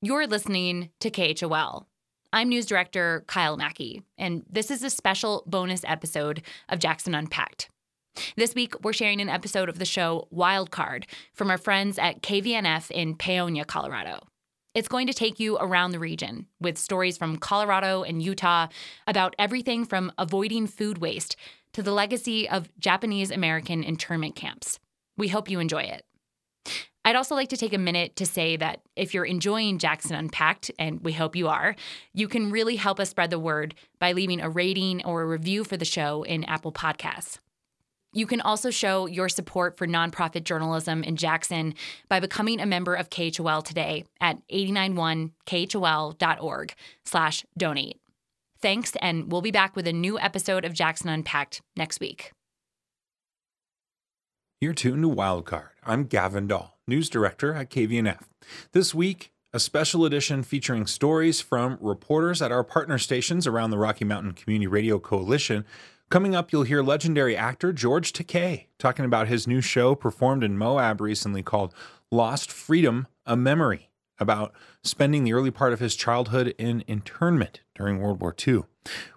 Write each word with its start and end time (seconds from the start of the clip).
You're 0.00 0.28
listening 0.28 0.90
to 1.00 1.10
KHOL. 1.10 1.84
I'm 2.32 2.50
news 2.50 2.66
director 2.66 3.24
Kyle 3.26 3.56
Mackey, 3.56 4.04
and 4.16 4.44
this 4.48 4.70
is 4.70 4.84
a 4.84 4.90
special 4.90 5.42
bonus 5.44 5.82
episode 5.84 6.42
of 6.68 6.78
Jackson 6.78 7.16
Unpacked. 7.16 7.68
This 8.36 8.54
week, 8.54 8.74
we're 8.84 8.92
sharing 8.92 9.20
an 9.20 9.28
episode 9.28 9.68
of 9.68 9.80
the 9.80 9.84
show 9.84 10.28
Wildcard 10.32 11.06
from 11.34 11.50
our 11.50 11.58
friends 11.58 11.98
at 11.98 12.22
KVNF 12.22 12.92
in 12.92 13.16
Paonia, 13.16 13.66
Colorado. 13.66 14.20
It's 14.72 14.86
going 14.86 15.08
to 15.08 15.12
take 15.12 15.40
you 15.40 15.58
around 15.58 15.90
the 15.90 15.98
region 15.98 16.46
with 16.60 16.78
stories 16.78 17.18
from 17.18 17.36
Colorado 17.36 18.04
and 18.04 18.22
Utah 18.22 18.68
about 19.08 19.34
everything 19.36 19.84
from 19.84 20.12
avoiding 20.16 20.68
food 20.68 20.98
waste 20.98 21.34
to 21.72 21.82
the 21.82 21.90
legacy 21.90 22.48
of 22.48 22.70
Japanese 22.78 23.32
American 23.32 23.82
internment 23.82 24.36
camps. 24.36 24.78
We 25.16 25.26
hope 25.26 25.50
you 25.50 25.58
enjoy 25.58 25.82
it. 25.82 26.04
I'd 27.08 27.16
also 27.16 27.34
like 27.34 27.48
to 27.48 27.56
take 27.56 27.72
a 27.72 27.78
minute 27.78 28.14
to 28.16 28.26
say 28.26 28.58
that 28.58 28.82
if 28.94 29.14
you're 29.14 29.24
enjoying 29.24 29.78
Jackson 29.78 30.14
Unpacked, 30.14 30.70
and 30.78 31.02
we 31.02 31.14
hope 31.14 31.36
you 31.36 31.48
are, 31.48 31.74
you 32.12 32.28
can 32.28 32.50
really 32.50 32.76
help 32.76 33.00
us 33.00 33.08
spread 33.08 33.30
the 33.30 33.38
word 33.38 33.74
by 33.98 34.12
leaving 34.12 34.42
a 34.42 34.50
rating 34.50 35.02
or 35.06 35.22
a 35.22 35.26
review 35.26 35.64
for 35.64 35.78
the 35.78 35.86
show 35.86 36.22
in 36.24 36.44
Apple 36.44 36.70
Podcasts. 36.70 37.38
You 38.12 38.26
can 38.26 38.42
also 38.42 38.68
show 38.68 39.06
your 39.06 39.30
support 39.30 39.78
for 39.78 39.86
nonprofit 39.86 40.44
journalism 40.44 41.02
in 41.02 41.16
Jackson 41.16 41.72
by 42.10 42.20
becoming 42.20 42.60
a 42.60 42.66
member 42.66 42.94
of 42.94 43.08
KHOL 43.08 43.62
today 43.62 44.04
at 44.20 44.46
891khol.org 44.48 46.74
slash 47.06 47.46
donate. 47.56 47.98
Thanks, 48.60 48.92
and 49.00 49.32
we'll 49.32 49.40
be 49.40 49.50
back 49.50 49.74
with 49.74 49.86
a 49.86 49.94
new 49.94 50.18
episode 50.18 50.66
of 50.66 50.74
Jackson 50.74 51.08
Unpacked 51.08 51.62
next 51.74 52.00
week. 52.00 52.32
You're 54.60 54.74
tuned 54.74 55.04
to 55.04 55.08
Wildcard. 55.08 55.68
I'm 55.84 56.04
Gavin 56.04 56.48
Dahl, 56.48 56.77
news 56.88 57.08
director 57.08 57.54
at 57.54 57.70
KVNF. 57.70 58.22
This 58.72 58.94
week, 58.94 59.32
a 59.52 59.60
special 59.60 60.04
edition 60.04 60.42
featuring 60.42 60.86
stories 60.86 61.40
from 61.40 61.78
reporters 61.80 62.42
at 62.42 62.52
our 62.52 62.64
partner 62.64 62.98
stations 62.98 63.46
around 63.46 63.70
the 63.70 63.78
Rocky 63.78 64.04
Mountain 64.04 64.32
Community 64.32 64.66
Radio 64.66 64.98
Coalition. 64.98 65.64
Coming 66.10 66.34
up, 66.34 66.52
you'll 66.52 66.62
hear 66.64 66.82
legendary 66.82 67.36
actor 67.36 67.72
George 67.72 68.12
Takei 68.12 68.66
talking 68.78 69.04
about 69.04 69.28
his 69.28 69.46
new 69.46 69.60
show 69.60 69.94
performed 69.94 70.42
in 70.42 70.58
Moab 70.58 71.00
recently 71.00 71.42
called 71.42 71.74
Lost 72.10 72.50
Freedom 72.50 73.06
A 73.26 73.36
Memory, 73.36 73.90
about 74.18 74.52
spending 74.82 75.24
the 75.24 75.32
early 75.32 75.50
part 75.50 75.72
of 75.72 75.80
his 75.80 75.94
childhood 75.94 76.54
in 76.58 76.82
internment 76.86 77.60
during 77.74 78.00
World 78.00 78.20
War 78.20 78.34
II. 78.46 78.64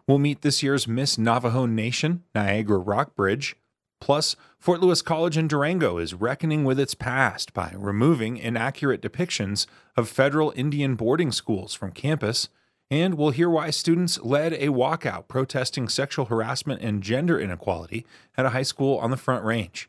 We'll 0.08 0.20
meet 0.20 0.42
this 0.42 0.62
year's 0.62 0.88
Miss 0.88 1.18
Navajo 1.18 1.66
Nation, 1.66 2.24
Niagara 2.36 2.78
Rockbridge, 2.78 3.56
Plus, 4.02 4.36
Fort 4.60 4.82
Lewis 4.82 5.02
College 5.02 5.38
in 5.38 5.48
Durango 5.48 5.98
is 5.98 6.16
reckoning 6.16 6.66
with 6.66 6.80
its 6.80 6.96
past 6.96 7.54
by 7.54 7.74
removing 7.78 8.36
inaccurate 8.36 9.02
depictions 9.02 9.68
of 9.96 10.10
federal 10.10 10.52
Indian 10.56 10.96
boarding 10.96 11.32
schools 11.32 11.74
from 11.74 11.92
campus. 11.92 12.50
And 12.90 13.14
we'll 13.14 13.30
hear 13.30 13.50
why 13.50 13.70
students 13.70 14.20
led 14.20 14.54
a 14.54 14.68
walkout 14.68 15.30
protesting 15.30 15.88
sexual 15.88 16.26
harassment 16.26 16.82
and 16.82 17.02
gender 17.02 17.40
inequality 17.40 18.06
at 18.36 18.46
a 18.46 18.50
high 18.50 18.64
school 18.64 18.98
on 18.98 19.12
the 19.12 19.18
Front 19.18 19.46
Range. 19.46 19.88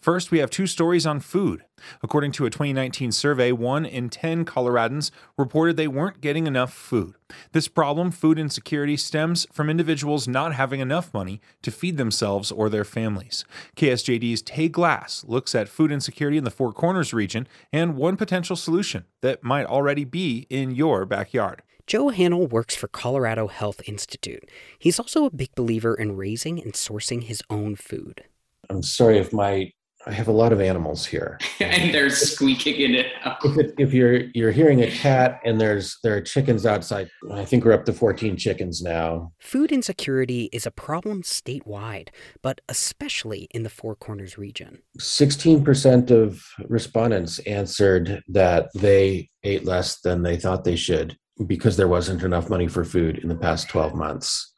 First, 0.00 0.30
we 0.30 0.38
have 0.38 0.50
two 0.50 0.66
stories 0.66 1.06
on 1.06 1.20
food. 1.20 1.64
According 2.02 2.32
to 2.32 2.44
a 2.44 2.50
2019 2.50 3.12
survey, 3.12 3.52
one 3.52 3.86
in 3.86 4.08
10 4.08 4.44
Coloradans 4.44 5.10
reported 5.38 5.76
they 5.76 5.88
weren't 5.88 6.20
getting 6.20 6.46
enough 6.46 6.72
food. 6.72 7.14
This 7.52 7.68
problem, 7.68 8.10
food 8.10 8.38
insecurity, 8.38 8.96
stems 8.96 9.46
from 9.52 9.70
individuals 9.70 10.26
not 10.26 10.54
having 10.54 10.80
enough 10.80 11.14
money 11.14 11.40
to 11.62 11.70
feed 11.70 11.96
themselves 11.96 12.50
or 12.50 12.68
their 12.68 12.84
families. 12.84 13.44
KSJD's 13.76 14.42
Tay 14.42 14.68
Glass 14.68 15.24
looks 15.26 15.54
at 15.54 15.68
food 15.68 15.92
insecurity 15.92 16.36
in 16.36 16.44
the 16.44 16.50
Four 16.50 16.72
Corners 16.72 17.14
region 17.14 17.46
and 17.72 17.96
one 17.96 18.16
potential 18.16 18.56
solution 18.56 19.04
that 19.20 19.44
might 19.44 19.66
already 19.66 20.04
be 20.04 20.46
in 20.50 20.74
your 20.74 21.06
backyard. 21.06 21.62
Joe 21.86 22.10
Hanel 22.10 22.48
works 22.48 22.76
for 22.76 22.88
Colorado 22.88 23.48
Health 23.48 23.80
Institute. 23.86 24.48
He's 24.78 25.00
also 25.00 25.24
a 25.24 25.30
big 25.30 25.54
believer 25.54 25.94
in 25.94 26.16
raising 26.16 26.62
and 26.62 26.72
sourcing 26.72 27.24
his 27.24 27.42
own 27.50 27.74
food. 27.74 28.24
I'm 28.70 28.82
sorry 28.82 29.18
if 29.18 29.32
my 29.32 29.72
I 30.06 30.12
have 30.12 30.28
a 30.28 30.32
lot 30.32 30.52
of 30.52 30.62
animals 30.62 31.04
here, 31.04 31.38
and 31.60 31.92
they're 31.92 32.08
squeaking 32.08 32.80
in 32.80 32.94
it. 32.94 33.12
if, 33.44 33.72
if 33.78 33.92
you're 33.92 34.22
you're 34.32 34.50
hearing 34.50 34.82
a 34.82 34.90
cat 34.90 35.40
and 35.44 35.60
there's 35.60 35.98
there 36.02 36.16
are 36.16 36.22
chickens 36.22 36.64
outside, 36.64 37.10
I 37.30 37.44
think 37.44 37.64
we're 37.64 37.72
up 37.72 37.84
to 37.84 37.92
14 37.92 38.36
chickens 38.38 38.80
now. 38.80 39.32
Food 39.40 39.70
insecurity 39.70 40.48
is 40.52 40.64
a 40.64 40.70
problem 40.70 41.22
statewide, 41.22 42.08
but 42.40 42.62
especially 42.66 43.46
in 43.50 43.62
the 43.62 43.68
Four 43.68 43.94
Corners 43.94 44.38
region. 44.38 44.78
16% 44.98 46.10
of 46.10 46.42
respondents 46.66 47.38
answered 47.40 48.22
that 48.28 48.70
they 48.74 49.28
ate 49.44 49.66
less 49.66 50.00
than 50.00 50.22
they 50.22 50.38
thought 50.38 50.64
they 50.64 50.76
should 50.76 51.18
because 51.46 51.76
there 51.76 51.88
wasn't 51.88 52.22
enough 52.22 52.48
money 52.48 52.68
for 52.68 52.84
food 52.84 53.18
in 53.18 53.28
the 53.28 53.36
past 53.36 53.68
12 53.68 53.94
months. 53.94 54.54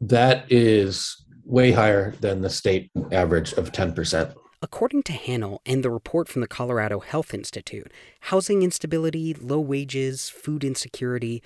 That 0.00 0.44
is 0.50 1.25
way 1.46 1.72
higher 1.72 2.10
than 2.20 2.42
the 2.42 2.50
state 2.50 2.90
average 3.12 3.52
of 3.54 3.72
10%. 3.72 4.34
According 4.62 5.04
to 5.04 5.12
Hanel 5.12 5.58
and 5.64 5.84
the 5.84 5.90
report 5.90 6.28
from 6.28 6.40
the 6.40 6.48
Colorado 6.48 7.00
Health 7.00 7.32
Institute, 7.32 7.92
housing 8.20 8.62
instability, 8.62 9.32
low 9.32 9.60
wages, 9.60 10.28
food 10.28 10.64
insecurity, 10.64 11.42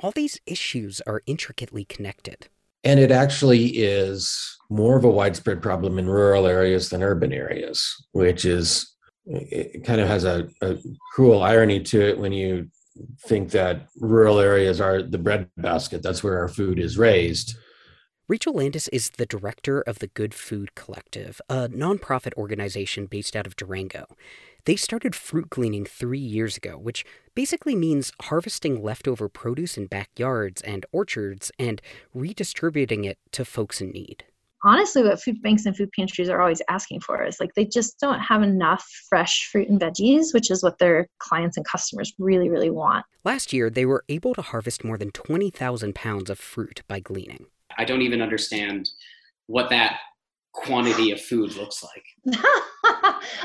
all 0.00 0.10
these 0.10 0.40
issues 0.46 1.00
are 1.06 1.22
intricately 1.26 1.84
connected. 1.84 2.48
And 2.82 2.98
it 2.98 3.10
actually 3.10 3.66
is 3.66 4.58
more 4.68 4.96
of 4.96 5.04
a 5.04 5.10
widespread 5.10 5.62
problem 5.62 5.98
in 5.98 6.08
rural 6.08 6.46
areas 6.46 6.88
than 6.88 7.02
urban 7.02 7.32
areas, 7.32 7.94
which 8.12 8.44
is, 8.44 8.94
it 9.24 9.84
kind 9.84 10.00
of 10.00 10.08
has 10.08 10.24
a, 10.24 10.48
a 10.60 10.76
cruel 11.12 11.42
irony 11.42 11.80
to 11.80 12.00
it 12.00 12.18
when 12.18 12.32
you 12.32 12.68
think 13.26 13.50
that 13.50 13.86
rural 13.96 14.38
areas 14.38 14.80
are 14.80 15.02
the 15.02 15.18
breadbasket. 15.18 16.02
That's 16.02 16.22
where 16.22 16.38
our 16.38 16.48
food 16.48 16.78
is 16.78 16.98
raised. 16.98 17.56
Rachel 18.26 18.54
Landis 18.54 18.88
is 18.88 19.10
the 19.10 19.26
director 19.26 19.82
of 19.82 19.98
the 19.98 20.06
Good 20.06 20.32
Food 20.32 20.74
Collective, 20.74 21.42
a 21.50 21.68
nonprofit 21.68 22.32
organization 22.38 23.04
based 23.04 23.36
out 23.36 23.46
of 23.46 23.54
Durango. 23.54 24.06
They 24.64 24.76
started 24.76 25.14
fruit 25.14 25.50
gleaning 25.50 25.84
three 25.84 26.20
years 26.20 26.56
ago, 26.56 26.78
which 26.78 27.04
basically 27.34 27.76
means 27.76 28.14
harvesting 28.22 28.82
leftover 28.82 29.28
produce 29.28 29.76
in 29.76 29.88
backyards 29.88 30.62
and 30.62 30.86
orchards 30.90 31.52
and 31.58 31.82
redistributing 32.14 33.04
it 33.04 33.18
to 33.32 33.44
folks 33.44 33.82
in 33.82 33.90
need. 33.90 34.24
Honestly, 34.62 35.02
what 35.02 35.20
food 35.20 35.42
banks 35.42 35.66
and 35.66 35.76
food 35.76 35.90
pantries 35.94 36.30
are 36.30 36.40
always 36.40 36.62
asking 36.70 37.00
for 37.00 37.22
is 37.22 37.38
like 37.38 37.52
they 37.52 37.66
just 37.66 38.00
don't 38.00 38.20
have 38.20 38.42
enough 38.42 38.88
fresh 39.06 39.50
fruit 39.52 39.68
and 39.68 39.78
veggies, 39.78 40.32
which 40.32 40.50
is 40.50 40.62
what 40.62 40.78
their 40.78 41.08
clients 41.18 41.58
and 41.58 41.66
customers 41.66 42.14
really, 42.18 42.48
really 42.48 42.70
want. 42.70 43.04
Last 43.22 43.52
year, 43.52 43.68
they 43.68 43.84
were 43.84 44.02
able 44.08 44.32
to 44.32 44.40
harvest 44.40 44.82
more 44.82 44.96
than 44.96 45.10
20,000 45.10 45.94
pounds 45.94 46.30
of 46.30 46.38
fruit 46.38 46.80
by 46.88 47.00
gleaning. 47.00 47.48
I 47.78 47.84
don't 47.84 48.02
even 48.02 48.22
understand 48.22 48.90
what 49.46 49.70
that 49.70 49.98
quantity 50.52 51.10
of 51.10 51.20
food 51.20 51.54
looks 51.56 51.82
like. 51.82 52.36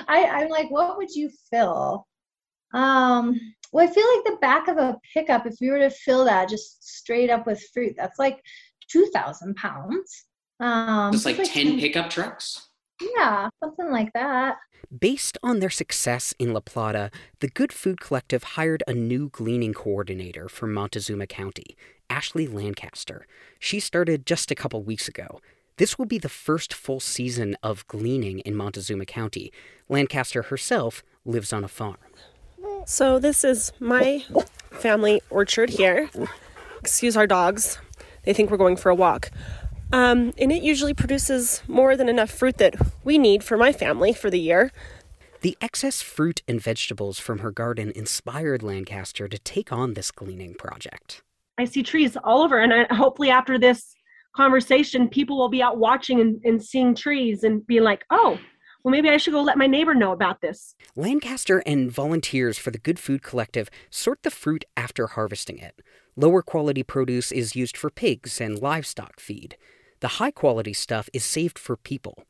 I, 0.07 0.25
I'm 0.31 0.50
like, 0.50 0.69
what 0.69 0.97
would 0.97 1.09
you 1.09 1.29
fill? 1.50 2.07
Um, 2.73 3.39
well, 3.72 3.88
I 3.88 3.91
feel 3.91 4.06
like 4.16 4.25
the 4.25 4.38
back 4.41 4.68
of 4.68 4.78
a 4.78 4.97
pickup, 5.13 5.45
if 5.45 5.56
we 5.59 5.69
were 5.69 5.79
to 5.79 5.89
fill 5.89 6.25
that 6.25 6.50
just 6.50 6.84
straight 6.84 7.29
up 7.29 7.45
with 7.45 7.63
fruit, 7.73 7.95
that's 7.97 8.19
like 8.19 8.39
2,000 8.89 9.56
pounds. 9.56 10.25
Um, 10.59 11.12
Just 11.12 11.25
like 11.25 11.39
it's 11.39 11.50
10 11.50 11.79
pickup 11.79 12.09
trucks? 12.09 12.69
Yeah, 13.02 13.50
something 13.62 13.90
like 13.92 14.14
that. 14.14 14.58
Based 14.98 15.38
on 15.44 15.60
their 15.60 15.70
success 15.70 16.34
in 16.40 16.54
La 16.54 16.60
Plata, 16.60 17.12
the 17.40 17.48
Good 17.48 17.72
Food 17.72 18.02
Collective 18.02 18.44
hired 18.44 18.84
a 18.88 18.94
new 18.94 19.30
gleaning 19.30 19.74
coordinator 19.74 20.50
for 20.50 20.68
Montezuma 20.68 21.28
County, 21.28 21.78
Ashley 22.10 22.48
Lancaster. 22.48 23.28
She 23.60 23.80
started 23.80 24.26
just 24.26 24.52
a 24.52 24.56
couple 24.56 24.82
weeks 24.82 25.08
ago. 25.08 25.42
This 25.78 25.98
will 25.98 26.06
be 26.06 26.18
the 26.18 26.28
first 26.28 26.74
full 26.74 27.00
season 27.00 27.56
of 27.64 27.88
gleaning 27.88 28.40
in 28.40 28.56
Montezuma 28.56 29.06
County. 29.06 29.52
Lancaster 29.88 30.44
herself 30.44 31.04
lives 31.24 31.54
on 31.54 31.64
a 31.64 31.70
farm. 31.70 31.98
So, 32.86 33.20
this 33.20 33.44
is 33.44 33.72
my 33.80 34.26
family 34.72 35.22
orchard 35.30 35.69
here. 35.69 36.10
Excuse 36.80 37.16
our 37.16 37.28
dogs, 37.28 37.78
they 38.24 38.34
think 38.34 38.50
we're 38.50 38.57
going 38.57 38.75
for 38.75 38.90
a 38.90 38.95
walk. 38.95 39.31
Um, 39.91 40.33
and 40.38 40.51
it 40.51 40.62
usually 40.62 40.94
produces 40.94 41.63
more 41.68 41.97
than 41.97 42.09
enough 42.09 42.30
fruit 42.30 42.57
that 42.57 42.75
we 43.03 43.18
need 43.18 43.44
for 43.44 43.57
my 43.57 43.71
family 43.71 44.13
for 44.13 44.30
the 44.30 44.39
year. 44.39 44.71
The 45.41 45.57
excess 45.62 46.01
fruit 46.01 46.41
and 46.47 46.62
vegetables 46.62 47.18
from 47.18 47.39
her 47.39 47.51
garden 47.51 47.91
inspired 47.95 48.62
Lancaster 48.62 49.27
to 49.27 49.39
take 49.39 49.71
on 49.71 49.94
this 49.94 50.12
gleaning 50.12 50.53
project. 50.53 51.24
I 51.57 51.65
see 51.65 51.81
trees 51.81 52.18
all 52.24 52.41
over, 52.41 52.59
and 52.59 52.74
I, 52.74 52.94
hopefully, 52.94 53.30
after 53.30 53.57
this 53.57 53.95
conversation, 54.36 55.07
people 55.09 55.38
will 55.38 55.50
be 55.50 55.62
out 55.62 55.77
watching 55.77 56.19
and, 56.19 56.42
and 56.44 56.63
seeing 56.63 56.94
trees 56.94 57.44
and 57.44 57.65
be 57.65 57.80
like, 57.80 58.06
oh, 58.09 58.38
well, 58.83 58.92
maybe 58.92 59.09
I 59.09 59.18
should 59.18 59.33
go 59.33 59.42
let 59.42 59.57
my 59.57 59.68
neighbor 59.68 59.94
know 59.94 60.12
about 60.12 60.42
this. 60.42 60.75
Lancaster 60.95 61.62
and 61.65 61.92
volunteers 61.92 62.57
for 62.57 62.71
the 62.71 62.77
Good 62.77 63.00
Food 63.00 63.24
Collective 63.24 63.69
sort 63.89 64.24
the 64.24 64.31
fruit 64.31 64.63
after 64.77 65.07
harvesting 65.07 65.57
it. 65.57 65.81
Lower 66.15 66.42
quality 66.42 66.83
produce 66.83 67.31
is 67.31 67.56
used 67.56 67.75
for 67.75 67.89
pigs 67.89 68.39
and 68.39 68.62
livestock 68.62 69.19
feed. 69.19 69.57
The 70.01 70.19
high 70.19 70.31
quality 70.31 70.74
stuff 70.74 71.10
is 71.13 71.25
saved 71.25 71.60
for 71.60 71.75
people. 71.75 72.24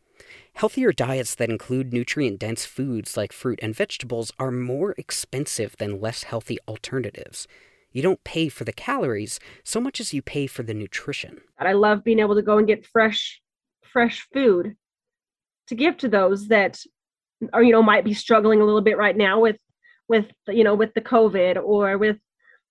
Healthier 0.54 0.92
diets 0.92 1.36
that 1.36 1.50
include 1.50 1.94
nutrient 1.94 2.39
dense 2.39 2.66
foods 2.66 3.16
like 3.16 3.31
fruit 3.31 3.60
and 3.62 3.75
vegetables 3.75 4.31
are 4.39 4.51
more 4.51 4.95
expensive 4.98 5.75
than 5.77 6.01
less 6.01 6.24
healthy 6.24 6.57
alternatives. 6.68 7.48
You 7.92 8.01
don't 8.01 8.24
pay 8.24 8.50
for 8.50 8.63
the 8.63 8.74
calories 8.74 9.39
so 9.63 9.80
much 9.80 10.00
as 10.00 10.13
you 10.13 10.21
pay 10.21 10.48
for 10.48 10.63
the 10.63 10.74
nutrition. 10.74 11.42
I 11.60 11.74
love 11.74 12.04
being 12.04 12.19
able 12.19 12.36
to 12.36 12.42
go 12.42 12.57
and 12.57 12.68
get 12.68 12.86
fresh, 12.86 13.42
fresh 13.83 14.27
food 14.33 14.75
to 15.68 15.75
give 15.75 15.98
to 15.98 16.10
those 16.10 16.48
that 16.48 16.80
are, 17.54 17.63
you 17.63 17.72
know, 17.72 17.83
might 17.83 18.04
be 18.04 18.13
struggling 18.13 18.62
a 18.62 18.65
little 18.65 18.81
bit 18.81 18.98
right 18.98 19.15
now 19.15 19.39
with, 19.39 19.57
with, 20.07 20.25
you 20.48 20.63
know, 20.63 20.75
with 20.75 20.94
the 20.94 21.01
COVID 21.01 21.62
or 21.63 21.98
with, 21.98 22.18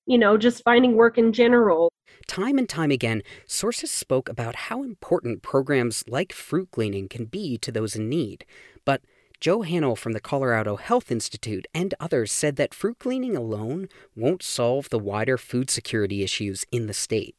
you 0.06 0.18
know, 0.18 0.36
just 0.36 0.62
finding 0.64 0.94
work 0.94 1.18
in 1.18 1.32
general. 1.32 1.90
Time 2.26 2.58
and 2.58 2.68
time 2.68 2.90
again, 2.90 3.22
sources 3.46 3.90
spoke 3.90 4.28
about 4.28 4.54
how 4.54 4.82
important 4.82 5.42
programs 5.42 6.04
like 6.08 6.32
fruit 6.32 6.70
gleaning 6.70 7.08
can 7.08 7.24
be 7.24 7.56
to 7.58 7.72
those 7.72 7.96
in 7.96 8.08
need. 8.08 8.44
But 8.84 9.02
Joe 9.40 9.60
Hanel 9.60 9.96
from 9.96 10.12
the 10.12 10.20
Colorado 10.20 10.76
Health 10.76 11.12
Institute 11.12 11.66
and 11.72 11.94
others 12.00 12.32
said 12.32 12.56
that 12.56 12.74
fruit 12.74 12.98
gleaning 12.98 13.36
alone 13.36 13.88
won't 14.16 14.42
solve 14.42 14.90
the 14.90 14.98
wider 14.98 15.38
food 15.38 15.70
security 15.70 16.24
issues 16.24 16.66
in 16.72 16.86
the 16.86 16.94
state. 16.94 17.36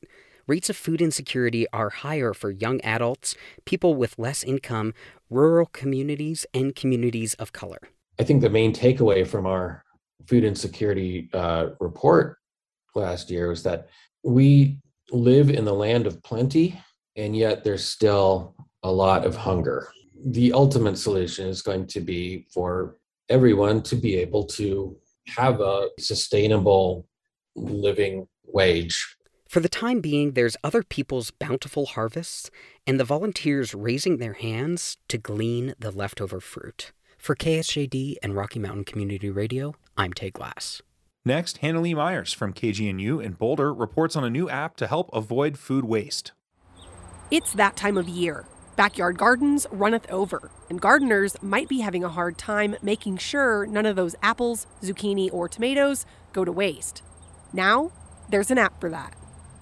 Rates 0.48 0.70
of 0.70 0.78
food 0.78 1.02
insecurity 1.02 1.68
are 1.72 1.90
higher 1.90 2.34
for 2.34 2.50
young 2.50 2.82
adults, 2.82 3.36
people 3.66 3.94
with 3.96 4.18
less 4.18 4.44
income, 4.44 4.94
rural 5.30 5.68
communities, 5.68 6.46
and 6.54 6.76
communities 6.76 7.36
of 7.36 7.54
color. 7.54 7.80
I 8.18 8.24
think 8.24 8.42
the 8.42 8.50
main 8.50 8.74
takeaway 8.74 9.28
from 9.28 9.46
our 9.46 9.84
food 10.26 10.44
insecurity 10.44 11.30
uh, 11.34 11.72
report 11.80 12.38
last 12.96 13.30
year 13.30 13.50
was 13.50 13.62
that 13.64 13.90
we 14.24 14.80
live 15.12 15.50
in 15.50 15.66
the 15.66 15.74
land 15.74 16.08
of 16.08 16.22
plenty, 16.24 16.80
and 17.16 17.36
yet 17.36 17.64
there's 17.64 17.86
still 17.86 18.56
a 18.84 18.92
lot 18.92 19.26
of 19.26 19.36
hunger 19.36 19.90
the 20.26 20.54
ultimate 20.54 20.98
solution 20.98 21.48
is 21.48 21.62
going 21.62 21.88
to 21.88 22.02
be 22.02 22.46
for 22.54 22.98
everyone 23.30 23.82
to 23.84 23.96
be 23.96 24.16
able 24.16 24.46
to 24.46 24.98
have 25.28 25.62
a 25.62 25.90
sustainable 26.00 27.08
living 27.56 28.28
wage. 28.46 29.16
For 29.48 29.60
the 29.60 29.70
time 29.70 30.00
being, 30.00 30.34
there's 30.34 30.58
other 30.64 30.84
people's 30.84 31.32
bountiful 31.32 31.88
harvests 31.88 32.52
and 32.86 33.00
the 33.00 33.04
volunteers 33.04 33.74
raising 33.74 34.18
their 34.18 34.34
hands 34.34 34.98
to 35.08 35.18
glean 35.18 35.74
the 35.80 35.92
leftover 35.92 36.40
fruit. 36.40 36.92
For 37.18 37.36
KSJD 37.36 38.16
and 38.22 38.36
Rocky 38.36 38.60
Mountain 38.60 38.86
Community 38.86 39.30
Radio, 39.30 39.76
I'm 39.98 40.14
Tay 40.14 40.30
Glass. 40.30 40.82
Next, 41.30 41.60
Hannah 41.60 41.82
Lee 41.82 41.94
Myers 41.94 42.34
from 42.34 42.54
KGNU 42.54 43.24
in 43.24 43.34
Boulder 43.34 43.72
reports 43.72 44.16
on 44.16 44.24
a 44.24 44.32
new 44.32 44.50
app 44.50 44.76
to 44.78 44.88
help 44.88 45.12
avoid 45.14 45.60
food 45.60 45.86
waste. 45.86 46.32
It's 47.30 47.54
that 47.54 47.76
time 47.76 48.00
of 48.00 48.10
year 48.10 48.48
Backyard 48.76 49.20
gardens 49.20 49.68
runneth 49.70 50.10
over, 50.10 50.50
and 50.72 50.82
gardeners 50.82 51.36
might 51.44 51.70
be 51.70 51.82
having 51.82 52.04
a 52.04 52.10
hard 52.10 52.40
time 52.40 52.78
making 52.82 53.18
sure 53.18 53.68
none 53.68 53.86
of 53.86 53.96
those 53.96 54.16
apples, 54.24 54.66
zucchini, 54.82 55.32
or 55.32 55.48
tomatoes 55.48 56.04
go 56.34 56.44
to 56.44 56.52
waste. 56.52 57.04
Now, 57.54 57.92
there's 58.30 58.50
an 58.50 58.58
app 58.58 58.82
for 58.82 58.90
that. 58.90 59.14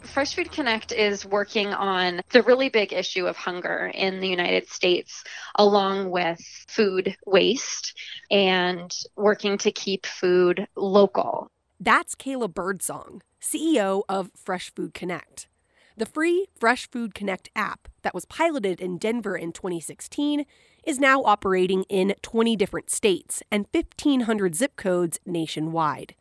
Fresh 0.04 0.36
Food 0.36 0.54
Connect 0.54 0.94
is 0.94 1.26
working 1.26 1.74
on 1.74 2.22
the 2.32 2.44
really 2.44 2.70
big 2.70 2.94
issue 2.94 3.26
of 3.26 3.36
hunger 3.36 3.92
in 3.94 4.22
the 4.22 4.30
United 4.30 4.70
States, 4.70 5.22
along 5.56 6.12
with 6.12 6.40
food 6.70 7.18
waste 7.26 7.94
and 8.32 8.96
working 9.18 9.58
to 9.58 9.72
keep 9.74 10.06
food 10.06 10.66
local. 10.78 11.52
That's 11.80 12.16
Kayla 12.16 12.52
Birdsong, 12.52 13.22
CEO 13.40 14.02
of 14.10 14.32
Fresh 14.36 14.74
Food 14.74 14.96
Connect. 14.96 15.48
The 15.96 16.08
free 16.08 16.48
Fresh 16.60 16.90
Food 16.90 17.14
Connect 17.14 17.50
app 17.56 17.88
that 18.02 18.16
was 18.16 18.26
piloted 18.26 18.82
in 18.82 18.98
Denver 18.98 19.38
in 19.38 19.52
2016 19.52 20.46
is 20.84 21.00
now 21.00 21.22
operating 21.24 21.84
in 21.84 22.16
20 22.24 22.56
different 22.56 22.90
states 22.90 23.44
and 23.52 23.68
1,500 23.72 24.56
zip 24.56 24.76
codes 24.76 25.20
nationwide. 25.26 26.16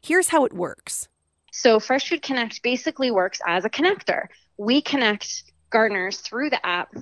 Here's 0.00 0.28
how 0.28 0.46
it 0.46 0.54
works. 0.54 1.08
So, 1.52 1.78
Fresh 1.78 2.08
Food 2.08 2.22
Connect 2.22 2.62
basically 2.62 3.10
works 3.10 3.38
as 3.46 3.66
a 3.66 3.70
connector. 3.70 4.28
We 4.56 4.80
connect 4.80 5.44
gardeners 5.68 6.18
through 6.20 6.50
the 6.50 6.64
app 6.64 6.94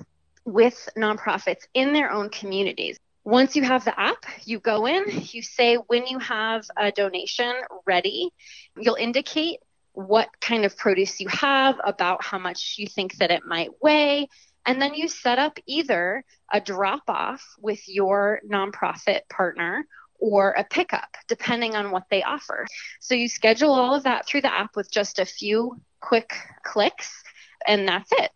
with 0.43 0.89
nonprofits 0.97 1.65
in 1.73 1.93
their 1.93 2.11
own 2.11 2.29
communities. 2.29 2.97
Once 3.23 3.55
you 3.55 3.63
have 3.63 3.85
the 3.85 3.99
app, 3.99 4.25
you 4.45 4.59
go 4.59 4.87
in, 4.87 5.03
you 5.31 5.41
say 5.41 5.75
when 5.75 6.07
you 6.07 6.17
have 6.17 6.65
a 6.75 6.91
donation 6.91 7.53
ready, 7.85 8.29
you'll 8.77 8.95
indicate 8.95 9.59
what 9.93 10.29
kind 10.39 10.65
of 10.65 10.75
produce 10.77 11.19
you 11.19 11.27
have, 11.27 11.79
about 11.83 12.23
how 12.23 12.39
much 12.39 12.75
you 12.77 12.87
think 12.87 13.15
that 13.17 13.29
it 13.29 13.45
might 13.45 13.69
weigh. 13.81 14.27
And 14.65 14.81
then 14.81 14.93
you 14.93 15.07
set 15.07 15.37
up 15.37 15.59
either 15.65 16.23
a 16.51 16.61
drop 16.61 17.03
off 17.07 17.43
with 17.59 17.87
your 17.87 18.41
nonprofit 18.49 19.21
partner 19.29 19.85
or 20.19 20.51
a 20.51 20.63
pickup, 20.63 21.17
depending 21.27 21.75
on 21.75 21.91
what 21.91 22.03
they 22.09 22.23
offer. 22.23 22.65
So 22.99 23.15
you 23.15 23.27
schedule 23.27 23.73
all 23.73 23.95
of 23.95 24.03
that 24.03 24.27
through 24.27 24.41
the 24.41 24.53
app 24.53 24.75
with 24.75 24.91
just 24.91 25.19
a 25.19 25.25
few 25.25 25.81
quick 25.99 26.33
clicks, 26.63 27.23
and 27.67 27.87
that's 27.87 28.11
it. 28.13 28.31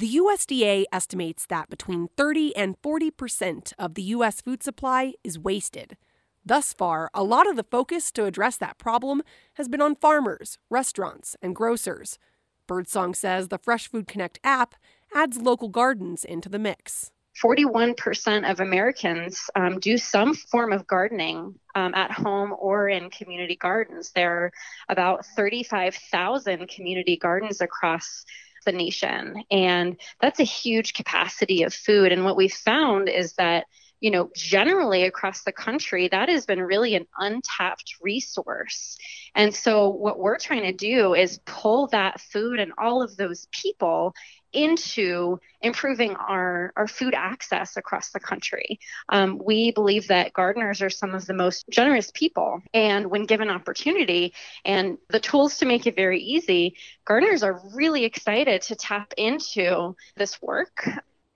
The 0.00 0.16
USDA 0.16 0.84
estimates 0.90 1.44
that 1.50 1.68
between 1.68 2.08
30 2.16 2.56
and 2.56 2.74
40 2.82 3.10
percent 3.10 3.72
of 3.78 3.92
the 3.92 4.02
U.S. 4.16 4.40
food 4.40 4.62
supply 4.62 5.12
is 5.22 5.38
wasted. 5.38 5.98
Thus 6.42 6.72
far, 6.72 7.10
a 7.12 7.22
lot 7.22 7.46
of 7.46 7.54
the 7.54 7.66
focus 7.70 8.10
to 8.12 8.24
address 8.24 8.56
that 8.56 8.78
problem 8.78 9.20
has 9.56 9.68
been 9.68 9.82
on 9.82 9.94
farmers, 9.94 10.56
restaurants, 10.70 11.36
and 11.42 11.54
grocers. 11.54 12.18
Birdsong 12.66 13.12
says 13.12 13.48
the 13.48 13.58
Fresh 13.58 13.88
Food 13.88 14.08
Connect 14.08 14.40
app 14.42 14.74
adds 15.14 15.36
local 15.36 15.68
gardens 15.68 16.24
into 16.24 16.48
the 16.48 16.58
mix. 16.58 17.10
41% 17.44 18.50
of 18.50 18.60
Americans 18.60 19.50
um, 19.54 19.78
do 19.80 19.98
some 19.98 20.32
form 20.34 20.72
of 20.72 20.86
gardening 20.86 21.54
um, 21.74 21.92
at 21.94 22.10
home 22.10 22.54
or 22.58 22.88
in 22.88 23.10
community 23.10 23.56
gardens. 23.56 24.12
There 24.12 24.44
are 24.44 24.52
about 24.88 25.26
35,000 25.36 26.68
community 26.68 27.18
gardens 27.18 27.60
across 27.60 28.24
the 28.64 28.72
nation, 28.72 29.44
and 29.50 29.96
that's 30.20 30.40
a 30.40 30.44
huge 30.44 30.94
capacity 30.94 31.62
of 31.62 31.74
food. 31.74 32.12
And 32.12 32.24
what 32.24 32.36
we 32.36 32.48
found 32.48 33.08
is 33.08 33.34
that 33.34 33.66
you 34.00 34.10
know, 34.10 34.30
generally 34.34 35.04
across 35.04 35.42
the 35.42 35.52
country, 35.52 36.08
that 36.08 36.28
has 36.28 36.46
been 36.46 36.60
really 36.60 36.94
an 36.94 37.06
untapped 37.18 37.96
resource. 38.00 38.96
And 39.34 39.54
so, 39.54 39.88
what 39.88 40.18
we're 40.18 40.38
trying 40.38 40.62
to 40.62 40.72
do 40.72 41.14
is 41.14 41.40
pull 41.44 41.88
that 41.88 42.20
food 42.20 42.58
and 42.58 42.72
all 42.78 43.02
of 43.02 43.16
those 43.16 43.46
people 43.52 44.14
into 44.52 45.38
improving 45.60 46.14
our, 46.16 46.72
our 46.76 46.88
food 46.88 47.14
access 47.14 47.76
across 47.76 48.10
the 48.10 48.20
country. 48.20 48.80
Um, 49.08 49.40
we 49.44 49.70
believe 49.70 50.08
that 50.08 50.32
gardeners 50.32 50.82
are 50.82 50.90
some 50.90 51.14
of 51.14 51.26
the 51.26 51.34
most 51.34 51.66
generous 51.70 52.10
people. 52.12 52.60
And 52.74 53.10
when 53.10 53.26
given 53.26 53.50
opportunity 53.50 54.34
and 54.64 54.98
the 55.08 55.20
tools 55.20 55.58
to 55.58 55.66
make 55.66 55.86
it 55.86 55.96
very 55.96 56.20
easy, 56.20 56.76
gardeners 57.04 57.42
are 57.42 57.60
really 57.74 58.04
excited 58.04 58.62
to 58.62 58.74
tap 58.74 59.14
into 59.16 59.94
this 60.16 60.40
work. 60.42 60.88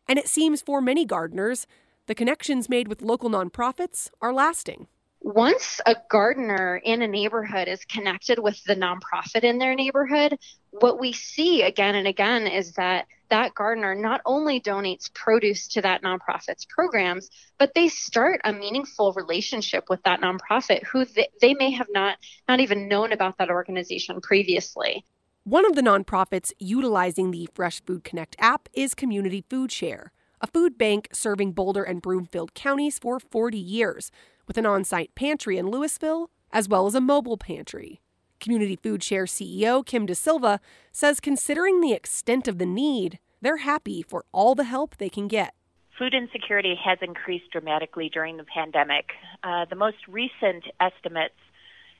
And 0.08 0.18
it 0.18 0.28
seems 0.28 0.60
for 0.60 0.80
many 0.80 1.04
gardeners, 1.04 1.66
the 2.06 2.14
connections 2.14 2.68
made 2.68 2.88
with 2.88 3.02
local 3.02 3.30
nonprofits 3.30 4.10
are 4.20 4.32
lasting. 4.32 4.86
Once 5.20 5.80
a 5.86 5.96
gardener 6.10 6.78
in 6.84 7.00
a 7.00 7.08
neighborhood 7.08 7.66
is 7.66 7.82
connected 7.86 8.38
with 8.38 8.62
the 8.64 8.76
nonprofit 8.76 9.42
in 9.42 9.56
their 9.56 9.74
neighborhood, 9.74 10.36
what 10.70 11.00
we 11.00 11.12
see 11.14 11.62
again 11.62 11.94
and 11.94 12.06
again 12.06 12.46
is 12.46 12.72
that 12.72 13.06
that 13.30 13.54
gardener 13.54 13.94
not 13.94 14.20
only 14.26 14.60
donates 14.60 15.12
produce 15.14 15.66
to 15.66 15.80
that 15.80 16.02
nonprofit's 16.02 16.66
programs, 16.66 17.30
but 17.58 17.72
they 17.74 17.88
start 17.88 18.38
a 18.44 18.52
meaningful 18.52 19.14
relationship 19.14 19.84
with 19.88 20.02
that 20.02 20.20
nonprofit 20.20 20.84
who 20.84 21.06
they, 21.06 21.28
they 21.40 21.54
may 21.54 21.70
have 21.70 21.88
not 21.90 22.18
not 22.46 22.60
even 22.60 22.86
known 22.86 23.10
about 23.10 23.38
that 23.38 23.48
organization 23.48 24.20
previously. 24.20 25.06
One 25.44 25.64
of 25.64 25.74
the 25.74 25.82
nonprofits 25.82 26.52
utilizing 26.58 27.30
the 27.30 27.48
Fresh 27.54 27.82
Food 27.84 28.04
Connect 28.04 28.36
app 28.38 28.68
is 28.74 28.94
Community 28.94 29.42
Food 29.48 29.72
Share 29.72 30.12
a 30.44 30.46
food 30.46 30.76
bank 30.76 31.08
serving 31.10 31.52
Boulder 31.52 31.82
and 31.82 32.02
Broomfield 32.02 32.52
counties 32.52 32.98
for 32.98 33.18
40 33.18 33.56
years, 33.56 34.10
with 34.46 34.58
an 34.58 34.66
on 34.66 34.84
site 34.84 35.14
pantry 35.14 35.56
in 35.56 35.70
Louisville, 35.70 36.28
as 36.52 36.68
well 36.68 36.86
as 36.86 36.94
a 36.94 37.00
mobile 37.00 37.38
pantry. 37.38 38.02
Community 38.40 38.76
Food 38.76 39.02
Share 39.02 39.24
CEO 39.24 39.84
Kim 39.86 40.04
Da 40.04 40.12
Silva 40.12 40.60
says, 40.92 41.18
considering 41.18 41.80
the 41.80 41.94
extent 41.94 42.46
of 42.46 42.58
the 42.58 42.66
need, 42.66 43.18
they're 43.40 43.56
happy 43.56 44.02
for 44.02 44.26
all 44.32 44.54
the 44.54 44.64
help 44.64 44.98
they 44.98 45.08
can 45.08 45.28
get. 45.28 45.54
Food 45.98 46.12
insecurity 46.12 46.74
has 46.84 46.98
increased 47.00 47.50
dramatically 47.50 48.10
during 48.12 48.36
the 48.36 48.44
pandemic. 48.44 49.12
Uh, 49.42 49.64
the 49.70 49.76
most 49.76 49.96
recent 50.06 50.64
estimates 50.78 51.40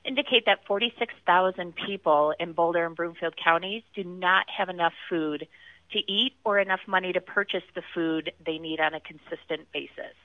indicate 0.05 0.45
that 0.45 0.59
46,000 0.67 1.73
people 1.87 2.35
in 2.39 2.53
Boulder 2.53 2.85
and 2.85 2.95
Broomfield 2.95 3.33
counties 3.43 3.81
do 3.95 4.03
not 4.03 4.45
have 4.55 4.69
enough 4.69 4.93
food 5.09 5.47
to 5.91 5.99
eat 6.11 6.33
or 6.43 6.59
enough 6.59 6.81
money 6.87 7.13
to 7.13 7.21
purchase 7.21 7.63
the 7.73 7.83
food 7.93 8.31
they 8.45 8.57
need 8.57 8.79
on 8.79 8.93
a 8.93 8.99
consistent 8.99 9.71
basis. 9.73 10.15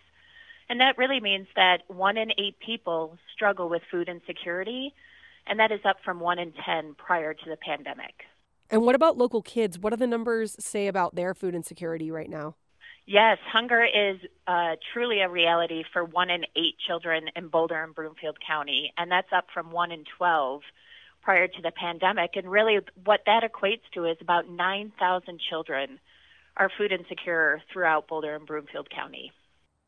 And 0.68 0.80
that 0.80 0.96
really 0.96 1.20
means 1.20 1.48
that 1.56 1.78
one 1.88 2.16
in 2.16 2.30
eight 2.38 2.56
people 2.64 3.18
struggle 3.34 3.68
with 3.68 3.82
food 3.90 4.08
insecurity, 4.08 4.94
and 5.46 5.58
that 5.58 5.72
is 5.72 5.80
up 5.84 5.96
from 6.04 6.20
one 6.20 6.38
in 6.38 6.52
10 6.64 6.94
prior 6.94 7.34
to 7.34 7.50
the 7.50 7.56
pandemic. 7.56 8.14
And 8.70 8.82
what 8.82 8.94
about 8.94 9.18
local 9.18 9.42
kids? 9.42 9.78
What 9.78 9.90
do 9.90 9.96
the 9.96 10.06
numbers 10.06 10.56
say 10.60 10.86
about 10.86 11.16
their 11.16 11.34
food 11.34 11.56
insecurity 11.56 12.10
right 12.10 12.30
now? 12.30 12.54
Yes, 13.04 13.38
hunger 13.52 13.82
is 13.84 14.20
uh, 14.46 14.76
truly 14.92 15.20
a 15.20 15.28
reality 15.28 15.82
for 15.92 16.04
one 16.04 16.30
in 16.30 16.44
eight 16.54 16.76
children 16.86 17.24
in 17.34 17.48
Boulder 17.48 17.82
and 17.82 17.92
Broomfield 17.92 18.38
County, 18.46 18.92
and 18.96 19.10
that's 19.10 19.32
up 19.34 19.46
from 19.52 19.72
one 19.72 19.90
in 19.90 20.04
12 20.16 20.62
prior 21.22 21.48
to 21.48 21.62
the 21.62 21.72
pandemic. 21.72 22.36
And 22.36 22.50
really, 22.50 22.78
what 23.04 23.20
that 23.26 23.42
equates 23.42 23.82
to 23.94 24.06
is 24.06 24.16
about 24.20 24.48
9,000 24.48 25.40
children 25.48 25.98
are 26.56 26.70
food 26.76 26.92
insecure 26.92 27.62
throughout 27.72 28.08
Boulder 28.08 28.34
and 28.34 28.46
Broomfield 28.46 28.88
County. 28.90 29.32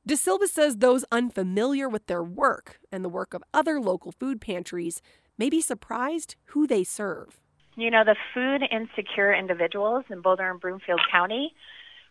Da 0.07 0.17
Silva 0.17 0.49
says 0.49 0.79
those 0.79 1.05
unfamiliar 1.13 1.89
with 1.89 2.07
their 2.07 2.25
work 2.25 2.81
and 2.91 3.05
the 3.05 3.09
work 3.09 3.35
of 3.35 3.45
other 3.55 3.81
local 3.81 4.11
food 4.11 4.41
pantries 4.41 5.01
may 5.39 5.49
be 5.49 5.61
surprised 5.61 6.35
who 6.47 6.67
they 6.67 6.83
serve. 6.83 7.39
You 7.77 7.91
know, 7.91 8.05
the 8.05 8.17
food 8.35 8.63
insecure 8.71 9.33
individuals 9.33 10.05
in 10.11 10.21
Boulder 10.21 10.51
and 10.51 10.61
Broomfield 10.61 11.01
County 11.11 11.55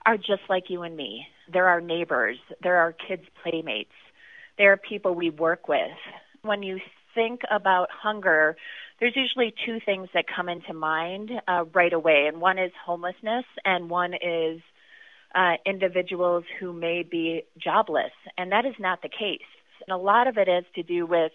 are 0.05 0.17
just 0.17 0.41
like 0.49 0.69
you 0.69 0.81
and 0.83 0.95
me. 0.95 1.27
They're 1.51 1.67
our 1.67 1.81
neighbors, 1.81 2.37
they're 2.63 2.77
our 2.77 2.93
kids' 2.93 3.25
playmates, 3.43 3.91
they're 4.57 4.77
people 4.77 5.13
we 5.13 5.29
work 5.29 5.67
with. 5.67 5.97
When 6.41 6.63
you 6.63 6.79
think 7.13 7.41
about 7.51 7.89
hunger, 7.91 8.55
there's 9.01 9.15
usually 9.15 9.53
two 9.65 9.79
things 9.83 10.07
that 10.13 10.25
come 10.33 10.47
into 10.47 10.73
mind 10.73 11.31
uh, 11.47 11.65
right 11.73 11.91
away, 11.91 12.27
and 12.27 12.39
one 12.39 12.59
is 12.59 12.71
homelessness, 12.85 13.45
and 13.65 13.89
one 13.89 14.13
is 14.13 14.61
uh, 15.33 15.53
individuals 15.65 16.43
who 16.59 16.71
may 16.71 17.01
be 17.01 17.43
jobless, 17.57 18.11
and 18.37 18.51
that 18.51 18.65
is 18.65 18.75
not 18.79 19.01
the 19.01 19.09
case. 19.09 19.39
And 19.87 19.93
a 19.93 19.97
lot 19.97 20.27
of 20.27 20.37
it 20.37 20.47
has 20.47 20.65
to 20.75 20.83
do 20.83 21.07
with 21.07 21.31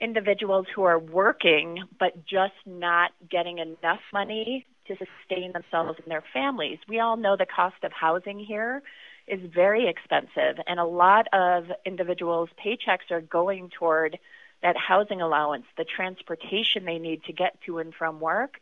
individuals 0.00 0.66
who 0.74 0.84
are 0.84 0.98
working 0.98 1.82
but 1.98 2.24
just 2.24 2.54
not 2.66 3.10
getting 3.28 3.58
enough 3.58 4.00
money 4.12 4.64
to 4.86 4.94
sustain 4.94 5.52
themselves 5.52 5.98
and 6.02 6.10
their 6.10 6.24
families. 6.32 6.78
We 6.88 7.00
all 7.00 7.16
know 7.16 7.36
the 7.36 7.46
cost 7.46 7.82
of 7.82 7.92
housing 7.92 8.38
here 8.38 8.82
is 9.26 9.40
very 9.52 9.88
expensive, 9.88 10.62
and 10.68 10.78
a 10.78 10.84
lot 10.84 11.26
of 11.32 11.64
individuals' 11.84 12.50
paychecks 12.64 13.10
are 13.10 13.20
going 13.20 13.70
toward 13.76 14.18
that 14.62 14.76
housing 14.76 15.20
allowance, 15.20 15.64
the 15.76 15.84
transportation 15.84 16.84
they 16.84 16.98
need 16.98 17.24
to 17.24 17.32
get 17.32 17.60
to 17.66 17.78
and 17.78 17.94
from 17.94 18.20
work. 18.20 18.60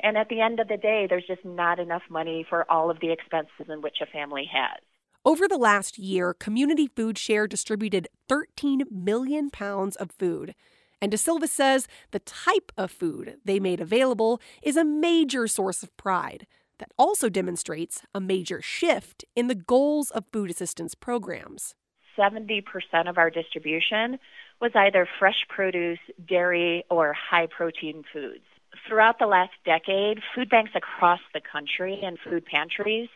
And 0.00 0.16
at 0.16 0.28
the 0.28 0.40
end 0.40 0.60
of 0.60 0.68
the 0.68 0.76
day, 0.76 1.06
there's 1.08 1.26
just 1.26 1.44
not 1.44 1.78
enough 1.78 2.02
money 2.08 2.46
for 2.48 2.70
all 2.70 2.90
of 2.90 3.00
the 3.00 3.12
expenses 3.12 3.68
in 3.68 3.82
which 3.82 3.98
a 4.00 4.06
family 4.06 4.48
has. 4.50 4.80
Over 5.24 5.46
the 5.46 5.58
last 5.58 5.98
year, 5.98 6.32
Community 6.32 6.86
Food 6.86 7.18
Share 7.18 7.46
distributed 7.46 8.08
13 8.28 8.84
million 8.90 9.50
pounds 9.50 9.96
of 9.96 10.10
food. 10.12 10.54
And 11.02 11.10
Da 11.10 11.18
Silva 11.18 11.46
says 11.46 11.86
the 12.10 12.20
type 12.20 12.72
of 12.78 12.90
food 12.90 13.36
they 13.44 13.60
made 13.60 13.80
available 13.80 14.40
is 14.62 14.76
a 14.76 14.84
major 14.84 15.46
source 15.46 15.82
of 15.82 15.94
pride 15.96 16.46
that 16.78 16.92
also 16.98 17.28
demonstrates 17.28 18.02
a 18.14 18.20
major 18.20 18.62
shift 18.62 19.24
in 19.36 19.46
the 19.48 19.54
goals 19.54 20.10
of 20.10 20.24
food 20.32 20.50
assistance 20.50 20.94
programs. 20.94 21.74
70% 22.18 22.64
of 23.06 23.18
our 23.18 23.30
distribution 23.30 24.18
was 24.60 24.72
either 24.74 25.08
fresh 25.18 25.46
produce, 25.48 25.98
dairy, 26.26 26.84
or 26.90 27.12
high 27.12 27.46
protein 27.46 28.04
foods. 28.12 28.44
Throughout 28.86 29.18
the 29.18 29.26
last 29.26 29.52
decade, 29.64 30.20
food 30.34 30.48
banks 30.48 30.72
across 30.74 31.20
the 31.32 31.40
country 31.40 32.00
and 32.02 32.18
food 32.18 32.44
pantries 32.44 33.08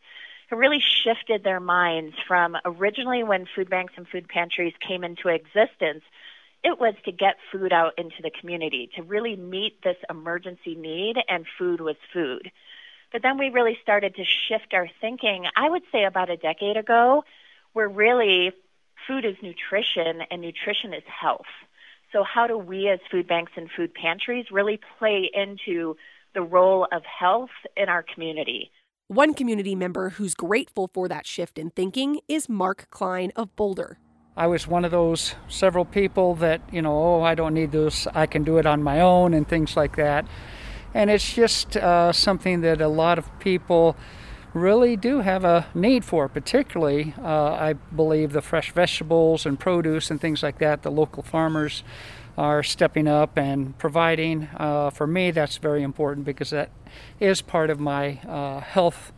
have 0.49 0.59
really 0.59 0.81
shifted 0.81 1.45
their 1.45 1.61
minds 1.61 2.15
from 2.27 2.57
originally 2.65 3.23
when 3.23 3.47
food 3.55 3.71
banks 3.71 3.95
and 3.97 4.07
food 4.09 4.29
pantries 4.29 4.75
came 4.87 5.05
into 5.05 5.29
existence, 5.29 6.03
it 6.63 6.81
was 6.81 6.95
to 7.05 7.13
get 7.13 7.37
food 7.53 7.73
out 7.73 7.93
into 7.99 8.23
the 8.23 8.31
community, 8.31 8.91
to 8.97 9.03
really 9.03 9.37
meet 9.37 9.83
this 9.83 9.97
emergency 10.09 10.75
need, 10.75 11.17
and 11.29 11.45
food 11.59 11.81
was 11.81 11.97
food. 12.13 12.51
But 13.13 13.23
then 13.23 13.39
we 13.39 13.51
really 13.51 13.79
started 13.83 14.17
to 14.17 14.25
shift 14.25 14.73
our 14.73 14.89
thinking, 15.01 15.45
I 15.57 15.69
would 15.69 15.83
say 15.93 16.05
about 16.05 16.31
a 16.31 16.37
decade 16.37 16.77
ago, 16.77 17.25
where 17.75 17.89
really 17.89 18.53
food 19.07 19.25
is 19.25 19.37
nutrition 19.43 20.23
and 20.31 20.41
nutrition 20.41 20.93
is 20.95 21.03
health. 21.07 21.47
So, 22.13 22.23
how 22.23 22.47
do 22.47 22.57
we 22.57 22.89
as 22.89 23.01
food 23.11 23.27
banks 23.27 23.53
and 23.57 23.69
food 23.77 23.93
pantries 23.95 24.47
really 24.51 24.79
play 24.99 25.31
into 25.35 25.97
the 26.35 26.43
role 26.43 26.87
of 26.93 27.03
health 27.05 27.51
in 27.77 27.89
our 27.89 28.05
community? 28.05 28.71
One 29.09 29.35
community 29.35 29.75
member 29.75 30.11
who's 30.11 30.35
grateful 30.35 30.89
for 30.95 31.09
that 31.09 31.27
shift 31.27 31.59
in 31.59 31.71
thinking 31.71 32.21
is 32.29 32.49
Mark 32.49 32.87
Klein 32.91 33.33
of 33.37 33.55
Boulder. 33.57 33.99
I 34.37 34.47
was 34.47 34.67
one 34.67 34.85
of 34.85 34.91
those 34.91 35.35
several 35.47 35.85
people 35.85 36.35
that, 36.37 36.61
you 36.73 36.83
know, 36.83 36.97
oh, 36.97 37.23
I 37.23 37.35
don't 37.35 37.55
need 37.55 37.71
this, 37.71 38.07
I 38.15 38.27
can 38.27 38.43
do 38.43 38.59
it 38.59 38.67
on 38.67 38.83
my 38.83 39.01
own, 39.01 39.35
and 39.35 39.47
things 39.47 39.77
like 39.77 39.97
that. 39.97 40.27
And 40.93 41.11
it's 41.11 41.35
just 41.35 41.77
uh, 41.77 42.13
something 42.13 42.61
that 42.63 42.81
a 42.81 42.89
lot 42.89 43.19
of 43.19 43.39
people 43.39 43.97
really 44.55 44.97
do 44.97 45.21
have 45.21 45.45
a 45.45 45.67
need 45.75 46.05
for, 46.05 46.29
particularly, 46.29 47.15
uh, 47.21 47.53
I 47.53 47.73
believe, 47.95 48.33
the 48.33 48.41
fresh 48.41 48.73
vegetables 48.73 49.45
and 49.45 49.59
produce 49.59 50.11
and 50.11 50.21
things 50.21 50.43
like 50.43 50.59
that. 50.59 50.83
The 50.83 50.91
local 50.91 51.23
farmers 51.23 51.83
are 52.39 52.63
stepping 52.63 53.07
up 53.07 53.37
and 53.37 53.77
providing. 53.79 54.49
Uh, 54.57 54.91
for 54.91 55.07
me, 55.07 55.31
that's 55.31 55.57
very 55.59 55.83
important 55.83 56.25
because 56.25 56.51
that 56.51 56.71
is 57.21 57.43
part 57.43 57.71
of 57.71 57.79
my 57.79 58.21
uh, 58.27 58.61
health 58.61 59.13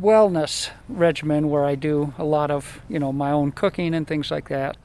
wellness 0.00 0.70
regimen 0.88 1.50
where 1.50 1.64
I 1.64 1.74
do 1.74 2.14
a 2.18 2.24
lot 2.24 2.50
of, 2.50 2.80
you 2.88 2.98
know, 2.98 3.12
my 3.12 3.30
own 3.30 3.52
cooking 3.52 3.94
and 3.94 4.06
things 4.06 4.30
like 4.30 4.48
that. 4.48 4.76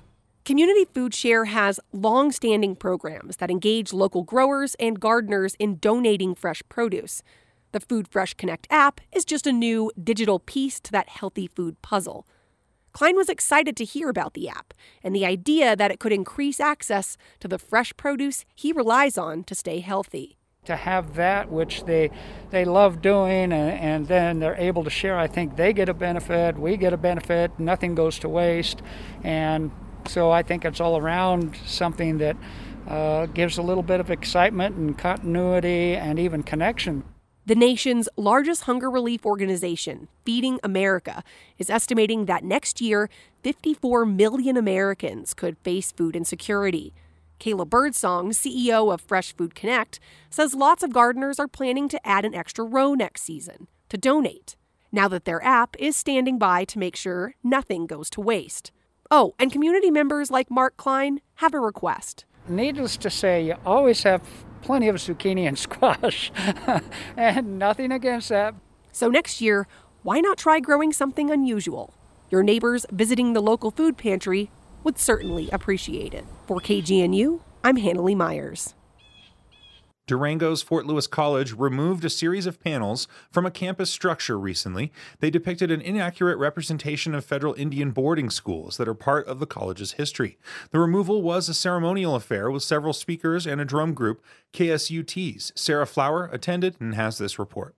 Community 0.43 0.85
Food 0.93 1.13
Share 1.13 1.45
has 1.45 1.79
long 1.91 2.31
standing 2.31 2.75
programs 2.75 3.37
that 3.37 3.51
engage 3.51 3.91
local 3.91 4.23
growers 4.23 4.75
and 4.79 4.99
gardeners 4.99 5.55
in 5.55 5.77
donating 5.77 6.35
fresh 6.35 6.63
produce. 6.69 7.21
The 7.77 7.85
Food 7.85 8.07
Fresh 8.07 8.33
Connect 8.33 8.65
app 8.71 9.01
is 9.11 9.23
just 9.23 9.45
a 9.45 9.51
new 9.51 9.91
digital 10.03 10.39
piece 10.39 10.79
to 10.79 10.91
that 10.93 11.09
healthy 11.09 11.45
food 11.45 11.79
puzzle. 11.83 12.25
Klein 12.91 13.15
was 13.15 13.29
excited 13.29 13.77
to 13.77 13.85
hear 13.85 14.09
about 14.09 14.33
the 14.33 14.49
app 14.49 14.73
and 15.03 15.15
the 15.15 15.27
idea 15.27 15.75
that 15.75 15.91
it 15.91 15.99
could 15.99 16.11
increase 16.11 16.59
access 16.59 17.17
to 17.39 17.47
the 17.47 17.59
fresh 17.59 17.95
produce 17.95 18.45
he 18.55 18.71
relies 18.71 19.15
on 19.15 19.43
to 19.43 19.53
stay 19.53 19.79
healthy. 19.79 20.37
To 20.65 20.75
have 20.75 21.13
that, 21.13 21.51
which 21.51 21.83
they 21.83 22.09
they 22.49 22.65
love 22.65 22.99
doing, 22.99 23.53
and, 23.53 23.79
and 23.79 24.07
then 24.07 24.39
they're 24.39 24.55
able 24.55 24.83
to 24.83 24.89
share, 24.89 25.15
I 25.15 25.27
think 25.27 25.55
they 25.55 25.71
get 25.71 25.87
a 25.87 25.93
benefit, 25.93 26.57
we 26.57 26.77
get 26.77 26.93
a 26.93 26.97
benefit, 26.97 27.59
nothing 27.59 27.93
goes 27.93 28.17
to 28.21 28.27
waste, 28.27 28.81
and 29.23 29.69
so 30.07 30.31
I 30.31 30.41
think 30.41 30.65
it's 30.65 30.81
all 30.81 30.97
around 30.97 31.55
something 31.67 32.17
that 32.17 32.37
uh, 32.87 33.27
gives 33.27 33.59
a 33.59 33.61
little 33.61 33.83
bit 33.83 33.99
of 33.99 34.09
excitement 34.09 34.77
and 34.77 34.97
continuity 34.97 35.95
and 35.95 36.17
even 36.17 36.41
connection. 36.41 37.03
The 37.47 37.55
nation's 37.55 38.09
largest 38.17 38.63
hunger 38.63 38.89
relief 38.89 39.25
organization, 39.25 40.09
Feeding 40.25 40.59
America, 40.65 41.23
is 41.57 41.69
estimating 41.69 42.25
that 42.25 42.43
next 42.43 42.81
year, 42.81 43.09
54 43.41 44.05
million 44.05 44.57
Americans 44.57 45.33
could 45.33 45.57
face 45.59 45.93
food 45.93 46.17
insecurity. 46.17 46.93
Kayla 47.39 47.69
Birdsong, 47.69 48.31
CEO 48.31 48.93
of 48.93 48.99
Fresh 48.99 49.33
Food 49.37 49.55
Connect, 49.55 49.97
says 50.29 50.53
lots 50.55 50.83
of 50.83 50.91
gardeners 50.91 51.39
are 51.39 51.47
planning 51.47 51.87
to 51.87 52.05
add 52.05 52.25
an 52.25 52.35
extra 52.35 52.65
row 52.65 52.93
next 52.93 53.21
season 53.21 53.69
to 53.87 53.97
donate, 53.97 54.57
now 54.91 55.07
that 55.07 55.23
their 55.23 55.41
app 55.41 55.77
is 55.79 55.95
standing 55.95 56.37
by 56.37 56.65
to 56.65 56.77
make 56.77 56.97
sure 56.97 57.33
nothing 57.45 57.87
goes 57.87 58.09
to 58.09 58.19
waste. 58.19 58.73
Oh, 59.09 59.35
and 59.39 59.53
community 59.53 59.89
members 59.89 60.29
like 60.29 60.51
Mark 60.51 60.75
Klein 60.75 61.21
have 61.35 61.53
a 61.53 61.61
request. 61.61 62.25
Needless 62.49 62.97
to 62.97 63.09
say, 63.09 63.45
you 63.45 63.55
always 63.65 64.03
have 64.03 64.21
plenty 64.61 64.87
of 64.87 64.95
zucchini 64.97 65.47
and 65.47 65.57
squash, 65.67 66.31
and 67.15 67.59
nothing 67.59 67.91
against 67.91 68.29
that. 68.29 68.55
So 68.91 69.09
next 69.09 69.41
year, 69.41 69.67
why 70.03 70.19
not 70.19 70.37
try 70.37 70.59
growing 70.59 70.93
something 70.93 71.29
unusual? 71.29 71.93
Your 72.29 72.43
neighbors 72.43 72.85
visiting 72.91 73.33
the 73.33 73.41
local 73.41 73.71
food 73.71 73.97
pantry 73.97 74.49
would 74.83 74.97
certainly 74.97 75.49
appreciate 75.51 76.13
it. 76.13 76.25
For 76.47 76.59
KGNU, 76.59 77.41
I'm 77.63 77.77
Hannalie 77.77 78.15
Myers. 78.15 78.73
Durango's 80.07 80.61
Fort 80.61 80.85
Lewis 80.85 81.05
College 81.05 81.51
removed 81.51 82.05
a 82.05 82.09
series 82.09 82.45
of 82.45 82.61
panels 82.61 83.09
from 83.29 83.45
a 83.45 83.51
campus 83.51 83.91
structure 83.91 84.39
recently. 84.39 84.91
They 85.19 85.29
depicted 85.29 85.69
an 85.69 85.81
inaccurate 85.81 86.37
representation 86.37 87.13
of 87.13 87.25
federal 87.25 87.53
Indian 87.55 87.91
boarding 87.91 88.29
schools 88.29 88.77
that 88.77 88.87
are 88.87 88.93
part 88.93 89.27
of 89.27 89.39
the 89.39 89.45
college's 89.45 89.93
history. 89.93 90.37
The 90.71 90.79
removal 90.79 91.21
was 91.21 91.49
a 91.49 91.53
ceremonial 91.53 92.15
affair 92.15 92.49
with 92.49 92.63
several 92.63 92.93
speakers 92.93 93.45
and 93.45 93.59
a 93.59 93.65
drum 93.65 93.93
group. 93.93 94.23
KSUT's 94.53 95.51
Sarah 95.55 95.85
Flower 95.85 96.29
attended 96.31 96.77
and 96.79 96.95
has 96.95 97.17
this 97.17 97.37
report. 97.37 97.75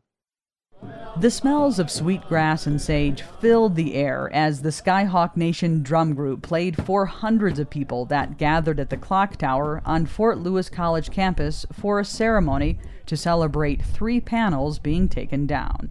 The 1.18 1.32
smells 1.32 1.80
of 1.80 1.92
sweet 1.92 2.22
grass 2.30 2.66
and 2.66 2.82
sage 2.82 3.22
filled 3.22 3.76
the 3.76 3.96
air 3.96 4.30
as 4.34 4.62
the 4.62 4.70
Skyhawk 4.70 5.36
Nation 5.36 5.84
drum 5.84 6.14
group 6.14 6.42
played 6.42 6.86
for 6.86 7.08
hundreds 7.08 7.60
of 7.60 7.70
people 7.70 8.06
that 8.06 8.38
gathered 8.38 8.80
at 8.80 8.90
the 8.90 8.96
clock 8.96 9.36
tower 9.36 9.82
on 9.86 10.06
Fort 10.06 10.38
Lewis 10.38 10.70
College 10.70 11.12
campus 11.12 11.66
for 11.74 12.00
a 12.00 12.06
ceremony 12.06 12.80
to 13.06 13.18
celebrate 13.18 13.84
three 13.84 14.22
panels 14.22 14.80
being 14.80 15.10
taken 15.10 15.46
down. 15.46 15.90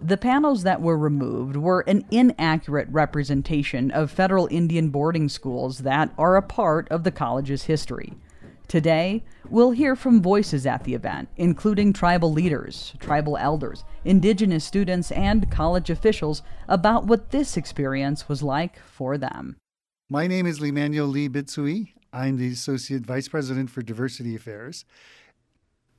The 0.00 0.16
panels 0.16 0.64
that 0.64 0.82
were 0.82 0.98
removed 0.98 1.56
were 1.56 1.84
an 1.86 2.04
inaccurate 2.10 2.88
representation 2.90 3.90
of 3.90 4.10
federal 4.10 4.48
Indian 4.50 4.90
boarding 4.90 5.28
schools 5.28 5.78
that 5.78 6.12
are 6.18 6.36
a 6.36 6.42
part 6.42 6.88
of 6.88 7.04
the 7.04 7.12
college's 7.12 7.64
history. 7.64 8.14
Today, 8.68 9.24
we'll 9.48 9.70
hear 9.70 9.96
from 9.96 10.20
voices 10.20 10.66
at 10.66 10.84
the 10.84 10.92
event, 10.92 11.30
including 11.38 11.94
tribal 11.94 12.30
leaders, 12.30 12.92
tribal 12.98 13.38
elders, 13.38 13.82
indigenous 14.04 14.62
students, 14.62 15.10
and 15.10 15.50
college 15.50 15.88
officials 15.88 16.42
about 16.68 17.06
what 17.06 17.30
this 17.30 17.56
experience 17.56 18.28
was 18.28 18.42
like 18.42 18.78
for 18.78 19.16
them. 19.16 19.56
My 20.10 20.26
name 20.26 20.46
is 20.46 20.60
Lemanuel 20.60 21.06
Lee 21.06 21.30
Bitsui. 21.30 21.94
I'm 22.12 22.36
the 22.36 22.52
Associate 22.52 23.00
Vice 23.00 23.26
President 23.26 23.70
for 23.70 23.80
Diversity 23.80 24.36
Affairs. 24.36 24.84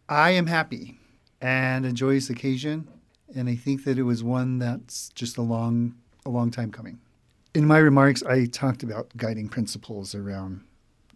I 0.08 0.30
am 0.32 0.46
happy 0.46 1.00
and 1.42 1.88
a 1.88 1.92
joyous 1.92 2.30
occasion, 2.30 2.88
and 3.36 3.50
I 3.50 3.56
think 3.56 3.84
that 3.86 3.98
it 3.98 4.04
was 4.04 4.24
one 4.24 4.60
that's 4.60 5.10
just 5.16 5.38
a 5.38 5.42
long, 5.42 5.96
a 6.24 6.30
long 6.30 6.52
time 6.52 6.72
coming. 6.72 7.00
In 7.56 7.66
my 7.66 7.80
remarks, 7.80 8.22
I 8.22 8.46
talked 8.46 8.84
about 8.84 9.10
guiding 9.18 9.50
principles 9.50 10.14
around 10.14 10.62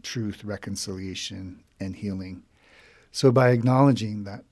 truth, 0.04 0.44
reconciliation, 0.44 1.64
and 1.80 1.96
healing. 1.96 2.44
So, 3.12 3.32
by 3.32 3.50
acknowledging 3.50 4.24
that 4.24 4.44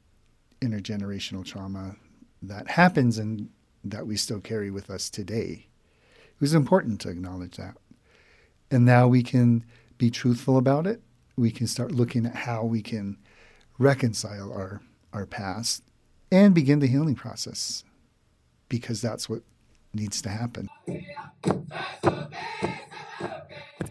intergenerational 0.62 1.46
trauma 1.46 1.96
that 2.42 2.70
happens 2.70 3.18
and 3.18 3.50
that 3.84 4.08
we 4.08 4.16
still 4.16 4.40
carry 4.40 4.72
with 4.72 4.90
us 4.90 5.10
today, 5.10 5.68
it 6.14 6.42
was 6.42 6.54
important 6.54 7.00
to 7.02 7.10
acknowledge 7.10 7.58
that. 7.58 7.78
And 8.70 8.86
now 8.86 9.08
we 9.08 9.22
can 9.24 9.66
be 9.98 10.10
truthful 10.10 10.58
about 10.58 10.88
it. 10.88 11.02
We 11.36 11.52
can 11.52 11.68
start 11.68 11.92
looking 11.92 12.26
at 12.26 12.36
how 12.36 12.64
we 12.64 12.82
can 12.82 13.18
reconcile 13.78 14.52
our, 14.54 14.82
our 15.14 15.26
past 15.26 15.84
and 16.32 16.54
begin 16.54 16.80
the 16.80 16.88
healing 16.88 17.16
process 17.16 17.84
because 18.70 19.02
that's 19.02 19.28
what 19.28 19.42
needs 19.94 20.22
to 20.22 20.30
happen 20.30 20.70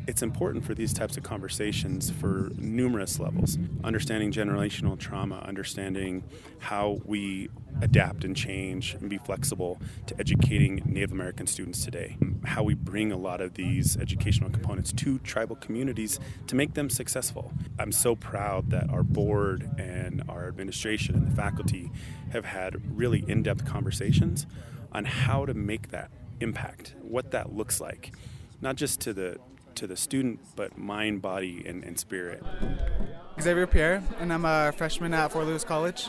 it's 0.07 0.23
important 0.23 0.65
for 0.65 0.75
these 0.75 0.93
types 0.93 1.17
of 1.17 1.23
conversations 1.23 2.11
for 2.11 2.51
numerous 2.57 3.19
levels. 3.19 3.59
Understanding 3.85 4.33
generational 4.33 4.99
trauma 4.99 5.45
understanding 5.47 6.23
how 6.59 7.01
we 7.05 7.49
adapt 7.83 8.25
and 8.25 8.37
change 8.37 8.95
and 8.95 9.09
be 9.09 9.19
flexible 9.19 9.81
to 10.07 10.19
educating 10.19 10.83
native 10.85 11.13
american 11.13 11.47
students 11.47 11.85
today. 11.85 12.17
How 12.45 12.63
we 12.63 12.75
bring 12.75 13.13
a 13.13 13.17
lot 13.17 13.41
of 13.41 13.55
these 13.55 13.97
educational 13.97 14.51
components 14.51 14.93
to 14.93 15.19
tribal 15.21 15.57
communities 15.57 16.21
to 16.47 16.57
make 16.57 16.75
them 16.75 16.91
successful. 16.91 17.53
I'm 17.79 17.93
so 17.93 18.15
proud 18.15 18.71
that 18.71 18.91
our 18.91 19.03
board 19.03 19.71
and 19.79 20.23
our 20.29 20.49
administration 20.49 21.15
and 21.15 21.31
the 21.31 21.37
faculty 21.37 21.91
have 22.33 22.45
had 22.45 22.97
really 22.97 23.25
in-depth 23.29 23.65
conversations 23.65 24.47
on 24.93 25.05
how 25.05 25.47
to 25.47 25.55
make 25.55 25.91
that 25.91 26.11
impact 26.41 26.95
what 27.03 27.31
that 27.31 27.55
looks 27.55 27.81
like 27.81 28.13
not 28.61 28.77
just 28.77 29.01
to 29.01 29.13
the 29.13 29.39
to 29.77 29.87
the 29.87 29.97
student, 29.97 30.41
but 30.57 30.77
mind, 30.77 31.23
body, 31.23 31.63
and, 31.67 31.85
and 31.85 31.99
spirit. 31.99 32.43
Xavier 33.41 33.67
Pierre, 33.67 34.03
and 34.19 34.33
I'm 34.33 34.45
a 34.45 34.73
freshman 34.77 35.15
at 35.15 35.33
Fort 35.33 35.47
Lewis 35.47 35.65
College. 35.65 36.09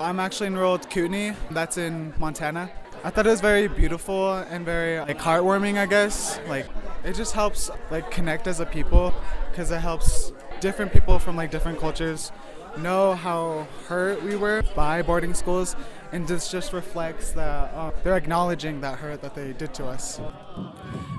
I'm 0.00 0.20
actually 0.20 0.48
enrolled 0.48 0.88
Kootenai, 0.90 1.34
that's 1.50 1.78
in 1.78 2.14
Montana. 2.18 2.70
I 3.04 3.10
thought 3.10 3.26
it 3.26 3.30
was 3.30 3.40
very 3.40 3.66
beautiful 3.66 4.34
and 4.34 4.64
very 4.64 4.98
like 5.00 5.18
heartwarming, 5.18 5.76
I 5.76 5.86
guess. 5.86 6.38
Like 6.48 6.66
it 7.04 7.14
just 7.14 7.34
helps 7.34 7.70
like 7.90 8.10
connect 8.10 8.46
as 8.46 8.60
a 8.60 8.66
people 8.66 9.12
because 9.50 9.70
it 9.72 9.80
helps 9.80 10.32
different 10.60 10.92
people 10.92 11.18
from 11.18 11.36
like 11.36 11.50
different 11.50 11.80
cultures 11.80 12.30
know 12.78 13.14
how 13.14 13.66
hurt 13.88 14.22
we 14.22 14.36
were 14.36 14.62
by 14.76 15.02
boarding 15.02 15.34
schools 15.34 15.74
and 16.12 16.28
this 16.28 16.50
just 16.50 16.72
reflects 16.72 17.32
that 17.32 17.72
uh, 17.74 17.90
they're 18.04 18.16
acknowledging 18.16 18.80
that 18.82 18.98
hurt 18.98 19.22
that 19.22 19.34
they 19.34 19.54
did 19.54 19.72
to 19.74 19.86
us. 19.86 20.20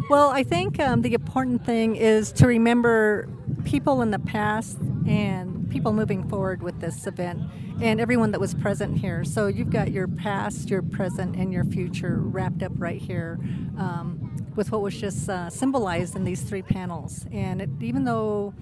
Well, 0.09 0.29
I 0.29 0.43
think 0.43 0.79
um, 0.79 1.01
the 1.01 1.13
important 1.15 1.65
thing 1.65 1.95
is 1.95 2.31
to 2.33 2.47
remember 2.47 3.27
people 3.65 4.01
in 4.03 4.12
the 4.12 4.19
past 4.19 4.77
and 5.07 5.67
people 5.69 5.93
moving 5.93 6.29
forward 6.29 6.62
with 6.62 6.79
this 6.79 7.07
event 7.07 7.41
and 7.81 8.00
everyone 8.00 8.31
that 8.31 8.39
was 8.39 8.53
present 8.53 8.97
here. 8.97 9.23
So 9.23 9.47
you've 9.47 9.71
got 9.71 9.91
your 9.91 10.07
past, 10.07 10.69
your 10.69 10.83
present, 10.83 11.35
and 11.35 11.51
your 11.51 11.63
future 11.65 12.17
wrapped 12.19 12.62
up 12.62 12.73
right 12.75 13.01
here 13.01 13.39
um, 13.77 14.35
with 14.55 14.71
what 14.71 14.81
was 14.83 14.95
just 14.95 15.27
uh, 15.27 15.50
symbolized 15.50 16.15
in 16.15 16.23
these 16.23 16.43
three 16.43 16.62
panels. 16.62 17.25
And 17.31 17.62
it, 17.62 17.69
even 17.81 18.03
though 18.03 18.53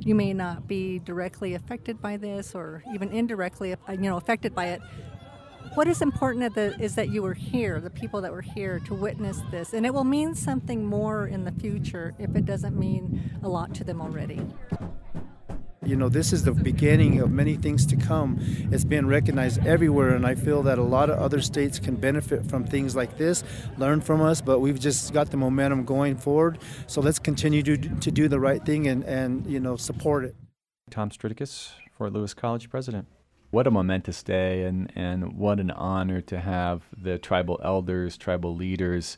you 0.00 0.14
may 0.14 0.34
not 0.34 0.68
be 0.68 0.98
directly 0.98 1.54
affected 1.54 2.00
by 2.02 2.16
this 2.18 2.54
or 2.54 2.82
even 2.94 3.10
indirectly 3.10 3.74
you 3.90 3.96
know 3.96 4.16
affected 4.16 4.54
by 4.54 4.66
it 4.66 4.80
what 5.78 5.86
is 5.86 6.02
important 6.02 6.58
is 6.80 6.96
that 6.96 7.08
you 7.10 7.22
were 7.22 7.34
here, 7.34 7.80
the 7.80 7.88
people 7.88 8.20
that 8.20 8.32
were 8.32 8.42
here 8.42 8.80
to 8.80 8.94
witness 8.94 9.42
this, 9.52 9.74
and 9.74 9.86
it 9.86 9.94
will 9.94 10.02
mean 10.02 10.34
something 10.34 10.84
more 10.84 11.28
in 11.28 11.44
the 11.44 11.52
future 11.52 12.16
if 12.18 12.34
it 12.34 12.44
doesn't 12.44 12.76
mean 12.76 13.30
a 13.44 13.48
lot 13.48 13.72
to 13.76 13.84
them 13.84 14.00
already. 14.00 14.44
You 15.84 15.94
know, 15.94 16.08
this 16.08 16.32
is 16.32 16.42
the 16.42 16.50
beginning 16.50 17.20
of 17.20 17.30
many 17.30 17.54
things 17.54 17.86
to 17.86 17.96
come. 17.96 18.38
It's 18.72 18.82
being 18.82 19.06
recognized 19.06 19.64
everywhere, 19.64 20.16
and 20.16 20.26
I 20.26 20.34
feel 20.34 20.64
that 20.64 20.78
a 20.78 20.82
lot 20.82 21.10
of 21.10 21.20
other 21.20 21.40
states 21.40 21.78
can 21.78 21.94
benefit 21.94 22.44
from 22.44 22.64
things 22.64 22.96
like 22.96 23.16
this, 23.16 23.44
learn 23.76 24.00
from 24.00 24.20
us, 24.20 24.40
but 24.40 24.58
we've 24.58 24.80
just 24.80 25.12
got 25.12 25.30
the 25.30 25.36
momentum 25.36 25.84
going 25.84 26.16
forward. 26.16 26.58
So 26.88 27.00
let's 27.00 27.20
continue 27.20 27.62
to, 27.62 27.76
to 27.76 28.10
do 28.10 28.26
the 28.26 28.40
right 28.40 28.66
thing 28.66 28.88
and, 28.88 29.04
and, 29.04 29.46
you 29.46 29.60
know, 29.60 29.76
support 29.76 30.24
it. 30.24 30.34
Tom 30.90 31.10
Stritikus, 31.10 31.70
Fort 31.96 32.12
Lewis 32.12 32.34
College 32.34 32.68
President 32.68 33.06
what 33.50 33.66
a 33.66 33.70
momentous 33.70 34.22
day 34.22 34.64
and, 34.64 34.92
and 34.94 35.32
what 35.32 35.58
an 35.58 35.70
honor 35.70 36.20
to 36.20 36.38
have 36.38 36.82
the 36.96 37.18
tribal 37.18 37.60
elders, 37.64 38.16
tribal 38.16 38.54
leaders 38.54 39.16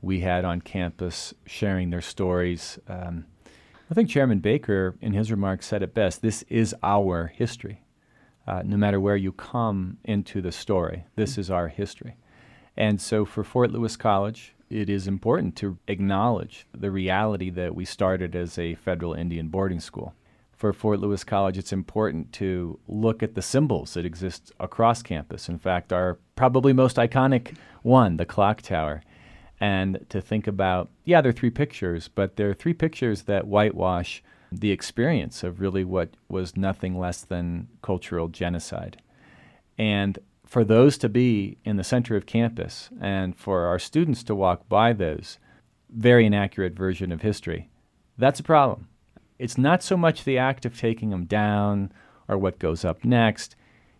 we 0.00 0.20
had 0.20 0.44
on 0.44 0.60
campus 0.60 1.34
sharing 1.46 1.90
their 1.90 2.00
stories. 2.00 2.78
Um, 2.88 3.26
I 3.90 3.94
think 3.94 4.08
Chairman 4.08 4.38
Baker, 4.38 4.96
in 5.00 5.12
his 5.12 5.30
remarks, 5.30 5.66
said 5.66 5.82
it 5.82 5.94
best 5.94 6.22
this 6.22 6.42
is 6.48 6.74
our 6.82 7.26
history. 7.26 7.82
Uh, 8.46 8.62
no 8.64 8.76
matter 8.76 8.98
where 8.98 9.16
you 9.16 9.32
come 9.32 9.98
into 10.04 10.40
the 10.40 10.50
story, 10.50 11.04
this 11.14 11.38
is 11.38 11.50
our 11.50 11.68
history. 11.68 12.16
And 12.76 13.00
so 13.00 13.24
for 13.24 13.44
Fort 13.44 13.70
Lewis 13.70 13.96
College, 13.96 14.54
it 14.70 14.88
is 14.88 15.06
important 15.06 15.54
to 15.56 15.78
acknowledge 15.86 16.66
the 16.72 16.90
reality 16.90 17.50
that 17.50 17.74
we 17.74 17.84
started 17.84 18.34
as 18.34 18.58
a 18.58 18.74
federal 18.74 19.12
Indian 19.12 19.48
boarding 19.48 19.80
school 19.80 20.14
for 20.62 20.72
Fort 20.72 21.00
Lewis 21.00 21.24
College, 21.24 21.58
it's 21.58 21.72
important 21.72 22.32
to 22.34 22.78
look 22.86 23.20
at 23.20 23.34
the 23.34 23.42
symbols 23.42 23.94
that 23.94 24.06
exist 24.06 24.52
across 24.60 25.02
campus. 25.02 25.48
In 25.48 25.58
fact, 25.58 25.92
our 25.92 26.20
probably 26.36 26.72
most 26.72 26.98
iconic 26.98 27.56
one, 27.82 28.16
the 28.16 28.24
clock 28.24 28.62
tower, 28.62 29.02
and 29.58 30.06
to 30.08 30.20
think 30.20 30.46
about, 30.46 30.88
yeah, 31.04 31.20
there 31.20 31.30
are 31.30 31.32
three 31.32 31.50
pictures, 31.50 32.06
but 32.06 32.36
there 32.36 32.48
are 32.48 32.54
three 32.54 32.74
pictures 32.74 33.22
that 33.22 33.48
whitewash 33.48 34.22
the 34.52 34.70
experience 34.70 35.42
of 35.42 35.60
really 35.60 35.82
what 35.82 36.10
was 36.28 36.56
nothing 36.56 36.96
less 36.96 37.22
than 37.22 37.66
cultural 37.82 38.28
genocide. 38.28 39.02
And 39.76 40.16
for 40.46 40.62
those 40.62 40.96
to 40.98 41.08
be 41.08 41.58
in 41.64 41.76
the 41.76 41.82
center 41.82 42.14
of 42.14 42.24
campus 42.24 42.88
and 43.00 43.36
for 43.36 43.66
our 43.66 43.80
students 43.80 44.22
to 44.22 44.34
walk 44.36 44.68
by 44.68 44.92
those, 44.92 45.38
very 45.90 46.24
inaccurate 46.24 46.74
version 46.74 47.10
of 47.10 47.22
history, 47.22 47.68
that's 48.16 48.38
a 48.38 48.44
problem. 48.44 48.86
It's 49.42 49.58
not 49.58 49.82
so 49.82 49.96
much 49.96 50.22
the 50.22 50.38
act 50.38 50.64
of 50.64 50.78
taking 50.78 51.10
them 51.10 51.24
down 51.24 51.92
or 52.28 52.38
what 52.38 52.60
goes 52.60 52.84
up 52.84 53.04
next. 53.04 53.56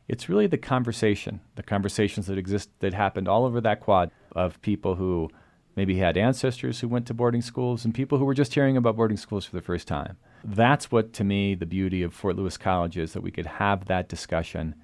It's 0.06 0.28
really 0.28 0.46
the 0.46 0.56
conversation, 0.56 1.40
the 1.56 1.64
conversations 1.64 2.28
that 2.28 2.38
exist 2.38 2.70
that 2.78 2.94
happened 2.94 3.26
all 3.26 3.44
over 3.44 3.60
that 3.60 3.80
quad 3.80 4.12
of 4.36 4.62
people 4.62 4.94
who 4.94 5.28
maybe 5.74 5.96
had 5.96 6.16
ancestors 6.16 6.78
who 6.78 6.86
went 6.86 7.08
to 7.08 7.14
boarding 7.14 7.42
schools 7.42 7.84
and 7.84 7.92
people 7.92 8.18
who 8.18 8.24
were 8.24 8.34
just 8.34 8.54
hearing 8.54 8.76
about 8.76 8.94
boarding 8.94 9.16
schools 9.16 9.44
for 9.44 9.56
the 9.56 9.62
first 9.62 9.88
time. 9.88 10.16
That's 10.44 10.92
what, 10.92 11.12
to 11.14 11.24
me, 11.24 11.56
the 11.56 11.66
beauty 11.66 12.04
of 12.04 12.14
Fort 12.14 12.36
Lewis 12.36 12.56
College 12.56 12.96
is 12.96 13.12
that 13.12 13.22
we 13.24 13.32
could 13.32 13.46
have 13.46 13.86
that 13.86 14.08
discussion 14.08 14.76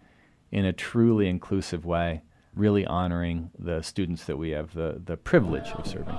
in 0.51 0.65
a 0.65 0.73
truly 0.73 1.29
inclusive 1.29 1.87
way 1.87 2.23
really 2.59 2.85
honoring 2.87 3.51
the 3.59 3.81
students 3.83 4.25
that 4.25 4.37
we 4.37 4.51
have 4.51 4.75
the, 4.75 5.01
the 5.05 5.17
privilege 5.17 5.69
of 5.71 5.87
serving. 5.87 6.19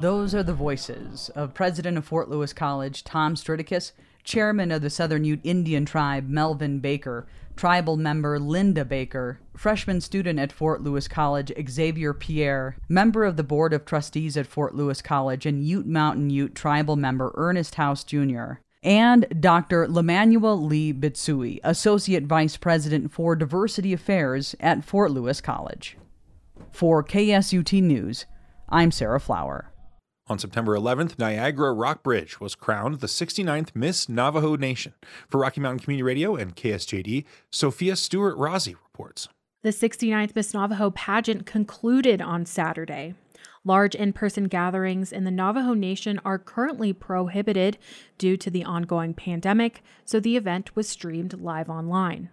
Those 0.00 0.34
are 0.34 0.42
the 0.42 0.54
voices 0.54 1.30
of 1.30 1.54
President 1.54 1.96
of 1.96 2.04
Fort 2.04 2.28
Lewis 2.28 2.52
College, 2.52 3.02
Tom 3.02 3.34
Stritikus, 3.34 3.92
Chairman 4.22 4.70
of 4.70 4.82
the 4.82 4.90
Southern 4.90 5.24
Ute 5.24 5.40
Indian 5.42 5.86
Tribe, 5.86 6.28
Melvin 6.28 6.80
Baker, 6.80 7.26
Tribal 7.56 7.96
member 7.96 8.38
Linda 8.38 8.84
Baker, 8.84 9.40
freshman 9.56 10.00
student 10.00 10.38
at 10.38 10.52
Fort 10.52 10.82
Lewis 10.82 11.08
College, 11.08 11.50
Xavier 11.68 12.12
Pierre, 12.12 12.76
member 12.88 13.24
of 13.24 13.36
the 13.36 13.42
Board 13.42 13.72
of 13.72 13.84
Trustees 13.84 14.36
at 14.36 14.46
Fort 14.46 14.74
Lewis 14.74 15.00
College, 15.00 15.46
and 15.46 15.64
Ute 15.64 15.86
Mountain 15.86 16.30
Ute 16.30 16.54
Tribal 16.54 16.94
member 16.94 17.32
Ernest 17.34 17.76
House 17.76 18.04
Jr 18.04 18.58
and 18.82 19.26
Dr. 19.40 19.88
Lemanuel 19.88 20.62
Lee 20.62 20.92
Bitsui, 20.92 21.60
Associate 21.64 22.24
Vice 22.24 22.56
President 22.56 23.12
for 23.12 23.34
Diversity 23.34 23.92
Affairs 23.92 24.54
at 24.60 24.84
Fort 24.84 25.10
Lewis 25.10 25.40
College. 25.40 25.96
For 26.70 27.02
KSUT 27.02 27.82
News, 27.82 28.26
I'm 28.68 28.90
Sarah 28.90 29.20
Flower. 29.20 29.72
On 30.28 30.38
September 30.38 30.76
11th, 30.76 31.18
Niagara 31.18 31.72
Rockbridge 31.72 32.38
was 32.38 32.54
crowned 32.54 33.00
the 33.00 33.06
69th 33.06 33.74
Miss 33.74 34.10
Navajo 34.10 34.56
Nation. 34.56 34.92
For 35.30 35.40
Rocky 35.40 35.60
Mountain 35.60 35.80
Community 35.80 36.02
Radio 36.02 36.36
and 36.36 36.54
KSJD, 36.54 37.24
Sophia 37.50 37.96
Stewart 37.96 38.36
Rossi 38.36 38.74
reports. 38.74 39.28
The 39.62 39.70
69th 39.70 40.36
Miss 40.36 40.52
Navajo 40.52 40.90
pageant 40.90 41.46
concluded 41.46 42.20
on 42.20 42.44
Saturday. 42.44 43.14
Large 43.68 43.96
in 43.96 44.14
person 44.14 44.44
gatherings 44.44 45.12
in 45.12 45.24
the 45.24 45.30
Navajo 45.30 45.74
Nation 45.74 46.18
are 46.24 46.38
currently 46.38 46.94
prohibited 46.94 47.76
due 48.16 48.38
to 48.38 48.48
the 48.48 48.64
ongoing 48.64 49.12
pandemic, 49.12 49.82
so 50.06 50.18
the 50.18 50.38
event 50.38 50.74
was 50.74 50.88
streamed 50.88 51.38
live 51.38 51.68
online. 51.68 52.30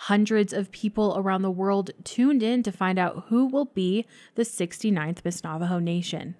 Hundreds 0.00 0.52
of 0.52 0.70
people 0.70 1.14
around 1.16 1.40
the 1.40 1.50
world 1.50 1.92
tuned 2.04 2.42
in 2.42 2.62
to 2.62 2.70
find 2.70 2.98
out 2.98 3.24
who 3.28 3.46
will 3.46 3.64
be 3.64 4.04
the 4.34 4.42
69th 4.42 5.24
Miss 5.24 5.42
Navajo 5.42 5.78
Nation. 5.78 6.34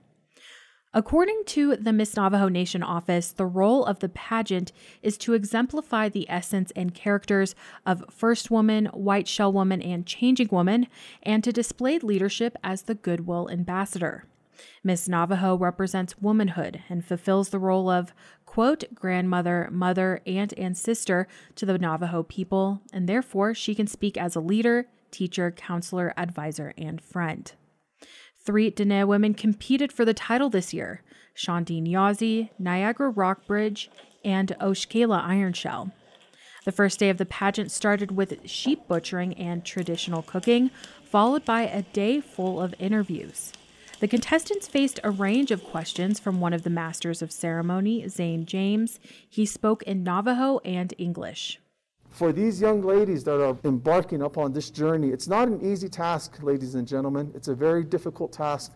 According 0.96 1.42
to 1.48 1.76
the 1.76 1.92
Miss 1.92 2.16
Navajo 2.16 2.48
Nation 2.48 2.82
office, 2.82 3.30
the 3.30 3.44
role 3.44 3.84
of 3.84 3.98
the 3.98 4.08
pageant 4.08 4.72
is 5.02 5.18
to 5.18 5.34
exemplify 5.34 6.08
the 6.08 6.24
essence 6.30 6.72
and 6.74 6.94
characters 6.94 7.54
of 7.84 8.02
First 8.10 8.50
Woman, 8.50 8.86
White 8.86 9.28
Shell 9.28 9.52
Woman, 9.52 9.82
and 9.82 10.06
Changing 10.06 10.48
Woman, 10.50 10.86
and 11.22 11.44
to 11.44 11.52
display 11.52 11.98
leadership 11.98 12.56
as 12.64 12.84
the 12.84 12.94
Goodwill 12.94 13.50
Ambassador. 13.50 14.24
Miss 14.82 15.06
Navajo 15.06 15.54
represents 15.58 16.16
womanhood 16.22 16.82
and 16.88 17.04
fulfills 17.04 17.50
the 17.50 17.58
role 17.58 17.90
of, 17.90 18.14
quote, 18.46 18.84
grandmother, 18.94 19.68
mother, 19.70 20.22
aunt, 20.24 20.54
and 20.56 20.78
sister 20.78 21.28
to 21.56 21.66
the 21.66 21.76
Navajo 21.76 22.22
people, 22.22 22.80
and 22.90 23.06
therefore 23.06 23.52
she 23.52 23.74
can 23.74 23.86
speak 23.86 24.16
as 24.16 24.34
a 24.34 24.40
leader, 24.40 24.86
teacher, 25.10 25.50
counselor, 25.50 26.14
advisor, 26.16 26.72
and 26.78 27.02
friend. 27.02 27.52
Three 28.46 28.70
Dene 28.70 29.08
women 29.08 29.34
competed 29.34 29.92
for 29.92 30.04
the 30.04 30.14
title 30.14 30.48
this 30.48 30.72
year 30.72 31.02
Shondine 31.34 31.90
Yazzie, 31.90 32.50
Niagara 32.60 33.10
Rockbridge, 33.10 33.90
and 34.24 34.54
Oshkela 34.60 35.22
Ironshell. 35.22 35.90
The 36.64 36.72
first 36.72 37.00
day 37.00 37.10
of 37.10 37.18
the 37.18 37.26
pageant 37.26 37.72
started 37.72 38.12
with 38.12 38.48
sheep 38.48 38.86
butchering 38.86 39.34
and 39.34 39.64
traditional 39.64 40.22
cooking, 40.22 40.70
followed 41.04 41.44
by 41.44 41.62
a 41.62 41.82
day 41.82 42.20
full 42.20 42.60
of 42.60 42.74
interviews. 42.78 43.52
The 43.98 44.08
contestants 44.08 44.68
faced 44.68 45.00
a 45.02 45.10
range 45.10 45.50
of 45.50 45.64
questions 45.64 46.20
from 46.20 46.38
one 46.40 46.52
of 46.52 46.62
the 46.62 46.70
masters 46.70 47.22
of 47.22 47.32
ceremony, 47.32 48.08
Zane 48.08 48.46
James. 48.46 49.00
He 49.28 49.44
spoke 49.44 49.82
in 49.82 50.04
Navajo 50.04 50.58
and 50.64 50.94
English. 50.98 51.58
For 52.16 52.32
these 52.32 52.62
young 52.62 52.80
ladies 52.80 53.24
that 53.24 53.38
are 53.44 53.58
embarking 53.62 54.22
upon 54.22 54.54
this 54.54 54.70
journey, 54.70 55.10
it's 55.10 55.28
not 55.28 55.48
an 55.48 55.60
easy 55.60 55.90
task, 55.90 56.42
ladies 56.42 56.74
and 56.74 56.88
gentlemen. 56.88 57.30
It's 57.34 57.48
a 57.48 57.54
very 57.54 57.84
difficult 57.84 58.32
task. 58.32 58.72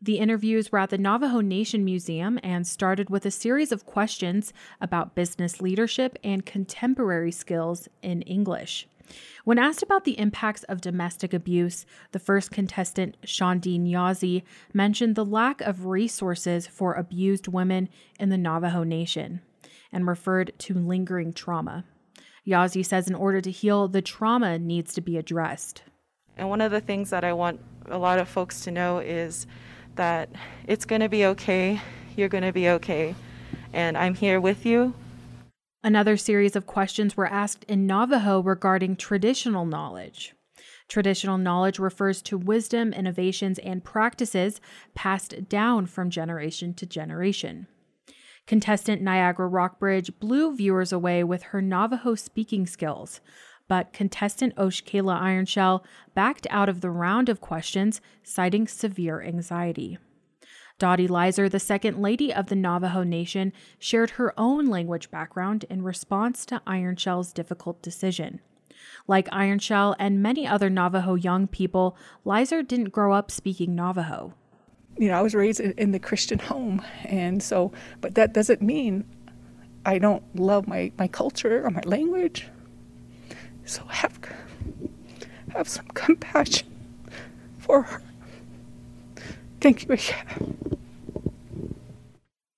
The 0.00 0.18
interviews 0.18 0.72
were 0.72 0.78
at 0.78 0.88
the 0.88 0.96
Navajo 0.96 1.42
Nation 1.42 1.84
Museum 1.84 2.40
and 2.42 2.66
started 2.66 3.10
with 3.10 3.26
a 3.26 3.30
series 3.30 3.72
of 3.72 3.84
questions 3.84 4.54
about 4.80 5.14
business 5.14 5.60
leadership 5.60 6.18
and 6.24 6.46
contemporary 6.46 7.30
skills 7.30 7.88
in 8.00 8.22
English. 8.22 8.88
When 9.44 9.58
asked 9.58 9.82
about 9.82 10.04
the 10.04 10.18
impacts 10.18 10.62
of 10.62 10.80
domestic 10.80 11.34
abuse, 11.34 11.84
the 12.12 12.18
first 12.18 12.50
contestant, 12.50 13.18
Shondine 13.22 13.86
Yazzie, 13.86 14.44
mentioned 14.72 15.14
the 15.14 15.26
lack 15.26 15.60
of 15.60 15.84
resources 15.84 16.66
for 16.66 16.94
abused 16.94 17.48
women 17.48 17.90
in 18.18 18.30
the 18.30 18.38
Navajo 18.38 18.82
Nation 18.82 19.42
and 19.92 20.08
referred 20.08 20.54
to 20.60 20.72
lingering 20.72 21.34
trauma. 21.34 21.84
Yazzie 22.48 22.86
says 22.86 23.08
in 23.08 23.14
order 23.14 23.40
to 23.42 23.50
heal, 23.50 23.88
the 23.88 24.00
trauma 24.00 24.58
needs 24.58 24.94
to 24.94 25.00
be 25.02 25.18
addressed. 25.18 25.82
And 26.36 26.48
one 26.48 26.60
of 26.60 26.70
the 26.70 26.80
things 26.80 27.10
that 27.10 27.24
I 27.24 27.32
want 27.32 27.60
a 27.86 27.98
lot 27.98 28.18
of 28.18 28.28
folks 28.28 28.62
to 28.62 28.70
know 28.70 28.98
is 28.98 29.46
that 29.96 30.30
it's 30.66 30.84
going 30.84 31.00
to 31.00 31.08
be 31.08 31.26
okay. 31.26 31.80
You're 32.16 32.28
going 32.28 32.44
to 32.44 32.52
be 32.52 32.68
okay. 32.70 33.14
And 33.72 33.98
I'm 33.98 34.14
here 34.14 34.40
with 34.40 34.64
you. 34.64 34.94
Another 35.82 36.16
series 36.16 36.56
of 36.56 36.66
questions 36.66 37.16
were 37.16 37.26
asked 37.26 37.64
in 37.64 37.86
Navajo 37.86 38.40
regarding 38.40 38.96
traditional 38.96 39.64
knowledge. 39.64 40.34
Traditional 40.88 41.38
knowledge 41.38 41.78
refers 41.78 42.22
to 42.22 42.38
wisdom, 42.38 42.92
innovations, 42.92 43.58
and 43.58 43.84
practices 43.84 44.60
passed 44.94 45.48
down 45.48 45.86
from 45.86 46.08
generation 46.08 46.72
to 46.74 46.86
generation. 46.86 47.66
Contestant 48.48 49.02
Niagara 49.02 49.46
Rockbridge 49.46 50.18
blew 50.20 50.56
viewers 50.56 50.90
away 50.90 51.22
with 51.22 51.42
her 51.42 51.60
Navajo 51.60 52.14
speaking 52.14 52.66
skills, 52.66 53.20
but 53.68 53.92
contestant 53.92 54.56
Oshkela 54.56 55.20
Ironshell 55.20 55.84
backed 56.14 56.46
out 56.48 56.70
of 56.70 56.80
the 56.80 56.88
round 56.88 57.28
of 57.28 57.42
questions, 57.42 58.00
citing 58.22 58.66
severe 58.66 59.22
anxiety. 59.22 59.98
Dottie 60.78 61.06
Lizer, 61.06 61.50
the 61.50 61.60
second 61.60 62.00
lady 62.00 62.32
of 62.32 62.46
the 62.46 62.56
Navajo 62.56 63.02
Nation, 63.02 63.52
shared 63.78 64.10
her 64.12 64.32
own 64.40 64.64
language 64.64 65.10
background 65.10 65.66
in 65.68 65.82
response 65.82 66.46
to 66.46 66.62
Ironshell's 66.66 67.34
difficult 67.34 67.82
decision. 67.82 68.40
Like 69.06 69.28
Ironshell 69.28 69.94
and 69.98 70.22
many 70.22 70.46
other 70.46 70.70
Navajo 70.70 71.16
young 71.16 71.48
people, 71.48 71.98
Lizer 72.24 72.62
didn't 72.62 72.92
grow 72.92 73.12
up 73.12 73.30
speaking 73.30 73.74
Navajo 73.74 74.32
you 74.98 75.08
know, 75.08 75.18
I 75.18 75.22
was 75.22 75.34
raised 75.34 75.60
in 75.60 75.92
the 75.92 75.98
Christian 75.98 76.38
home, 76.38 76.82
and 77.04 77.42
so, 77.42 77.72
but 78.00 78.14
that 78.16 78.34
doesn't 78.34 78.60
mean 78.60 79.04
I 79.86 79.98
don't 79.98 80.22
love 80.36 80.66
my, 80.66 80.92
my 80.98 81.08
culture 81.08 81.64
or 81.64 81.70
my 81.70 81.82
language. 81.84 82.48
So 83.64 83.84
have 83.84 84.18
have 85.50 85.68
some 85.68 85.86
compassion 85.88 86.68
for 87.58 87.82
her. 87.82 88.02
Thank 89.60 89.88
you 89.88 89.96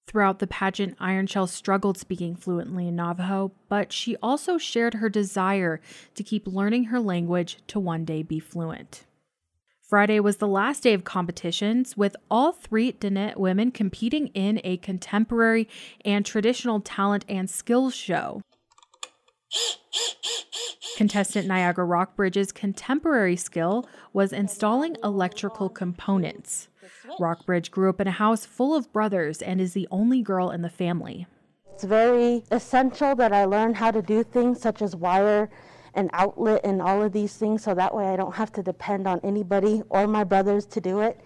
Throughout 0.06 0.40
the 0.40 0.48
pageant, 0.48 0.98
Ironshell 0.98 1.48
struggled 1.48 1.96
speaking 1.96 2.34
fluently 2.34 2.88
in 2.88 2.96
Navajo, 2.96 3.52
but 3.68 3.92
she 3.92 4.16
also 4.16 4.58
shared 4.58 4.94
her 4.94 5.08
desire 5.08 5.80
to 6.16 6.24
keep 6.24 6.48
learning 6.48 6.84
her 6.86 6.98
language 6.98 7.58
to 7.68 7.78
one 7.78 8.04
day 8.04 8.24
be 8.24 8.40
fluent. 8.40 9.04
Friday 9.90 10.20
was 10.20 10.36
the 10.36 10.46
last 10.46 10.84
day 10.84 10.94
of 10.94 11.02
competitions, 11.02 11.96
with 11.96 12.14
all 12.30 12.52
three 12.52 12.92
Dene 12.92 13.34
women 13.36 13.72
competing 13.72 14.28
in 14.28 14.60
a 14.62 14.76
contemporary 14.76 15.68
and 16.04 16.24
traditional 16.24 16.78
talent 16.78 17.24
and 17.28 17.50
skills 17.50 17.92
show. 17.92 18.40
Contestant 20.96 21.48
Niagara 21.48 21.84
Rockbridge's 21.84 22.52
contemporary 22.52 23.34
skill 23.34 23.88
was 24.12 24.32
installing 24.32 24.96
electrical 25.02 25.68
components. 25.68 26.68
Rockbridge 27.18 27.72
grew 27.72 27.90
up 27.90 28.00
in 28.00 28.06
a 28.06 28.12
house 28.12 28.46
full 28.46 28.76
of 28.76 28.92
brothers 28.92 29.42
and 29.42 29.60
is 29.60 29.72
the 29.72 29.88
only 29.90 30.22
girl 30.22 30.52
in 30.52 30.62
the 30.62 30.70
family. 30.70 31.26
It's 31.74 31.82
very 31.82 32.44
essential 32.52 33.16
that 33.16 33.32
I 33.32 33.44
learn 33.44 33.74
how 33.74 33.90
to 33.90 34.02
do 34.02 34.22
things 34.22 34.60
such 34.60 34.82
as 34.82 34.94
wire 34.94 35.50
an 35.94 36.10
outlet 36.12 36.60
and 36.64 36.80
all 36.80 37.02
of 37.02 37.12
these 37.12 37.34
things 37.34 37.64
so 37.64 37.74
that 37.74 37.94
way 37.94 38.06
I 38.06 38.16
don't 38.16 38.34
have 38.34 38.52
to 38.52 38.62
depend 38.62 39.06
on 39.06 39.20
anybody 39.22 39.82
or 39.88 40.06
my 40.06 40.24
brothers 40.24 40.66
to 40.66 40.80
do 40.80 41.00
it. 41.00 41.20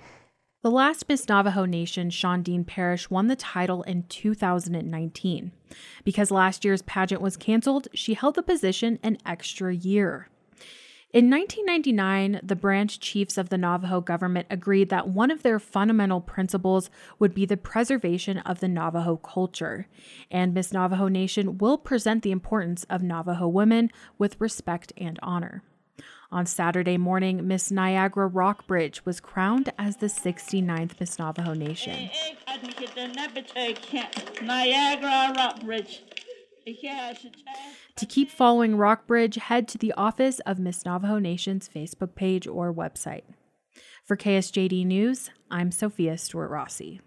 The 0.62 0.70
last 0.70 1.06
Miss 1.10 1.28
Navajo 1.28 1.66
Nation, 1.66 2.08
Shaandiin 2.08 2.66
Parrish, 2.66 3.10
won 3.10 3.26
the 3.26 3.36
title 3.36 3.82
in 3.82 4.04
2019. 4.04 5.52
Because 6.04 6.30
last 6.30 6.64
year's 6.64 6.80
pageant 6.80 7.20
was 7.20 7.36
canceled, 7.36 7.88
she 7.92 8.14
held 8.14 8.34
the 8.34 8.42
position 8.42 8.98
an 9.02 9.18
extra 9.26 9.74
year. 9.74 10.28
In 11.14 11.30
1999, 11.30 12.40
the 12.42 12.56
branch 12.56 12.98
chiefs 12.98 13.38
of 13.38 13.48
the 13.48 13.56
Navajo 13.56 14.00
government 14.00 14.48
agreed 14.50 14.88
that 14.88 15.06
one 15.06 15.30
of 15.30 15.44
their 15.44 15.60
fundamental 15.60 16.20
principles 16.20 16.90
would 17.20 17.32
be 17.32 17.46
the 17.46 17.56
preservation 17.56 18.38
of 18.38 18.58
the 18.58 18.66
Navajo 18.66 19.18
culture. 19.18 19.86
And 20.28 20.52
Miss 20.52 20.72
Navajo 20.72 21.06
Nation 21.06 21.56
will 21.58 21.78
present 21.78 22.24
the 22.24 22.32
importance 22.32 22.82
of 22.90 23.04
Navajo 23.04 23.46
women 23.46 23.92
with 24.18 24.40
respect 24.40 24.92
and 24.96 25.20
honor. 25.22 25.62
On 26.32 26.46
Saturday 26.46 26.96
morning, 26.96 27.46
Miss 27.46 27.70
Niagara 27.70 28.26
Rockbridge 28.26 29.06
was 29.06 29.20
crowned 29.20 29.72
as 29.78 29.98
the 29.98 30.06
69th 30.06 30.98
Miss 30.98 31.16
Navajo 31.16 31.54
Nation. 31.54 32.10
Niagara 34.42 35.32
Rockbridge. 35.36 36.02
To 37.96 38.06
keep 38.06 38.30
following 38.30 38.76
Rockbridge, 38.76 39.36
head 39.36 39.68
to 39.68 39.78
the 39.78 39.92
office 39.92 40.40
of 40.40 40.58
Miss 40.58 40.84
Navajo 40.84 41.18
Nation's 41.18 41.68
Facebook 41.68 42.14
page 42.14 42.46
or 42.46 42.74
website. 42.74 43.22
For 44.04 44.16
KSJD 44.16 44.84
News, 44.84 45.30
I'm 45.50 45.70
Sophia 45.70 46.18
Stewart 46.18 46.50
Rossi. 46.50 47.00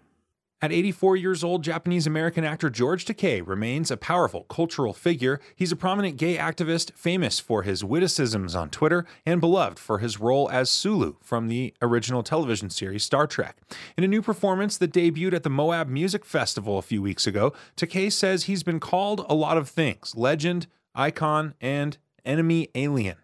At 0.60 0.72
84 0.72 1.16
years 1.16 1.44
old, 1.44 1.62
Japanese 1.62 2.04
American 2.04 2.42
actor 2.42 2.68
George 2.68 3.04
Takei 3.04 3.46
remains 3.46 3.92
a 3.92 3.96
powerful 3.96 4.42
cultural 4.42 4.92
figure. 4.92 5.38
He's 5.54 5.70
a 5.70 5.76
prominent 5.76 6.16
gay 6.16 6.36
activist, 6.36 6.90
famous 6.94 7.38
for 7.38 7.62
his 7.62 7.84
witticisms 7.84 8.56
on 8.56 8.68
Twitter, 8.68 9.06
and 9.24 9.40
beloved 9.40 9.78
for 9.78 9.98
his 9.98 10.18
role 10.18 10.50
as 10.50 10.68
Sulu 10.68 11.14
from 11.22 11.46
the 11.46 11.74
original 11.80 12.24
television 12.24 12.70
series 12.70 13.04
Star 13.04 13.28
Trek. 13.28 13.56
In 13.96 14.02
a 14.02 14.08
new 14.08 14.20
performance 14.20 14.76
that 14.78 14.92
debuted 14.92 15.32
at 15.32 15.44
the 15.44 15.48
Moab 15.48 15.88
Music 15.88 16.24
Festival 16.24 16.76
a 16.76 16.82
few 16.82 17.00
weeks 17.00 17.28
ago, 17.28 17.52
Takei 17.76 18.10
says 18.10 18.44
he's 18.44 18.64
been 18.64 18.80
called 18.80 19.24
a 19.28 19.36
lot 19.36 19.58
of 19.58 19.68
things 19.68 20.16
legend, 20.16 20.66
icon, 20.92 21.54
and 21.60 21.98
enemy 22.24 22.68
alien. 22.74 23.18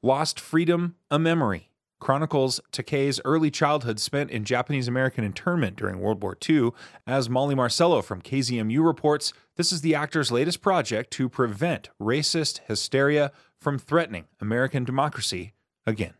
Lost 0.00 0.40
freedom, 0.40 0.94
a 1.10 1.18
memory 1.18 1.69
chronicles 2.00 2.60
Takei's 2.72 3.20
early 3.24 3.50
childhood 3.50 4.00
spent 4.00 4.30
in 4.30 4.44
Japanese 4.44 4.88
American 4.88 5.22
internment 5.22 5.76
during 5.76 6.00
World 6.00 6.22
War 6.22 6.36
II. 6.48 6.70
As 7.06 7.30
Molly 7.30 7.54
Marcello 7.54 8.02
from 8.02 8.22
KZMU 8.22 8.84
reports, 8.84 9.32
this 9.56 9.70
is 9.70 9.82
the 9.82 9.94
actor's 9.94 10.32
latest 10.32 10.60
project 10.60 11.12
to 11.12 11.28
prevent 11.28 11.90
racist 12.00 12.60
hysteria 12.66 13.30
from 13.58 13.78
threatening 13.78 14.24
American 14.40 14.84
democracy 14.84 15.52
again. 15.86 16.14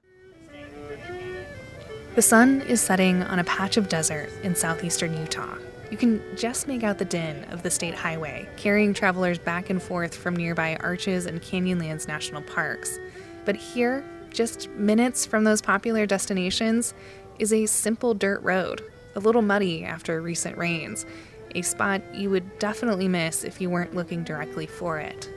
The 2.14 2.22
sun 2.22 2.60
is 2.62 2.80
setting 2.80 3.22
on 3.22 3.38
a 3.38 3.44
patch 3.44 3.76
of 3.76 3.88
desert 3.88 4.30
in 4.42 4.54
southeastern 4.54 5.16
Utah. 5.16 5.56
You 5.90 5.96
can 5.96 6.22
just 6.36 6.68
make 6.68 6.84
out 6.84 6.98
the 6.98 7.04
din 7.04 7.44
of 7.50 7.62
the 7.62 7.70
state 7.70 7.94
highway, 7.94 8.48
carrying 8.56 8.94
travelers 8.94 9.38
back 9.38 9.70
and 9.70 9.82
forth 9.82 10.14
from 10.14 10.36
nearby 10.36 10.76
Arches 10.80 11.26
and 11.26 11.40
Canyonlands 11.40 12.06
national 12.06 12.42
parks. 12.42 12.98
But 13.44 13.56
here, 13.56 14.04
just 14.30 14.68
minutes 14.70 15.26
from 15.26 15.44
those 15.44 15.60
popular 15.60 16.06
destinations, 16.06 16.94
is 17.38 17.52
a 17.52 17.66
simple 17.66 18.14
dirt 18.14 18.42
road, 18.42 18.82
a 19.14 19.20
little 19.20 19.42
muddy 19.42 19.84
after 19.84 20.20
recent 20.20 20.56
rains, 20.56 21.06
a 21.54 21.62
spot 21.62 22.02
you 22.14 22.30
would 22.30 22.58
definitely 22.58 23.08
miss 23.08 23.44
if 23.44 23.60
you 23.60 23.70
weren't 23.70 23.94
looking 23.94 24.22
directly 24.24 24.66
for 24.66 24.98
it. 24.98 25.30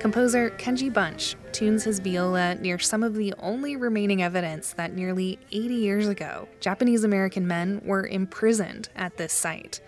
Composer 0.00 0.50
Kenji 0.50 0.92
Bunch 0.92 1.34
tunes 1.52 1.84
his 1.84 1.98
viola 1.98 2.56
near 2.56 2.78
some 2.78 3.02
of 3.02 3.14
the 3.14 3.32
only 3.38 3.74
remaining 3.76 4.22
evidence 4.22 4.74
that 4.74 4.92
nearly 4.92 5.38
80 5.50 5.74
years 5.74 6.08
ago, 6.08 6.46
Japanese 6.60 7.04
American 7.04 7.46
men 7.46 7.80
were 7.84 8.06
imprisoned 8.06 8.90
at 8.94 9.16
this 9.16 9.32
site. 9.32 9.80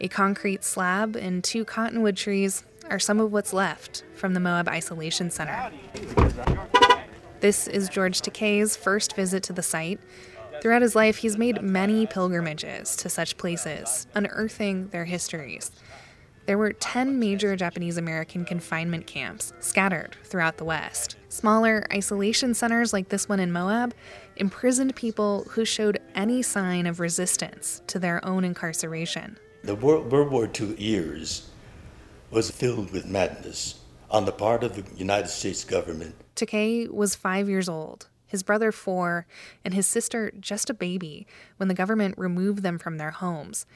A 0.00 0.08
concrete 0.08 0.64
slab 0.64 1.14
and 1.14 1.44
two 1.44 1.64
cottonwood 1.64 2.16
trees 2.16 2.64
are 2.90 2.98
some 2.98 3.20
of 3.20 3.30
what's 3.30 3.52
left 3.52 4.02
from 4.16 4.34
the 4.34 4.40
Moab 4.40 4.68
Isolation 4.68 5.30
Center. 5.30 5.70
This 7.40 7.66
is 7.68 7.88
George 7.88 8.20
Takei's 8.20 8.76
first 8.76 9.16
visit 9.16 9.42
to 9.44 9.54
the 9.54 9.62
site. 9.62 9.98
Throughout 10.60 10.82
his 10.82 10.94
life, 10.94 11.16
he's 11.16 11.38
made 11.38 11.62
many 11.62 12.06
pilgrimages 12.06 12.94
to 12.96 13.08
such 13.08 13.38
places, 13.38 14.06
unearthing 14.14 14.88
their 14.88 15.06
histories. 15.06 15.70
There 16.44 16.58
were 16.58 16.74
10 16.74 17.18
major 17.18 17.56
Japanese 17.56 17.96
American 17.96 18.44
confinement 18.44 19.06
camps 19.06 19.54
scattered 19.58 20.18
throughout 20.22 20.58
the 20.58 20.64
West. 20.64 21.16
Smaller 21.30 21.86
isolation 21.90 22.52
centers 22.52 22.92
like 22.92 23.08
this 23.08 23.26
one 23.26 23.40
in 23.40 23.52
Moab 23.52 23.94
imprisoned 24.36 24.94
people 24.94 25.46
who 25.48 25.64
showed 25.64 25.98
any 26.14 26.42
sign 26.42 26.86
of 26.86 27.00
resistance 27.00 27.80
to 27.86 27.98
their 27.98 28.22
own 28.22 28.44
incarceration. 28.44 29.38
The 29.64 29.76
World, 29.76 30.12
War 30.12 30.46
II 30.60 30.76
years 30.76 31.48
was 32.30 32.50
filled 32.50 32.90
with 32.90 33.06
madness 33.06 33.79
on 34.10 34.24
the 34.24 34.32
part 34.32 34.64
of 34.64 34.74
the 34.74 34.84
United 34.96 35.28
States 35.28 35.64
government. 35.64 36.14
Takei 36.34 36.90
was 36.90 37.14
five 37.14 37.48
years 37.48 37.68
old, 37.68 38.08
his 38.26 38.42
brother 38.42 38.72
four, 38.72 39.26
and 39.64 39.74
his 39.74 39.86
sister 39.86 40.32
just 40.40 40.70
a 40.70 40.74
baby 40.74 41.26
when 41.56 41.68
the 41.68 41.74
government 41.74 42.16
removed 42.18 42.62
them 42.62 42.78
from 42.78 42.98
their 42.98 43.12
homes. 43.12 43.66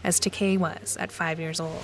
as 0.03 0.19
Takei 0.19 0.57
was 0.57 0.95
at 0.97 1.11
five 1.11 1.39
years 1.39 1.59
old. 1.59 1.81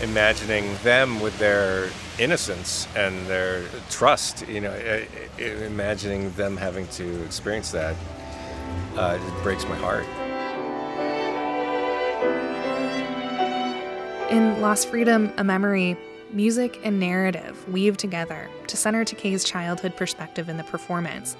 Imagining 0.00 0.76
them 0.84 1.20
with 1.20 1.36
their 1.38 1.90
innocence 2.18 2.86
and 2.96 3.26
their 3.26 3.64
trust, 3.90 4.48
you 4.48 4.60
know, 4.60 5.02
imagining 5.38 6.32
them 6.32 6.56
having 6.56 6.86
to 6.88 7.22
experience 7.24 7.72
that, 7.72 7.96
uh, 8.96 9.18
it 9.20 9.42
breaks 9.42 9.64
my 9.64 9.76
heart. 9.76 10.06
In 14.30 14.60
Lost 14.60 14.88
Freedom, 14.88 15.32
a 15.38 15.44
memory, 15.44 15.96
music 16.30 16.78
and 16.84 17.00
narrative 17.00 17.66
weave 17.68 17.96
together 17.96 18.50
to 18.66 18.76
center 18.76 19.04
Takei's 19.04 19.44
childhood 19.44 19.96
perspective 19.96 20.48
in 20.48 20.56
the 20.58 20.64
performance. 20.64 21.36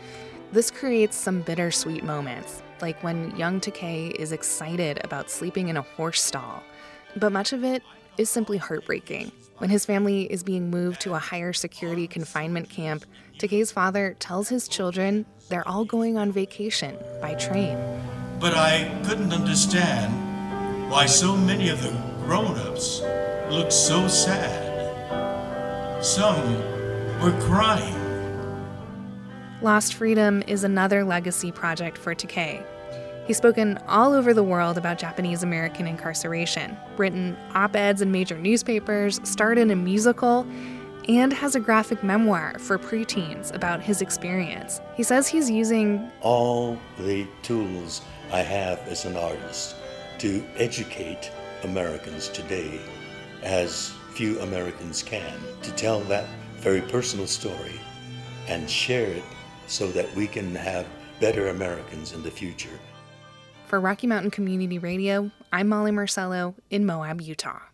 This 0.52 0.70
creates 0.70 1.14
some 1.14 1.42
bittersweet 1.42 2.02
moments, 2.02 2.62
like 2.80 3.02
when 3.02 3.36
young 3.36 3.60
Takei 3.60 4.12
is 4.12 4.32
excited 4.32 4.98
about 5.04 5.30
sleeping 5.30 5.68
in 5.68 5.76
a 5.76 5.82
horse 5.82 6.22
stall. 6.22 6.62
But 7.16 7.32
much 7.32 7.52
of 7.52 7.64
it 7.64 7.82
is 8.16 8.30
simply 8.30 8.56
heartbreaking. 8.56 9.30
When 9.58 9.68
his 9.68 9.84
family 9.84 10.22
is 10.22 10.42
being 10.42 10.70
moved 10.70 11.00
to 11.02 11.14
a 11.14 11.18
higher 11.18 11.52
security 11.52 12.06
confinement 12.06 12.70
camp, 12.70 13.04
Takei's 13.38 13.70
father 13.70 14.16
tells 14.18 14.48
his 14.48 14.68
children 14.68 15.26
they're 15.48 15.66
all 15.66 15.84
going 15.84 16.16
on 16.16 16.30
vacation 16.30 16.96
by 17.20 17.34
train. 17.34 17.78
But 18.38 18.54
I 18.54 19.00
couldn't 19.04 19.32
understand 19.32 20.90
why 20.90 21.06
so 21.06 21.36
many 21.36 21.68
of 21.70 21.82
the 21.82 21.90
grown 22.24 22.56
ups 22.58 23.00
looked 23.50 23.72
so 23.72 24.06
sad. 24.08 24.66
Some 26.04 26.54
were 27.20 27.38
crying. 27.40 27.96
Lost 29.60 29.94
Freedom 29.94 30.42
is 30.46 30.62
another 30.62 31.02
legacy 31.02 31.50
project 31.50 31.98
for 31.98 32.14
Takei. 32.14 32.64
He's 33.26 33.36
spoken 33.36 33.78
all 33.88 34.14
over 34.14 34.32
the 34.32 34.42
world 34.42 34.78
about 34.78 34.98
Japanese 34.98 35.42
American 35.42 35.86
incarceration, 35.86 36.76
written 36.96 37.36
op 37.54 37.76
eds 37.76 38.00
in 38.00 38.10
major 38.10 38.38
newspapers, 38.38 39.20
starred 39.24 39.58
in 39.58 39.70
a 39.70 39.76
musical, 39.76 40.46
and 41.08 41.32
has 41.32 41.54
a 41.54 41.60
graphic 41.60 42.04
memoir 42.04 42.58
for 42.58 42.78
preteens 42.78 43.54
about 43.54 43.80
his 43.80 44.02
experience. 44.02 44.80
He 44.94 45.02
says 45.02 45.26
he's 45.26 45.50
using 45.50 46.10
all 46.20 46.78
the 46.98 47.26
tools 47.42 48.02
I 48.30 48.40
have 48.40 48.78
as 48.88 49.06
an 49.06 49.16
artist 49.16 49.76
to 50.18 50.44
educate 50.56 51.30
Americans 51.64 52.28
today 52.28 52.80
as 53.42 53.92
few 54.12 54.38
Americans 54.40 55.02
can, 55.02 55.38
to 55.62 55.72
tell 55.72 56.00
that 56.00 56.26
very 56.56 56.80
personal 56.82 57.26
story 57.26 57.80
and 58.48 58.68
share 58.68 59.10
it 59.10 59.22
so 59.66 59.88
that 59.92 60.12
we 60.14 60.26
can 60.26 60.54
have 60.54 60.86
better 61.20 61.48
Americans 61.48 62.12
in 62.12 62.22
the 62.22 62.30
future. 62.30 62.78
For 63.66 63.80
Rocky 63.80 64.06
Mountain 64.06 64.30
Community 64.30 64.78
Radio, 64.78 65.30
I'm 65.52 65.68
Molly 65.68 65.90
Marcello 65.90 66.54
in 66.70 66.84
Moab, 66.84 67.20
Utah. 67.20 67.67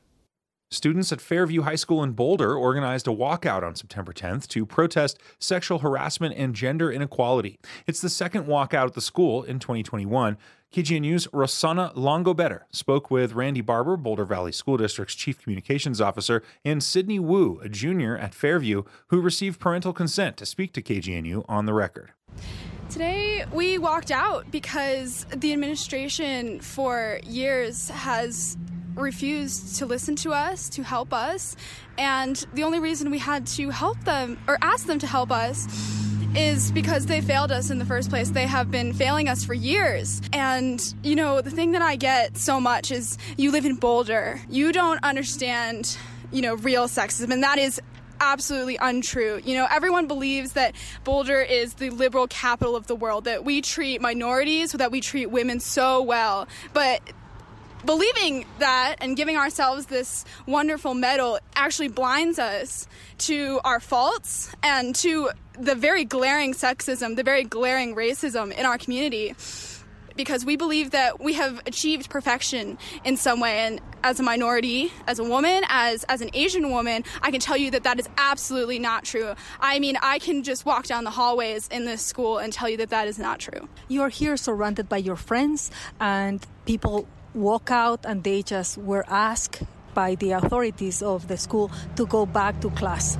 Students 0.75 1.13
at 1.13 1.21
Fairview 1.21 1.63
High 1.63 1.77
School 1.77 2.03
in 2.03 2.15
Boulder 2.15 2.57
organized 2.57 3.07
a 3.07 3.13
walkout 3.13 3.63
on 3.63 3.77
September 3.77 4.13
10th 4.13 4.49
to 4.49 4.67
protest 4.67 5.21
sexual 5.39 5.79
harassment 5.79 6.35
and 6.37 6.53
gender 6.53 6.91
inequality. 6.91 7.61
It's 7.87 8.01
the 8.01 8.09
second 8.09 8.47
walkout 8.47 8.87
at 8.87 8.95
the 8.95 9.01
school 9.01 9.45
in 9.45 9.61
2021. 9.61 10.37
KGNU's 10.73 11.29
Rossana 11.29 11.95
Longobetter 11.95 12.63
spoke 12.73 13.09
with 13.09 13.35
Randy 13.35 13.61
Barber, 13.61 13.97
Boulder 13.97 14.25
Valley 14.25 14.51
School 14.51 14.77
District's 14.77 15.15
Chief 15.15 15.41
Communications 15.41 16.01
Officer, 16.01 16.43
and 16.65 16.83
Sydney 16.83 17.21
Wu, 17.21 17.61
a 17.61 17.69
junior 17.69 18.19
at 18.19 18.35
Fairview, 18.35 18.83
who 19.07 19.21
received 19.21 19.61
parental 19.61 19.93
consent 19.93 20.37
to 20.39 20.45
speak 20.45 20.73
to 20.73 20.83
KGNU 20.83 21.45
on 21.49 21.67
the 21.67 21.73
record. 21.73 22.11
Today 22.91 23.45
we 23.53 23.79
walked 23.79 24.11
out 24.11 24.51
because 24.51 25.25
the 25.35 25.53
administration 25.53 26.61
for 26.61 27.21
years 27.25 27.89
has 27.91 28.57
refused 28.97 29.77
to 29.77 29.87
listen 29.87 30.17
to 30.17 30.33
us, 30.33 30.69
to 30.71 30.83
help 30.83 31.13
us, 31.13 31.57
and 31.99 32.45
the 32.55 32.63
only 32.63 32.81
reason 32.81 33.11
we 33.11 33.19
had 33.19 33.47
to 33.47 33.71
help 33.71 34.03
them 34.05 34.39
or 34.49 34.59
ask 34.63 34.87
them 34.87 34.99
to 35.01 35.07
help 35.07 35.31
us 35.31 35.67
is 36.37 36.73
because 36.73 37.07
they 37.07 37.21
failed 37.21 37.53
us 37.53 37.71
in 37.71 37.79
the 37.79 37.85
first 37.85 38.11
place. 38.11 38.31
They 38.31 38.47
have 38.47 38.71
been 38.71 38.93
failing 38.93 39.29
us 39.29 39.45
for 39.45 39.55
years. 39.55 40.21
And, 40.33 40.83
you 41.05 41.15
know, 41.15 41.41
the 41.41 41.51
thing 41.51 41.73
that 41.73 41.83
I 41.83 41.95
get 41.95 42.37
so 42.37 42.59
much 42.59 42.91
is 42.91 43.19
you 43.37 43.53
live 43.53 43.65
in 43.65 43.77
Boulder. 43.77 44.41
You 44.49 44.73
don't 44.73 45.03
understand, 45.05 45.97
you 46.33 46.43
know, 46.43 46.55
real 46.55 46.89
sexism, 46.89 47.33
and 47.33 47.45
that 47.45 47.59
is 47.59 47.81
absolutely 48.21 48.77
untrue. 48.81 49.41
You 49.45 49.55
know, 49.55 49.69
everyone 49.71 50.07
believes 50.07 50.53
that 50.53 50.75
Boulder 51.05 51.41
is 51.41 51.75
the 51.75 51.91
liberal 51.91 52.27
capital 52.27 52.75
of 52.75 52.87
the 52.87 52.97
world, 52.97 53.25
that 53.25 53.45
we 53.45 53.61
treat 53.61 54.01
minorities, 54.01 54.73
that 54.73 54.91
we 54.91 55.01
treat 55.01 55.27
women 55.27 55.61
so 55.61 56.03
well. 56.03 56.49
But 56.73 57.01
believing 57.85 58.47
that 58.59 58.97
and 59.01 59.17
giving 59.17 59.37
ourselves 59.37 59.87
this 59.87 60.25
wonderful 60.47 60.95
medal 60.95 61.39
actually 61.55 61.89
blinds 61.89 62.39
us 62.39 62.87
to 63.19 63.61
our 63.65 63.81
faults 63.81 64.55
and 64.63 64.95
to 64.97 65.31
the 65.59 65.75
very 65.75 66.05
glaring 66.05 66.53
sexism, 66.53 67.17
the 67.17 67.23
very 67.23 67.45
glaring 67.45 67.95
racism 67.95 68.53
in 68.53 68.67
our 68.67 68.79
community. 68.79 69.35
Because 70.17 70.45
we 70.45 70.55
believe 70.55 70.93
that 70.93 71.21
we 71.21 71.33
have 71.33 71.61
achieved 71.67 72.09
perfection 72.09 72.79
in 73.03 73.17
some 73.17 73.41
way, 73.41 73.59
and 73.59 73.81
as 74.05 74.21
a 74.21 74.23
minority, 74.23 74.93
as 75.09 75.19
a 75.19 75.25
woman, 75.25 75.65
as 75.69 76.05
as 76.05 76.21
an 76.21 76.31
Asian 76.35 76.71
woman, 76.71 77.03
I 77.21 77.33
can 77.33 77.41
tell 77.41 77.57
you 77.57 77.73
that 77.73 77.83
that 77.83 77.99
is 77.99 78.09
absolutely 78.17 78.79
not 78.79 79.03
true. 79.03 79.35
I 79.59 79.81
mean, 79.81 79.97
I 80.01 80.21
can 80.21 80.45
just 80.45 80.65
walk 80.65 80.87
down 80.87 81.03
the 81.03 81.11
hallways 81.11 81.67
in 81.67 81.85
this 81.85 82.01
school 82.01 82.39
and 82.39 82.53
tell 82.53 82.69
you 82.69 82.77
that 82.77 82.91
that 82.91 83.09
is 83.09 83.19
not 83.19 83.41
true. 83.41 83.69
You 83.89 84.03
are 84.03 84.09
here 84.09 84.37
surrounded 84.37 84.89
by 84.89 84.99
your 84.99 85.17
friends 85.17 85.73
and 85.99 86.47
people 86.65 87.09
walk 87.35 87.71
out 87.71 88.07
and 88.07 88.23
they 88.23 88.43
just 88.43 88.79
were 88.79 89.05
asked 89.09 89.63
by 89.93 90.15
the 90.15 90.33
authorities 90.33 91.03
of 91.03 91.29
the 91.29 91.37
school 91.37 91.71
to 91.97 92.07
go 92.07 92.27
back 92.27 92.61
to 92.61 92.71
class. 92.71 93.19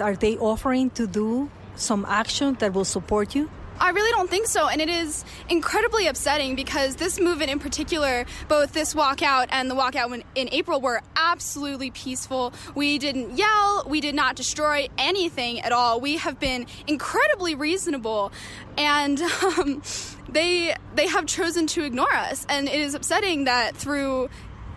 Are 0.00 0.14
they 0.14 0.36
offering 0.36 0.90
to 0.90 1.06
do 1.06 1.50
some 1.76 2.04
action 2.08 2.56
that 2.60 2.72
will 2.72 2.84
support 2.84 3.34
you? 3.34 3.50
I 3.78 3.90
really 3.90 4.10
don't 4.10 4.30
think 4.30 4.46
so, 4.46 4.68
and 4.68 4.80
it 4.80 4.88
is 4.88 5.24
incredibly 5.48 6.06
upsetting 6.06 6.54
because 6.54 6.96
this 6.96 7.20
movement 7.20 7.50
in 7.50 7.58
particular, 7.58 8.24
both 8.48 8.72
this 8.72 8.94
walkout 8.94 9.48
and 9.50 9.70
the 9.70 9.74
walkout 9.74 10.22
in 10.34 10.48
April, 10.52 10.80
were 10.80 11.02
absolutely 11.16 11.90
peaceful. 11.90 12.52
We 12.74 12.98
didn't 12.98 13.36
yell, 13.36 13.84
we 13.86 14.00
did 14.00 14.14
not 14.14 14.36
destroy 14.36 14.88
anything 14.98 15.60
at 15.60 15.72
all. 15.72 16.00
We 16.00 16.16
have 16.16 16.40
been 16.40 16.66
incredibly 16.86 17.54
reasonable, 17.54 18.32
and 18.78 19.20
um, 19.20 19.82
they 20.28 20.74
they 20.94 21.06
have 21.08 21.26
chosen 21.26 21.66
to 21.68 21.84
ignore 21.84 22.14
us, 22.14 22.46
and 22.48 22.68
it 22.68 22.80
is 22.80 22.94
upsetting 22.94 23.44
that 23.44 23.76
through 23.76 24.30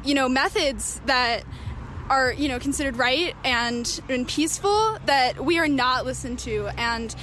you 0.03 0.13
know 0.13 0.27
methods 0.27 1.01
that 1.05 1.43
are 2.09 2.33
you 2.33 2.49
know 2.49 2.59
considered 2.59 2.97
right 2.97 3.35
and 3.43 4.01
and 4.09 4.27
peaceful 4.27 4.97
that 5.05 5.43
we 5.43 5.59
are 5.59 5.67
not 5.67 6.05
listened 6.05 6.39
to 6.39 6.67
and 6.77 7.15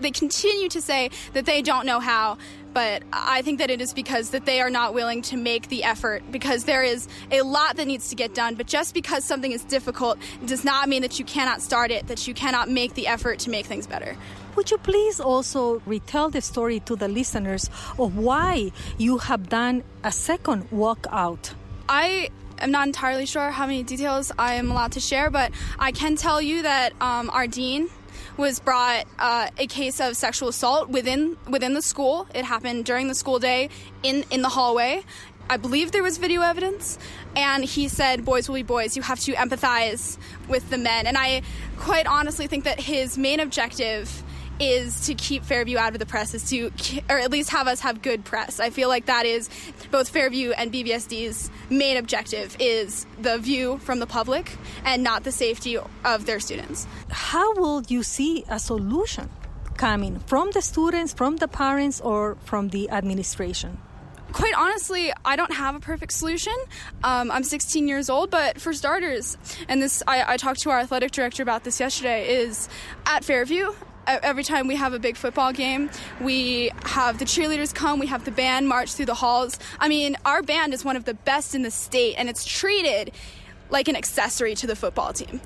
they 0.00 0.10
continue 0.10 0.68
to 0.68 0.80
say 0.80 1.10
that 1.32 1.46
they 1.46 1.62
don't 1.62 1.86
know 1.86 2.00
how 2.00 2.36
but 2.72 3.02
I 3.12 3.42
think 3.42 3.58
that 3.58 3.70
it 3.70 3.80
is 3.80 3.92
because 3.92 4.30
that 4.30 4.46
they 4.46 4.60
are 4.60 4.70
not 4.70 4.94
willing 4.94 5.22
to 5.22 5.36
make 5.36 5.68
the 5.68 5.84
effort 5.84 6.22
because 6.30 6.64
there 6.64 6.82
is 6.82 7.08
a 7.30 7.42
lot 7.42 7.76
that 7.76 7.86
needs 7.86 8.10
to 8.10 8.14
get 8.14 8.34
done. 8.34 8.54
But 8.54 8.66
just 8.66 8.94
because 8.94 9.24
something 9.24 9.50
is 9.50 9.64
difficult 9.64 10.18
does 10.46 10.64
not 10.64 10.88
mean 10.88 11.02
that 11.02 11.18
you 11.18 11.24
cannot 11.24 11.62
start 11.62 11.90
it 11.90 12.06
that 12.06 12.28
you 12.28 12.34
cannot 12.34 12.68
make 12.68 12.94
the 12.94 13.06
effort 13.06 13.40
to 13.40 13.50
make 13.50 13.66
things 13.66 13.86
better. 13.86 14.16
Would 14.56 14.70
you 14.70 14.78
please 14.78 15.20
also 15.20 15.80
retell 15.86 16.30
the 16.30 16.40
story 16.40 16.80
to 16.80 16.96
the 16.96 17.08
listeners 17.08 17.70
of 17.98 18.16
why 18.16 18.72
you 18.98 19.18
have 19.18 19.48
done 19.48 19.82
a 20.04 20.12
second 20.12 20.68
walkout? 20.70 21.54
I 21.88 22.30
am 22.58 22.70
not 22.70 22.86
entirely 22.86 23.26
sure 23.26 23.50
how 23.50 23.66
many 23.66 23.82
details 23.82 24.32
I 24.38 24.54
am 24.54 24.70
allowed 24.70 24.92
to 24.92 25.00
share, 25.00 25.30
but 25.30 25.50
I 25.78 25.92
can 25.92 26.16
tell 26.16 26.42
you 26.42 26.62
that 26.62 26.92
um, 27.00 27.30
our 27.30 27.46
dean 27.46 27.88
was 28.40 28.58
brought 28.58 29.04
uh, 29.18 29.48
a 29.58 29.66
case 29.66 30.00
of 30.00 30.16
sexual 30.16 30.48
assault 30.48 30.88
within 30.88 31.36
within 31.48 31.74
the 31.74 31.82
school. 31.82 32.26
It 32.34 32.44
happened 32.44 32.84
during 32.86 33.06
the 33.06 33.14
school 33.14 33.38
day 33.38 33.68
in 34.02 34.24
in 34.30 34.42
the 34.42 34.48
hallway. 34.48 35.04
I 35.48 35.56
believe 35.56 35.90
there 35.92 36.02
was 36.02 36.16
video 36.18 36.42
evidence, 36.42 36.98
and 37.36 37.64
he 37.64 37.88
said, 37.88 38.24
"Boys 38.24 38.48
will 38.48 38.56
be 38.56 38.62
boys. 38.62 38.96
You 38.96 39.02
have 39.02 39.20
to 39.20 39.32
empathize 39.34 40.16
with 40.48 40.70
the 40.70 40.78
men." 40.78 41.06
And 41.06 41.16
I 41.18 41.42
quite 41.76 42.06
honestly 42.06 42.46
think 42.46 42.64
that 42.64 42.80
his 42.80 43.18
main 43.18 43.40
objective 43.40 44.22
is 44.60 45.06
to 45.06 45.14
keep 45.14 45.44
Fairview 45.44 45.78
out 45.78 45.94
of 45.94 45.98
the 45.98 46.06
press, 46.06 46.34
is 46.34 46.48
to, 46.50 46.70
or 47.08 47.18
at 47.18 47.30
least 47.30 47.50
have 47.50 47.66
us 47.66 47.80
have 47.80 48.02
good 48.02 48.24
press. 48.24 48.60
I 48.60 48.70
feel 48.70 48.88
like 48.88 49.06
that 49.06 49.26
is 49.26 49.48
both 49.90 50.10
Fairview 50.10 50.50
and 50.52 50.72
BVSD's 50.72 51.50
main 51.70 51.96
objective 51.96 52.56
is 52.60 53.06
the 53.20 53.38
view 53.38 53.78
from 53.78 53.98
the 53.98 54.06
public 54.06 54.56
and 54.84 55.02
not 55.02 55.24
the 55.24 55.32
safety 55.32 55.78
of 56.04 56.26
their 56.26 56.38
students. 56.38 56.86
How 57.10 57.54
will 57.54 57.82
you 57.88 58.02
see 58.02 58.44
a 58.48 58.58
solution 58.58 59.30
coming 59.78 60.18
from 60.20 60.50
the 60.50 60.60
students, 60.60 61.14
from 61.14 61.36
the 61.36 61.48
parents, 61.48 62.00
or 62.00 62.36
from 62.44 62.68
the 62.68 62.90
administration? 62.90 63.78
quite 64.32 64.54
honestly, 64.56 65.12
I 65.24 65.34
don't 65.34 65.52
have 65.52 65.74
a 65.74 65.80
perfect 65.80 66.12
solution. 66.12 66.54
Um, 67.02 67.32
I'm 67.32 67.42
16 67.42 67.88
years 67.88 68.08
old, 68.08 68.30
but 68.30 68.60
for 68.60 68.72
starters, 68.72 69.36
and 69.68 69.82
this 69.82 70.04
I, 70.06 70.34
I, 70.34 70.36
talked 70.36 70.60
to 70.60 70.70
our 70.70 70.78
athletic 70.78 71.10
director 71.10 71.42
about 71.42 71.64
this 71.64 71.80
yesterday, 71.80 72.28
is 72.28 72.68
at 73.06 73.24
Fairview 73.24 73.72
every 74.06 74.44
time 74.44 74.66
we 74.66 74.76
have 74.76 74.92
a 74.92 74.98
big 74.98 75.16
football 75.16 75.52
game, 75.52 75.90
we 76.20 76.70
have 76.84 77.18
the 77.18 77.24
cheerleaders 77.24 77.74
come, 77.74 77.98
we 77.98 78.06
have 78.06 78.24
the 78.24 78.30
band 78.30 78.68
march 78.68 78.94
through 78.94 79.06
the 79.06 79.14
halls. 79.14 79.58
I 79.78 79.88
mean, 79.88 80.16
our 80.24 80.42
band 80.42 80.74
is 80.74 80.84
one 80.84 80.96
of 80.96 81.04
the 81.04 81.14
best 81.14 81.54
in 81.54 81.62
the 81.62 81.70
state, 81.70 82.14
and 82.16 82.28
it's 82.28 82.44
treated 82.44 83.12
like 83.70 83.88
an 83.88 83.96
accessory 83.96 84.54
to 84.56 84.66
the 84.66 84.76
football 84.76 85.12
team. 85.12 85.40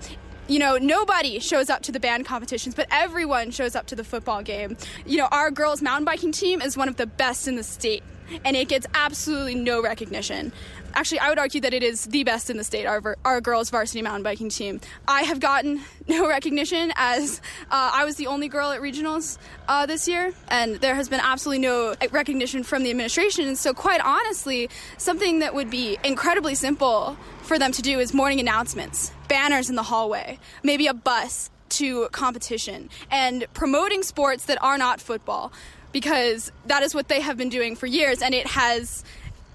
You 0.47 0.59
know, 0.59 0.77
nobody 0.77 1.39
shows 1.39 1.71
up 1.71 1.83
to 1.83 1.93
the 1.93 2.01
band 2.01 2.27
competitions, 2.27 2.75
but 2.75 2.87
everyone 2.91 3.51
shows 3.51 3.75
up 3.75 3.87
to 3.87 3.97
the 3.97 4.05
football 4.05 4.43
game. 4.43 4.77
You 5.07 5.19
know, 5.19 5.29
our 5.31 5.51
girls' 5.51 5.81
mountain 5.81 6.05
biking 6.05 6.33
team 6.33 6.61
is 6.61 6.77
one 6.77 6.89
of 6.89 6.97
the 6.97 7.07
best 7.07 7.49
in 7.49 7.57
the 7.57 7.63
state, 7.63 8.03
and 8.45 8.57
it 8.57 8.69
gets 8.69 8.87
absolutely 8.95 9.55
no 9.55 9.83
recognition 9.83 10.53
actually, 10.95 11.19
I 11.21 11.29
would 11.29 11.39
argue 11.39 11.61
that 11.63 11.75
it 11.75 11.83
is 11.83 12.07
the 12.07 12.25
best 12.25 12.51
in 12.51 12.57
the 12.57 12.65
state, 12.65 12.87
our, 12.87 13.17
our 13.25 13.41
girls' 13.41 13.71
varsity 13.71 14.03
mountain 14.03 14.23
biking 14.23 14.49
team. 14.49 14.81
I 15.07 15.23
have 15.23 15.41
gotten 15.41 15.83
no 16.09 16.29
recognition 16.29 16.93
as 16.97 17.41
uh, 17.71 17.91
I 17.93 18.05
was 18.05 18.17
the 18.17 18.27
only 18.27 18.49
girl 18.49 18.71
at 18.71 18.81
regionals 18.81 19.39
uh, 19.69 19.87
this 19.87 20.09
year, 20.09 20.33
and 20.49 20.77
there 20.77 20.95
has 20.95 21.09
been 21.09 21.21
absolutely 21.21 21.61
no 21.61 21.95
recognition 22.11 22.63
from 22.63 22.83
the 22.83 22.91
administration. 22.91 23.57
So, 23.57 23.75
quite 23.75 24.01
honestly, 24.01 24.71
something 24.99 25.41
that 25.41 25.55
would 25.55 25.71
be 25.71 25.99
incredibly 26.05 26.55
simple 26.55 27.17
for 27.43 27.59
them 27.59 27.73
to 27.73 27.83
do 27.83 27.99
is 27.99 28.15
morning 28.15 28.41
announcements, 28.41 29.13
banners 29.29 29.69
in 29.69 29.77
the 29.77 29.83
hallway, 29.83 30.39
maybe 30.63 30.87
a 30.87 30.95
bus 30.95 31.51
to 31.71 32.09
competition, 32.11 32.89
and 33.11 33.47
promoting 33.53 34.03
sports 34.03 34.45
that 34.47 34.63
are 34.63 34.79
not 34.79 35.01
football 35.01 35.53
because 35.93 36.51
that 36.67 36.83
is 36.83 36.95
what 36.95 37.09
they 37.09 37.21
have 37.21 37.37
been 37.37 37.49
doing 37.49 37.77
for 37.77 37.87
years 37.87 38.21
and 38.21 38.35
it 38.35 38.47
has 38.49 39.05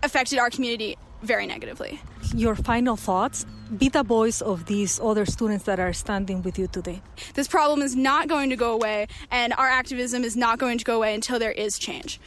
affected 0.01 0.39
our 0.39 0.49
community 0.49 0.97
very 1.21 1.45
negatively. 1.45 2.01
Your 2.33 2.55
final 2.55 2.95
thoughts? 2.95 3.45
Be 3.77 3.89
the 3.89 4.03
voice 4.03 4.41
of 4.41 4.65
these 4.65 4.99
other 4.99 5.25
students 5.25 5.65
that 5.65 5.79
are 5.79 5.93
standing 5.93 6.41
with 6.41 6.57
you 6.57 6.67
today. 6.67 7.01
This 7.35 7.47
problem 7.47 7.81
is 7.81 7.95
not 7.95 8.27
going 8.27 8.49
to 8.49 8.55
go 8.55 8.73
away, 8.73 9.07
and 9.29 9.53
our 9.53 9.67
activism 9.67 10.23
is 10.23 10.35
not 10.35 10.57
going 10.57 10.77
to 10.79 10.85
go 10.85 10.95
away 10.95 11.13
until 11.13 11.37
there 11.37 11.51
is 11.51 11.77
change. 11.77 12.19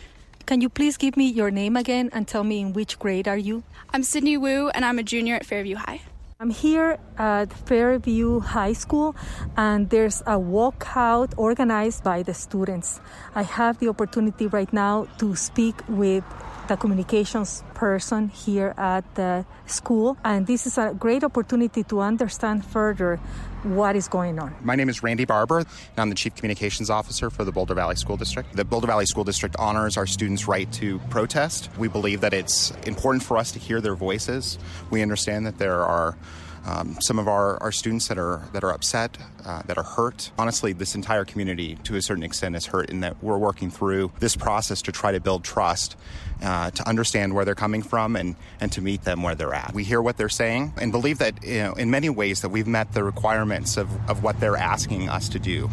Can 0.47 0.61
you 0.61 0.69
please 0.69 0.97
give 0.97 1.17
me 1.17 1.29
your 1.29 1.51
name 1.51 1.77
again 1.77 2.11
and 2.13 2.29
tell 2.29 2.45
me 2.45 2.61
in 2.61 2.73
which 2.73 2.99
grade 2.99 3.29
are 3.29 3.37
you? 3.39 3.63
I'm 3.91 4.03
Sydney 4.03 4.37
Wu, 4.37 4.69
and 4.71 4.85
I'm 4.85 4.99
a 4.99 5.03
junior 5.03 5.35
at 5.37 5.47
Fairview 5.47 5.77
High. 5.77 6.03
I'm 6.41 6.51
here 6.51 6.99
at 7.19 7.53
Fairview 7.53 8.41
High 8.41 8.73
School, 8.73 9.15
and 9.57 9.89
there's 9.91 10.21
a 10.23 10.35
walkout 10.39 11.35
organized 11.37 12.03
by 12.03 12.25
the 12.25 12.35
students. 12.35 13.01
I 13.37 13.45
have 13.45 13.79
the 13.79 13.89
opportunity 13.89 14.49
right 14.49 14.73
now 14.73 15.07
to 15.19 15.37
speak 15.37 15.77
with 15.89 16.25
the 16.69 16.77
communications 16.77 17.65
person 17.75 18.29
here 18.29 18.75
at 18.77 19.03
the 19.15 19.45
school, 19.67 20.17
and 20.25 20.47
this 20.47 20.67
is 20.67 20.79
a 20.79 20.95
great 20.99 21.25
opportunity 21.25 21.83
to 21.85 22.01
understand 22.01 22.65
further 22.65 23.19
what 23.63 23.97
is 23.97 24.09
going 24.09 24.39
on. 24.39 24.55
My 24.63 24.75
name 24.75 24.89
is 24.89 25.03
Randy 25.03 25.25
Barber, 25.25 25.59
and 25.59 25.99
I'm 25.99 26.09
the 26.09 26.15
Chief 26.15 26.35
Communications 26.35 26.91
Officer 26.91 27.31
for 27.31 27.45
the 27.45 27.53
Boulder 27.53 27.75
Valley 27.75 27.97
School 27.97 28.17
District. 28.17 28.55
The 28.55 28.65
Boulder 28.65 28.87
Valley 28.87 29.07
School 29.07 29.25
District 29.25 29.55
honors 29.59 29.97
our 29.97 30.07
students' 30.07 30.49
right 30.49 30.71
to 30.75 30.99
protest. 31.11 31.69
We 31.79 31.89
believe 31.89 32.21
that 32.23 32.35
it's 32.35 32.73
important 32.87 33.23
for 33.23 33.37
us 33.37 33.53
to 33.53 33.59
hear 33.59 33.81
their 33.81 33.95
voices. 33.95 34.59
We 34.91 35.03
understand 35.03 35.47
that 35.47 35.59
there 35.59 35.85
are 35.85 36.17
um, 36.65 36.97
some 37.01 37.19
of 37.19 37.29
our, 37.29 37.61
our 37.63 37.73
students 37.73 38.09
that 38.09 38.19
are 38.19 38.43
that 38.53 38.63
are 38.63 38.71
upset, 38.71 39.19
uh, 39.45 39.63
that 39.67 39.77
are 39.77 39.85
hurt. 39.85 40.31
Honestly, 40.39 40.73
this 40.73 40.95
entire 40.95 41.25
community, 41.25 41.77
to 41.85 41.97
a 41.97 42.03
certain 42.03 42.23
extent, 42.23 42.57
is 42.57 42.67
hurt 42.67 42.91
in 42.91 43.01
that 43.01 43.23
we're 43.23 43.39
working 43.39 43.71
through 43.71 44.13
this 44.21 44.37
process 44.37 44.83
to 44.83 44.93
try 44.93 45.13
to 45.13 45.21
build 45.21 45.45
trust, 45.45 45.97
uh, 46.43 46.71
to 46.71 46.89
understand 46.89 47.35
where 47.35 47.45
they're 47.45 47.55
coming 47.55 47.83
from, 47.83 48.17
and 48.17 48.37
and 48.61 48.71
to 48.73 48.81
meet 48.81 49.03
them 49.03 49.23
where 49.23 49.35
they're 49.35 49.55
at. 49.55 49.75
We 49.75 49.85
hear 49.85 50.01
what 50.01 50.17
they're 50.17 50.29
saying 50.29 50.73
and 50.81 50.93
believe 50.93 51.19
that 51.19 51.43
you 51.45 51.59
know, 51.63 51.73
in 51.75 51.91
many 51.91 52.09
ways 52.09 52.43
that 52.43 52.51
we've 52.51 52.67
met 52.67 52.93
the 52.93 53.05
requirements 53.05 53.77
of, 53.77 53.89
of 54.09 54.23
what 54.23 54.41
they're 54.41 54.57
asking 54.57 55.09
us 55.09 55.29
to 55.31 55.39
do, 55.39 55.69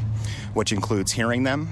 which 0.54 0.72
includes 0.72 1.12
hearing 1.12 1.44
them, 1.44 1.70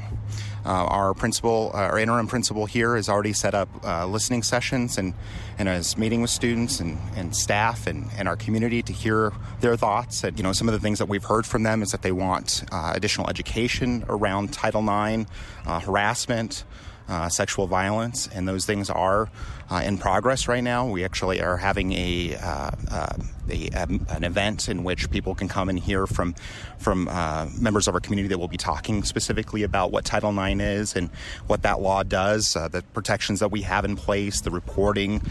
our 0.72 1.14
principal, 1.14 1.72
uh, 1.74 1.78
our 1.78 1.98
interim 1.98 2.28
principal 2.28 2.66
here, 2.66 2.96
has 2.96 3.10
already 3.10 3.34
set 3.34 3.54
up 3.54 3.70
uh, 3.84 4.06
listening 4.06 4.44
sessions 4.44 4.98
and, 4.98 5.14
and 5.58 5.70
is 5.70 5.98
meeting 5.98 6.22
with 6.22 6.30
students 6.30 6.80
and, 6.80 6.98
and 7.16 7.36
staff 7.36 7.88
and, 7.88 8.08
and 8.18 8.28
our 8.28 8.36
community 8.36 8.82
to 8.82 8.94
hear 8.94 9.32
their 9.62 9.76
thoughts. 9.76 10.24
And, 10.24 10.38
you 10.38 10.44
know, 10.44 10.54
some 10.54 10.68
of 10.68 10.74
the 10.74 10.80
things 10.80 11.00
that 11.00 11.08
we've 11.08 11.24
heard 11.24 11.46
from 11.46 11.64
them 11.64 11.82
is 11.82 11.92
that 11.92 12.02
they 12.02 12.12
want 12.12 12.64
uh, 12.72 12.92
additional 12.96 13.30
education 13.30 14.04
around 14.10 14.54
Title 14.54 14.82
IX, 14.82 15.30
uh, 15.66 15.80
harassment, 15.80 16.64
uh, 17.08 17.30
sexual 17.30 17.68
violence, 17.68 18.28
and 18.28 18.48
those 18.48 18.66
things 18.66 18.90
are 18.90 19.30
uh, 19.70 19.82
in 19.84 19.98
progress 19.98 20.48
right 20.48 20.64
now. 20.64 20.88
We 20.88 21.04
actually 21.04 21.42
are 21.42 21.58
having 21.58 21.94
a, 21.94 22.36
uh, 22.36 22.72
uh 22.90 23.14
a 23.50 23.70
um, 23.70 24.06
an 24.10 24.26
event 24.26 24.68
in 24.68 24.84
which 24.84 25.10
people 25.10 25.34
can 25.34 25.48
come 25.48 25.70
and 25.70 25.80
hear 25.80 26.06
from 26.06 26.36
from 26.80 27.08
uh, 27.08 27.48
members 27.58 27.88
of 27.88 27.94
our 27.94 28.02
community 28.02 28.28
that 28.28 28.38
will 28.38 28.50
be 28.50 28.58
talking 28.58 29.04
specifically 29.04 29.64
about 29.64 29.90
what 29.92 30.04
Title 30.04 30.38
IX 30.38 30.60
is 30.62 30.96
and 30.96 31.10
what 31.48 31.62
that 31.62 31.80
law 31.80 32.04
does, 32.04 32.56
uh, 32.56 32.68
the 32.68 32.82
protections 32.94 33.40
that 33.40 33.50
we 33.50 33.62
have 33.62 33.86
in 33.86 33.96
place, 33.96 34.42
the 34.42 34.52
reporting. 34.52 35.22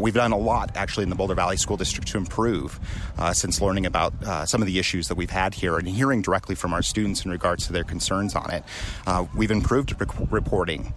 we've 0.00 0.14
done 0.14 0.32
a 0.32 0.38
lot 0.38 0.70
actually 0.76 1.02
in 1.02 1.10
the 1.10 1.16
Boulder 1.16 1.34
Valley 1.34 1.56
School 1.56 1.76
District 1.76 2.06
to 2.08 2.16
improve 2.16 2.78
since 3.32 3.60
learning 3.60 3.86
about 3.86 4.14
some 4.48 4.62
of 4.62 4.66
the 4.66 4.78
issues 4.78 5.08
that 5.08 5.16
we've 5.16 5.30
had 5.30 5.54
here 5.54 5.76
and 5.76 5.88
hearing 5.88 6.22
directly 6.22 6.54
from 6.54 6.72
our 6.72 6.82
students 6.82 7.24
in 7.24 7.30
regards 7.30 7.66
to 7.66 7.72
their 7.72 7.84
concerns 7.84 8.34
on 8.34 8.50
it. 8.50 8.64
we've 9.36 9.50
improved 9.50 10.00
rec- 10.00 10.32
reporting. 10.32 10.94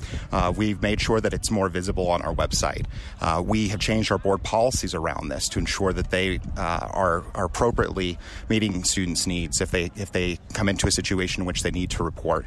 we've 0.55 0.81
made 0.81 1.01
sure 1.01 1.19
that 1.19 1.33
it's 1.33 1.51
more 1.51 1.69
visible 1.69 2.07
on 2.07 2.21
our 2.21 2.33
website. 2.33 2.85
Uh, 3.21 3.41
we 3.45 3.69
have 3.69 3.79
changed 3.79 4.11
our 4.11 4.17
board 4.17 4.43
policies 4.43 4.93
around 4.93 5.29
this 5.29 5.47
to 5.49 5.59
ensure 5.59 5.93
that 5.93 6.11
they 6.11 6.39
uh, 6.57 6.87
are, 6.91 7.23
are 7.35 7.45
appropriately 7.45 8.17
meeting 8.49 8.83
students' 8.83 9.27
needs 9.27 9.61
if 9.61 9.71
they 9.71 9.91
if 9.95 10.11
they 10.11 10.39
come 10.53 10.69
into 10.69 10.87
a 10.87 10.91
situation 10.91 11.41
in 11.41 11.47
which 11.47 11.63
they 11.63 11.71
need 11.71 11.89
to 11.91 12.03
report. 12.03 12.45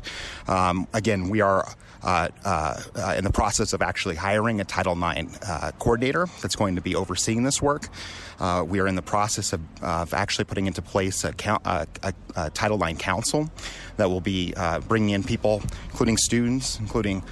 Um, 0.49 0.87
again, 0.93 1.29
we 1.29 1.41
are 1.41 1.67
uh, 2.03 2.29
uh, 2.45 3.15
in 3.17 3.25
the 3.25 3.33
process 3.33 3.73
of 3.73 3.83
actually 3.83 4.15
hiring 4.15 4.61
a 4.61 4.65
Title 4.65 4.93
IX 4.93 5.39
uh, 5.43 5.71
coordinator 5.79 6.27
that's 6.41 6.57
going 6.57 6.77
to 6.77 6.81
be 6.81 6.95
overseeing 6.95 7.43
this 7.43 7.61
work. 7.61 7.89
Uh, 8.39 8.65
we 8.67 8.81
are 8.81 8.87
in 8.87 8.95
the 8.95 9.03
process 9.03 9.53
of, 9.53 9.61
of 9.83 10.15
actually 10.15 10.47
putting 10.47 10.67
into 10.67 10.81
place 10.81 11.25
a, 11.25 11.35
a, 11.67 11.87
a, 12.03 12.15
a, 12.37 12.51
Title 12.51 12.83
IX 12.83 12.99
council 12.99 13.51
that 14.01 14.09
will 14.09 14.21
be 14.21 14.53
uh, 14.57 14.81
bringing 14.81 15.11
in 15.11 15.23
people, 15.23 15.63
including 15.91 16.17
students, 16.17 16.79
including 16.81 17.23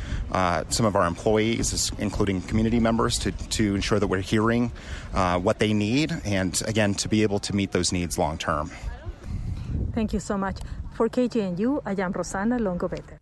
some 0.68 0.86
of 0.86 0.94
our 0.94 1.06
employees, 1.06 1.90
including 1.98 2.42
community 2.42 2.80
members, 2.80 3.18
to, 3.18 3.32
to 3.32 3.74
ensure 3.74 3.98
that 3.98 4.06
we're 4.06 4.20
hearing 4.20 4.70
what 5.12 5.58
they 5.58 5.72
need 5.72 6.12
and, 6.24 6.62
again, 6.66 6.94
to 6.94 7.08
be 7.08 7.22
able 7.22 7.38
to 7.40 7.54
meet 7.54 7.72
those 7.72 7.92
needs 7.92 8.18
long 8.18 8.38
term. 8.38 8.70
Thank 9.94 10.12
you 10.12 10.20
so 10.20 10.38
much. 10.38 10.58
For 10.94 11.08
KGNU, 11.08 11.82
I 11.86 11.92
am 11.92 12.12
Rosana 12.12 12.58
Longoveter. 12.58 13.18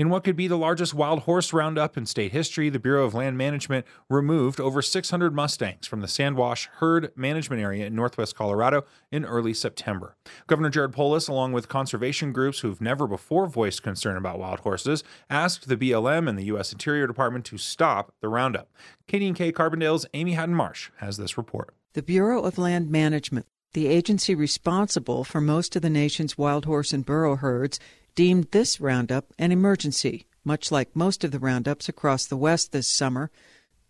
In 0.00 0.08
what 0.08 0.24
could 0.24 0.34
be 0.34 0.48
the 0.48 0.56
largest 0.56 0.94
wild 0.94 1.24
horse 1.24 1.52
roundup 1.52 1.94
in 1.94 2.06
state 2.06 2.32
history, 2.32 2.70
the 2.70 2.78
Bureau 2.78 3.04
of 3.04 3.12
Land 3.12 3.36
Management 3.36 3.84
removed 4.08 4.58
over 4.58 4.80
600 4.80 5.34
Mustangs 5.34 5.86
from 5.86 6.00
the 6.00 6.06
Sandwash 6.06 6.68
herd 6.76 7.12
management 7.14 7.60
area 7.60 7.84
in 7.84 7.94
northwest 7.94 8.34
Colorado 8.34 8.86
in 9.12 9.26
early 9.26 9.52
September. 9.52 10.16
Governor 10.46 10.70
Jared 10.70 10.94
Polis, 10.94 11.28
along 11.28 11.52
with 11.52 11.68
conservation 11.68 12.32
groups 12.32 12.60
who've 12.60 12.80
never 12.80 13.06
before 13.06 13.46
voiced 13.46 13.82
concern 13.82 14.16
about 14.16 14.38
wild 14.38 14.60
horses, 14.60 15.04
asked 15.28 15.68
the 15.68 15.76
BLM 15.76 16.30
and 16.30 16.38
the 16.38 16.44
U.S. 16.44 16.72
Interior 16.72 17.06
Department 17.06 17.44
to 17.44 17.58
stop 17.58 18.14
the 18.22 18.28
roundup. 18.28 18.70
KDNK 19.06 19.52
Carbondale's 19.52 20.06
Amy 20.14 20.32
Hadden 20.32 20.54
Marsh 20.54 20.88
has 21.00 21.18
this 21.18 21.36
report. 21.36 21.74
The 21.92 22.02
Bureau 22.02 22.40
of 22.40 22.56
Land 22.56 22.90
Management, 22.90 23.44
the 23.74 23.86
agency 23.86 24.34
responsible 24.34 25.24
for 25.24 25.42
most 25.42 25.76
of 25.76 25.82
the 25.82 25.90
nation's 25.90 26.38
wild 26.38 26.64
horse 26.64 26.94
and 26.94 27.04
burro 27.04 27.36
herds, 27.36 27.78
deemed 28.14 28.48
this 28.50 28.80
roundup 28.80 29.32
an 29.38 29.52
emergency, 29.52 30.26
much 30.44 30.70
like 30.70 30.96
most 30.96 31.24
of 31.24 31.30
the 31.30 31.38
roundups 31.38 31.88
across 31.88 32.26
the 32.26 32.36
West 32.36 32.72
this 32.72 32.88
summer. 32.88 33.30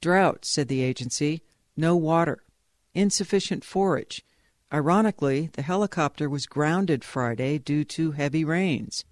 Drought, 0.01 0.45
said 0.45 0.69
the 0.69 0.83
agency, 0.83 1.43
no 1.77 1.97
water, 1.97 2.43
insufficient 2.95 3.65
forage. 3.65 4.25
Ironically, 4.73 5.51
the 5.53 5.63
helicopter 5.63 6.29
was 6.29 6.47
grounded 6.47 7.05
Friday 7.05 7.59
due 7.59 7.85
to 7.85 8.13
heavy 8.13 8.45
rains. 8.45 9.05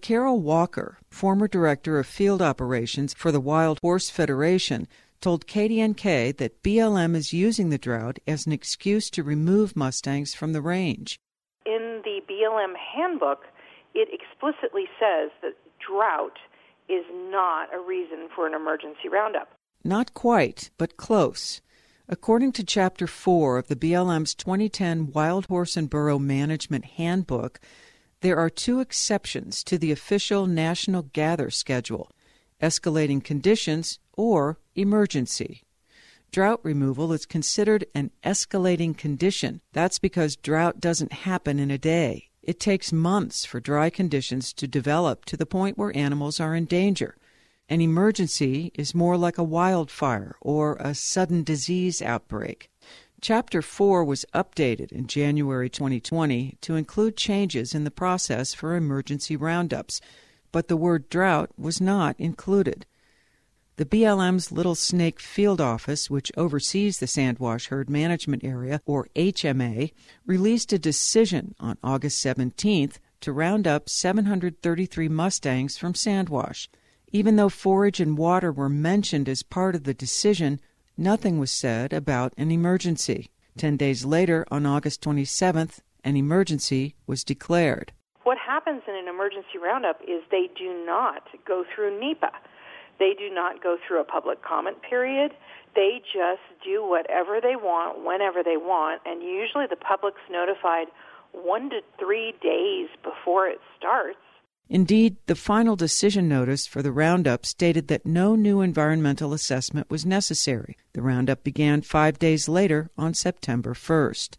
Carol 0.00 0.40
Walker, 0.40 0.98
former 1.10 1.46
director 1.46 1.98
of 1.98 2.06
field 2.06 2.42
operations 2.42 3.14
for 3.14 3.30
the 3.30 3.40
Wild 3.40 3.78
Horse 3.80 4.10
Federation, 4.10 4.88
told 5.20 5.46
KDNK 5.46 6.36
that 6.36 6.62
BLM 6.62 7.14
is 7.14 7.32
using 7.32 7.70
the 7.70 7.78
drought 7.78 8.18
as 8.26 8.46
an 8.46 8.52
excuse 8.52 9.08
to 9.10 9.22
remove 9.22 9.76
Mustangs 9.76 10.34
from 10.34 10.52
the 10.52 10.60
range. 10.60 11.18
In 11.64 12.02
the 12.04 12.20
BLM 12.28 12.74
handbook, 12.76 13.44
it 13.94 14.08
explicitly 14.12 14.84
says 14.98 15.30
that 15.42 15.54
drought 15.78 16.38
is 16.88 17.04
not 17.12 17.72
a 17.74 17.80
reason 17.80 18.28
for 18.34 18.46
an 18.46 18.54
emergency 18.54 19.08
roundup. 19.10 19.48
Not 19.84 20.14
quite, 20.14 20.70
but 20.78 20.96
close. 20.96 21.60
According 22.08 22.52
to 22.52 22.64
Chapter 22.64 23.06
4 23.06 23.58
of 23.58 23.68
the 23.68 23.76
BLM's 23.76 24.34
2010 24.34 25.12
Wild 25.12 25.46
Horse 25.46 25.76
and 25.76 25.88
Burro 25.88 26.18
Management 26.18 26.84
Handbook, 26.84 27.60
there 28.20 28.38
are 28.38 28.50
two 28.50 28.80
exceptions 28.80 29.64
to 29.64 29.78
the 29.78 29.92
official 29.92 30.46
national 30.46 31.02
gather 31.02 31.50
schedule 31.50 32.10
escalating 32.60 33.22
conditions 33.22 33.98
or 34.16 34.58
emergency. 34.76 35.64
Drought 36.30 36.60
removal 36.62 37.12
is 37.12 37.26
considered 37.26 37.84
an 37.94 38.10
escalating 38.24 38.96
condition. 38.96 39.60
That's 39.72 39.98
because 39.98 40.36
drought 40.36 40.80
doesn't 40.80 41.12
happen 41.12 41.58
in 41.58 41.70
a 41.70 41.76
day. 41.76 42.30
It 42.42 42.58
takes 42.58 42.92
months 42.92 43.44
for 43.44 43.60
dry 43.60 43.88
conditions 43.88 44.52
to 44.54 44.66
develop 44.66 45.24
to 45.26 45.36
the 45.36 45.46
point 45.46 45.78
where 45.78 45.96
animals 45.96 46.40
are 46.40 46.56
in 46.56 46.64
danger. 46.64 47.16
An 47.68 47.80
emergency 47.80 48.72
is 48.74 48.94
more 48.94 49.16
like 49.16 49.38
a 49.38 49.44
wildfire 49.44 50.34
or 50.40 50.76
a 50.80 50.94
sudden 50.94 51.44
disease 51.44 52.02
outbreak. 52.02 52.68
Chapter 53.20 53.62
4 53.62 54.04
was 54.04 54.26
updated 54.34 54.90
in 54.90 55.06
January 55.06 55.70
2020 55.70 56.58
to 56.60 56.74
include 56.74 57.16
changes 57.16 57.72
in 57.74 57.84
the 57.84 57.90
process 57.92 58.52
for 58.52 58.74
emergency 58.74 59.36
roundups, 59.36 60.00
but 60.50 60.66
the 60.66 60.76
word 60.76 61.08
drought 61.08 61.50
was 61.56 61.80
not 61.80 62.16
included. 62.18 62.84
The 63.76 63.86
BLM's 63.86 64.52
Little 64.52 64.74
Snake 64.74 65.18
Field 65.18 65.58
Office, 65.58 66.10
which 66.10 66.30
oversees 66.36 66.98
the 66.98 67.06
Sandwash 67.06 67.68
Herd 67.68 67.88
Management 67.88 68.44
Area, 68.44 68.82
or 68.84 69.08
HMA, 69.16 69.92
released 70.26 70.74
a 70.74 70.78
decision 70.78 71.54
on 71.58 71.78
August 71.82 72.22
17th 72.22 72.98
to 73.22 73.32
round 73.32 73.66
up 73.66 73.88
733 73.88 75.08
Mustangs 75.08 75.78
from 75.78 75.94
Sandwash. 75.94 76.68
Even 77.12 77.36
though 77.36 77.48
forage 77.48 77.98
and 77.98 78.18
water 78.18 78.52
were 78.52 78.68
mentioned 78.68 79.26
as 79.26 79.42
part 79.42 79.74
of 79.74 79.84
the 79.84 79.94
decision, 79.94 80.60
nothing 80.98 81.38
was 81.38 81.50
said 81.50 81.94
about 81.94 82.34
an 82.36 82.50
emergency. 82.50 83.30
Ten 83.56 83.78
days 83.78 84.04
later, 84.04 84.46
on 84.50 84.66
August 84.66 85.00
27th, 85.00 85.80
an 86.04 86.16
emergency 86.16 86.94
was 87.06 87.24
declared. 87.24 87.92
What 88.24 88.36
happens 88.36 88.82
in 88.86 88.94
an 88.94 89.08
emergency 89.08 89.56
roundup 89.62 90.00
is 90.02 90.22
they 90.30 90.50
do 90.58 90.84
not 90.84 91.22
go 91.46 91.64
through 91.74 91.98
NEPA. 91.98 92.32
They 93.02 93.14
do 93.18 93.34
not 93.34 93.60
go 93.60 93.78
through 93.84 94.00
a 94.00 94.04
public 94.04 94.44
comment 94.44 94.76
period. 94.88 95.32
They 95.74 96.00
just 96.04 96.46
do 96.64 96.86
whatever 96.86 97.40
they 97.40 97.56
want, 97.56 98.04
whenever 98.06 98.44
they 98.44 98.56
want, 98.56 99.02
and 99.04 99.24
usually 99.24 99.66
the 99.68 99.74
public's 99.74 100.20
notified 100.30 100.86
one 101.32 101.68
to 101.70 101.80
three 101.98 102.32
days 102.40 102.88
before 103.02 103.48
it 103.48 103.58
starts. 103.76 104.20
Indeed, 104.68 105.16
the 105.26 105.34
final 105.34 105.74
decision 105.74 106.28
notice 106.28 106.68
for 106.68 106.80
the 106.80 106.92
roundup 106.92 107.44
stated 107.44 107.88
that 107.88 108.06
no 108.06 108.36
new 108.36 108.60
environmental 108.60 109.32
assessment 109.32 109.90
was 109.90 110.06
necessary. 110.06 110.76
The 110.92 111.02
roundup 111.02 111.42
began 111.42 111.82
five 111.82 112.20
days 112.20 112.48
later 112.48 112.88
on 112.96 113.14
September 113.14 113.74
1st. 113.74 114.36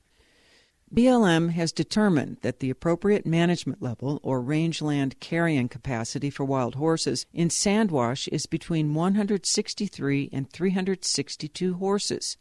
BLM 0.94 1.50
has 1.54 1.72
determined 1.72 2.38
that 2.42 2.60
the 2.60 2.70
appropriate 2.70 3.26
management 3.26 3.82
level 3.82 4.20
or 4.22 4.40
rangeland 4.40 5.20
carrying 5.20 5.68
capacity 5.68 6.30
for 6.30 6.46
wild 6.46 6.76
horses 6.76 7.26
in 7.34 7.50
Sandwash 7.50 8.28
is 8.28 8.46
between 8.46 8.94
163 8.94 10.30
and 10.32 10.52
362 10.52 11.74
horses. 11.74 12.38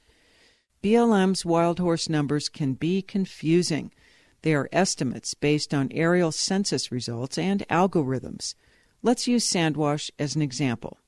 BLM's 0.83 1.47
wild 1.47 1.79
horse 1.79 2.11
numbers 2.11 2.51
can 2.51 2.75
be 2.75 3.01
confusing. 3.01 3.91
They 4.43 4.53
are 4.53 4.69
estimates 4.71 5.33
based 5.33 5.73
on 5.73 5.89
aerial 5.91 6.31
census 6.31 6.93
results 6.93 7.39
and 7.39 7.67
algorithms. 7.71 8.55
Let's 9.01 9.27
use 9.27 9.51
Sandwash 9.51 10.11
as 10.19 10.37
an 10.37 10.43
example. 10.43 10.99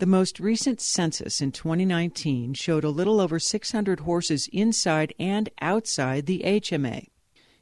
The 0.00 0.06
most 0.06 0.40
recent 0.40 0.80
census 0.80 1.42
in 1.42 1.52
2019 1.52 2.54
showed 2.54 2.84
a 2.84 2.88
little 2.88 3.20
over 3.20 3.38
600 3.38 4.00
horses 4.00 4.48
inside 4.50 5.12
and 5.18 5.50
outside 5.60 6.24
the 6.24 6.40
HMA. 6.42 7.08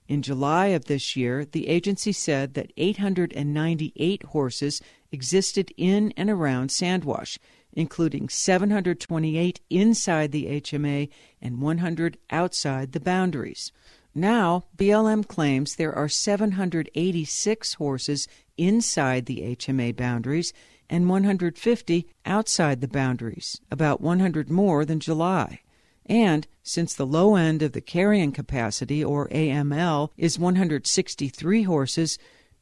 In 0.06 0.22
July 0.22 0.66
of 0.68 0.84
this 0.84 1.16
year, 1.16 1.44
the 1.44 1.66
agency 1.66 2.12
said 2.12 2.54
that 2.54 2.72
898 2.76 4.22
horses 4.22 4.80
existed 5.10 5.72
in 5.76 6.14
and 6.16 6.30
around 6.30 6.70
Sandwash, 6.70 7.38
including 7.72 8.28
728 8.28 9.60
inside 9.68 10.30
the 10.30 10.60
HMA 10.60 11.08
and 11.42 11.60
100 11.60 12.18
outside 12.30 12.92
the 12.92 13.00
boundaries. 13.00 13.72
Now, 14.14 14.62
BLM 14.76 15.26
claims 15.26 15.74
there 15.74 15.92
are 15.92 16.08
786 16.08 17.74
horses 17.74 18.28
inside 18.56 19.26
the 19.26 19.56
HMA 19.56 19.96
boundaries 19.96 20.52
and 20.90 21.08
150 21.08 22.08
outside 22.24 22.80
the 22.80 22.88
boundaries, 22.88 23.60
about 23.70 24.00
100 24.00 24.50
more 24.50 24.84
than 24.84 25.00
July. 25.00 25.60
And 26.06 26.46
since 26.62 26.94
the 26.94 27.06
low 27.06 27.36
end 27.36 27.62
of 27.62 27.72
the 27.72 27.80
carrying 27.80 28.32
capacity, 28.32 29.04
or 29.04 29.28
AML, 29.28 30.10
is 30.16 30.38
163 30.38 31.62
horses, 31.64 32.18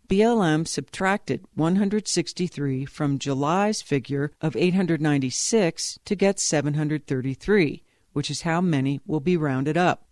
BLM 0.09 0.67
subtracted 0.67 1.45
163 1.55 2.85
from 2.85 3.19
July's 3.19 3.83
figure 3.83 4.33
of 4.41 4.57
896 4.57 5.99
to 6.05 6.15
get 6.15 6.39
733, 6.39 7.83
which 8.13 8.31
is 8.31 8.43
how 8.43 8.61
many 8.61 9.01
will 9.07 9.21
be 9.21 9.37
rounded 9.37 9.77
up. 9.77 10.07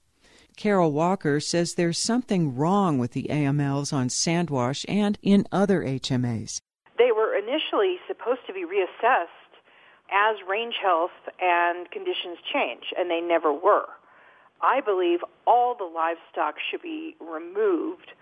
Carol 0.57 0.93
Walker 0.93 1.41
says 1.41 1.75
there's 1.75 1.99
something 1.99 2.55
wrong 2.55 2.99
with 2.99 3.13
the 3.13 3.27
AMLs 3.31 3.93
on 3.93 4.09
Sandwash 4.09 4.85
and 4.89 5.19
in 5.23 5.47
other 5.51 5.83
HMAs. 5.83 6.61
They 7.45 7.51
were 7.51 7.57
initially 7.57 7.97
supposed 8.07 8.41
to 8.47 8.53
be 8.53 8.65
reassessed 8.65 9.27
as 10.11 10.37
range 10.49 10.75
health 10.83 11.11
and 11.41 11.91
conditions 11.91 12.39
change, 12.53 12.85
and 12.97 13.11
they 13.11 13.21
never 13.21 13.53
were. 13.53 13.87
I 14.63 14.81
believe 14.81 15.21
all 15.47 15.75
the 15.75 15.85
livestock 15.85 16.57
should 16.71 16.83
be 16.83 17.17
removed 17.21 18.13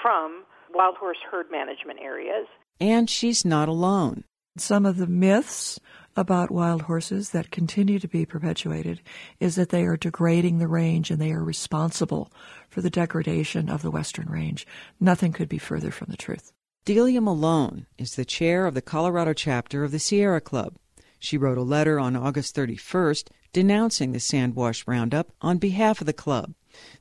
from 0.00 0.44
wild 0.72 0.96
horse 0.96 1.18
herd 1.30 1.50
management 1.50 2.00
areas. 2.00 2.46
And 2.80 3.08
she's 3.08 3.44
not 3.44 3.68
alone. 3.68 4.24
Some 4.56 4.84
of 4.84 4.96
the 4.96 5.06
myths 5.06 5.78
about 6.16 6.50
wild 6.50 6.82
horses 6.82 7.30
that 7.30 7.50
continue 7.50 7.98
to 7.98 8.08
be 8.08 8.26
perpetuated 8.26 9.00
is 9.40 9.54
that 9.54 9.70
they 9.70 9.84
are 9.84 9.96
degrading 9.96 10.58
the 10.58 10.68
range 10.68 11.10
and 11.10 11.20
they 11.20 11.32
are 11.32 11.44
responsible 11.44 12.30
for 12.68 12.80
the 12.80 12.90
degradation 12.90 13.70
of 13.70 13.82
the 13.82 13.90
western 13.90 14.28
range. 14.28 14.66
Nothing 15.00 15.32
could 15.32 15.48
be 15.48 15.58
further 15.58 15.90
from 15.90 16.08
the 16.10 16.16
truth. 16.16 16.52
Delia 16.84 17.20
Malone 17.20 17.86
is 17.96 18.16
the 18.16 18.24
chair 18.24 18.66
of 18.66 18.74
the 18.74 18.82
Colorado 18.82 19.32
chapter 19.32 19.84
of 19.84 19.92
the 19.92 20.00
Sierra 20.00 20.40
Club. 20.40 20.74
She 21.20 21.38
wrote 21.38 21.56
a 21.56 21.62
letter 21.62 22.00
on 22.00 22.16
August 22.16 22.56
31st 22.56 23.28
denouncing 23.52 24.10
the 24.10 24.18
Sandwash 24.18 24.82
Roundup 24.84 25.30
on 25.40 25.58
behalf 25.58 26.00
of 26.00 26.08
the 26.08 26.12
club. 26.12 26.54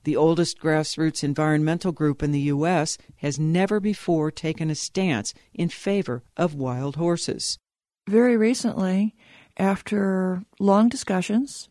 The 0.04 0.16
oldest 0.16 0.60
grassroots 0.60 1.24
environmental 1.24 1.92
group 1.92 2.22
in 2.22 2.32
the 2.32 2.42
U.S. 2.42 3.00
has 3.18 3.40
never 3.40 3.80
before 3.80 4.30
taken 4.30 4.70
a 4.70 4.76
stance 4.76 5.34
in 5.52 5.70
favor 5.70 6.22
of 6.38 6.54
wild 6.54 6.98
horses. 6.98 7.58
Very 8.08 8.38
recently, 8.38 9.16
after 9.58 10.44
long 10.60 10.90
discussions, 10.90 11.70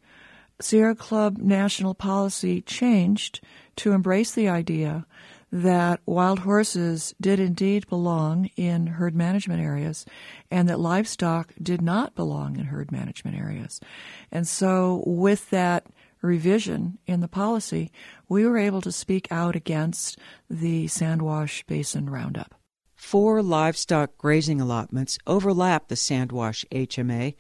Sierra 0.60 0.96
Club 0.96 1.38
national 1.38 1.94
policy 1.94 2.60
changed 2.62 3.40
to 3.76 3.92
embrace 3.92 4.32
the 4.32 4.48
idea 4.48 5.06
that 5.52 6.00
wild 6.06 6.40
horses 6.40 7.14
did 7.20 7.40
indeed 7.40 7.88
belong 7.88 8.50
in 8.56 8.86
herd 8.86 9.14
management 9.14 9.60
areas 9.60 10.06
and 10.50 10.68
that 10.68 10.78
livestock 10.78 11.52
did 11.60 11.82
not 11.82 12.14
belong 12.14 12.56
in 12.56 12.66
herd 12.66 12.92
management 12.92 13.36
areas. 13.36 13.80
And 14.30 14.46
so, 14.46 15.02
with 15.06 15.50
that 15.50 15.86
revision 16.22 16.98
in 17.06 17.20
the 17.20 17.28
policy, 17.28 17.90
we 18.28 18.46
were 18.46 18.58
able 18.58 18.80
to 18.82 18.92
speak 18.92 19.26
out 19.30 19.56
against 19.56 20.18
the 20.48 20.86
Sandwash 20.86 21.66
Basin 21.66 22.08
Roundup. 22.08 22.54
Four 22.94 23.42
livestock 23.42 24.18
grazing 24.18 24.60
allotments 24.60 25.18
overlap 25.26 25.88
the 25.88 25.94
Sandwash 25.94 26.66
HMA, 26.68 27.34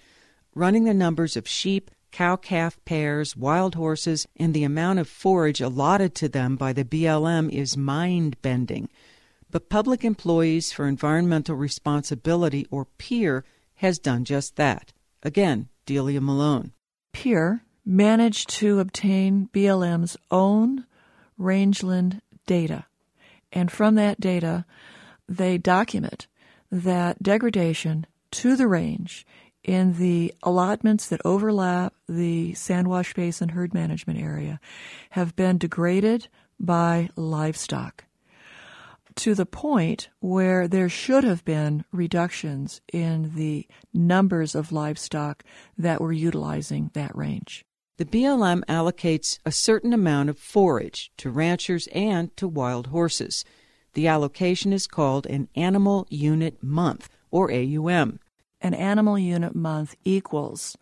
running 0.54 0.84
the 0.84 0.94
numbers 0.94 1.36
of 1.36 1.46
sheep, 1.46 1.90
cow 2.10 2.36
calf 2.36 2.78
pairs, 2.84 3.36
wild 3.36 3.74
horses, 3.74 4.26
and 4.36 4.52
the 4.52 4.64
amount 4.64 4.98
of 4.98 5.08
forage 5.08 5.60
allotted 5.60 6.14
to 6.16 6.28
them 6.28 6.56
by 6.56 6.72
the 6.72 6.84
BLM 6.84 7.50
is 7.50 7.76
mind 7.76 8.40
bending. 8.42 8.88
But 9.50 9.68
Public 9.68 10.04
Employees 10.04 10.72
for 10.72 10.86
Environmental 10.86 11.56
Responsibility, 11.56 12.66
or 12.70 12.86
PEER, 12.98 13.44
has 13.76 13.98
done 13.98 14.24
just 14.24 14.56
that. 14.56 14.92
Again, 15.22 15.68
Delia 15.86 16.20
Malone. 16.20 16.72
PEER 17.12 17.62
managed 17.84 18.48
to 18.50 18.78
obtain 18.78 19.48
BLM's 19.52 20.16
own 20.30 20.86
rangeland 21.36 22.20
data. 22.46 22.86
And 23.52 23.70
from 23.72 23.96
that 23.96 24.20
data, 24.20 24.64
they 25.28 25.58
document 25.58 26.26
that 26.70 27.22
degradation 27.22 28.06
to 28.30 28.54
the 28.54 28.68
range 28.68 29.26
in 29.62 29.94
the 29.94 30.34
allotments 30.42 31.08
that 31.08 31.20
overlap 31.24 31.94
the 32.08 32.52
Sandwash 32.52 33.14
Basin 33.14 33.50
herd 33.50 33.74
management 33.74 34.18
area 34.18 34.60
have 35.10 35.36
been 35.36 35.58
degraded 35.58 36.28
by 36.58 37.08
livestock 37.16 38.04
to 39.16 39.34
the 39.34 39.46
point 39.46 40.08
where 40.20 40.66
there 40.68 40.88
should 40.88 41.24
have 41.24 41.44
been 41.44 41.84
reductions 41.92 42.80
in 42.92 43.34
the 43.34 43.66
numbers 43.92 44.54
of 44.54 44.72
livestock 44.72 45.44
that 45.76 46.00
were 46.00 46.12
utilizing 46.12 46.90
that 46.94 47.14
range. 47.16 47.64
The 47.98 48.04
BLM 48.06 48.64
allocates 48.64 49.38
a 49.44 49.52
certain 49.52 49.92
amount 49.92 50.30
of 50.30 50.38
forage 50.38 51.12
to 51.18 51.30
ranchers 51.30 51.86
and 51.88 52.34
to 52.38 52.48
wild 52.48 52.86
horses. 52.86 53.44
The 53.92 54.08
allocation 54.08 54.72
is 54.72 54.86
called 54.86 55.26
an 55.26 55.48
Animal 55.54 56.06
Unit 56.08 56.62
Month, 56.62 57.10
or 57.30 57.52
AUM 57.52 58.20
an 58.60 58.74
animal 58.74 59.18
unit 59.18 59.54
month 59.54 59.94
equals 60.04 60.76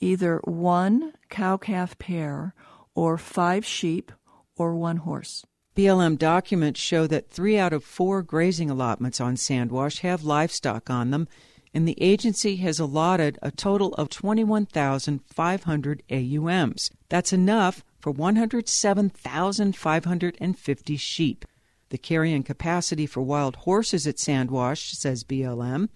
either 0.00 0.40
one 0.44 1.12
cow 1.30 1.56
calf 1.56 1.96
pair 1.98 2.54
or 2.94 3.16
five 3.16 3.64
sheep 3.64 4.12
or 4.56 4.74
one 4.74 4.98
horse. 4.98 5.46
BLM 5.74 6.18
documents 6.18 6.78
show 6.78 7.06
that 7.06 7.30
three 7.30 7.58
out 7.58 7.72
of 7.72 7.82
four 7.82 8.22
grazing 8.22 8.68
allotments 8.68 9.18
on 9.20 9.36
Sandwash 9.36 10.00
have 10.00 10.22
livestock 10.22 10.90
on 10.90 11.10
them, 11.10 11.26
and 11.72 11.88
the 11.88 11.96
agency 12.02 12.56
has 12.56 12.78
allotted 12.78 13.38
a 13.40 13.50
total 13.50 13.94
of 13.94 14.10
21,500 14.10 16.02
AUMs. 16.10 16.90
That's 17.08 17.32
enough 17.32 17.82
for 17.98 18.12
107,550 18.12 20.96
sheep. 20.98 21.46
The 21.88 21.98
carrying 21.98 22.42
capacity 22.42 23.06
for 23.06 23.22
wild 23.22 23.56
horses 23.56 24.06
at 24.06 24.16
Sandwash, 24.16 24.94
says 24.94 25.24
BLM, 25.24 25.88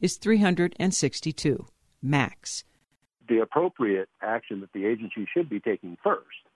is 0.00 0.16
362 0.16 1.66
max. 2.02 2.64
The 3.28 3.40
appropriate 3.40 4.08
action 4.22 4.60
that 4.60 4.72
the 4.72 4.86
agency 4.86 5.26
should 5.32 5.48
be 5.48 5.60
taking 5.60 5.96
first 6.02 6.46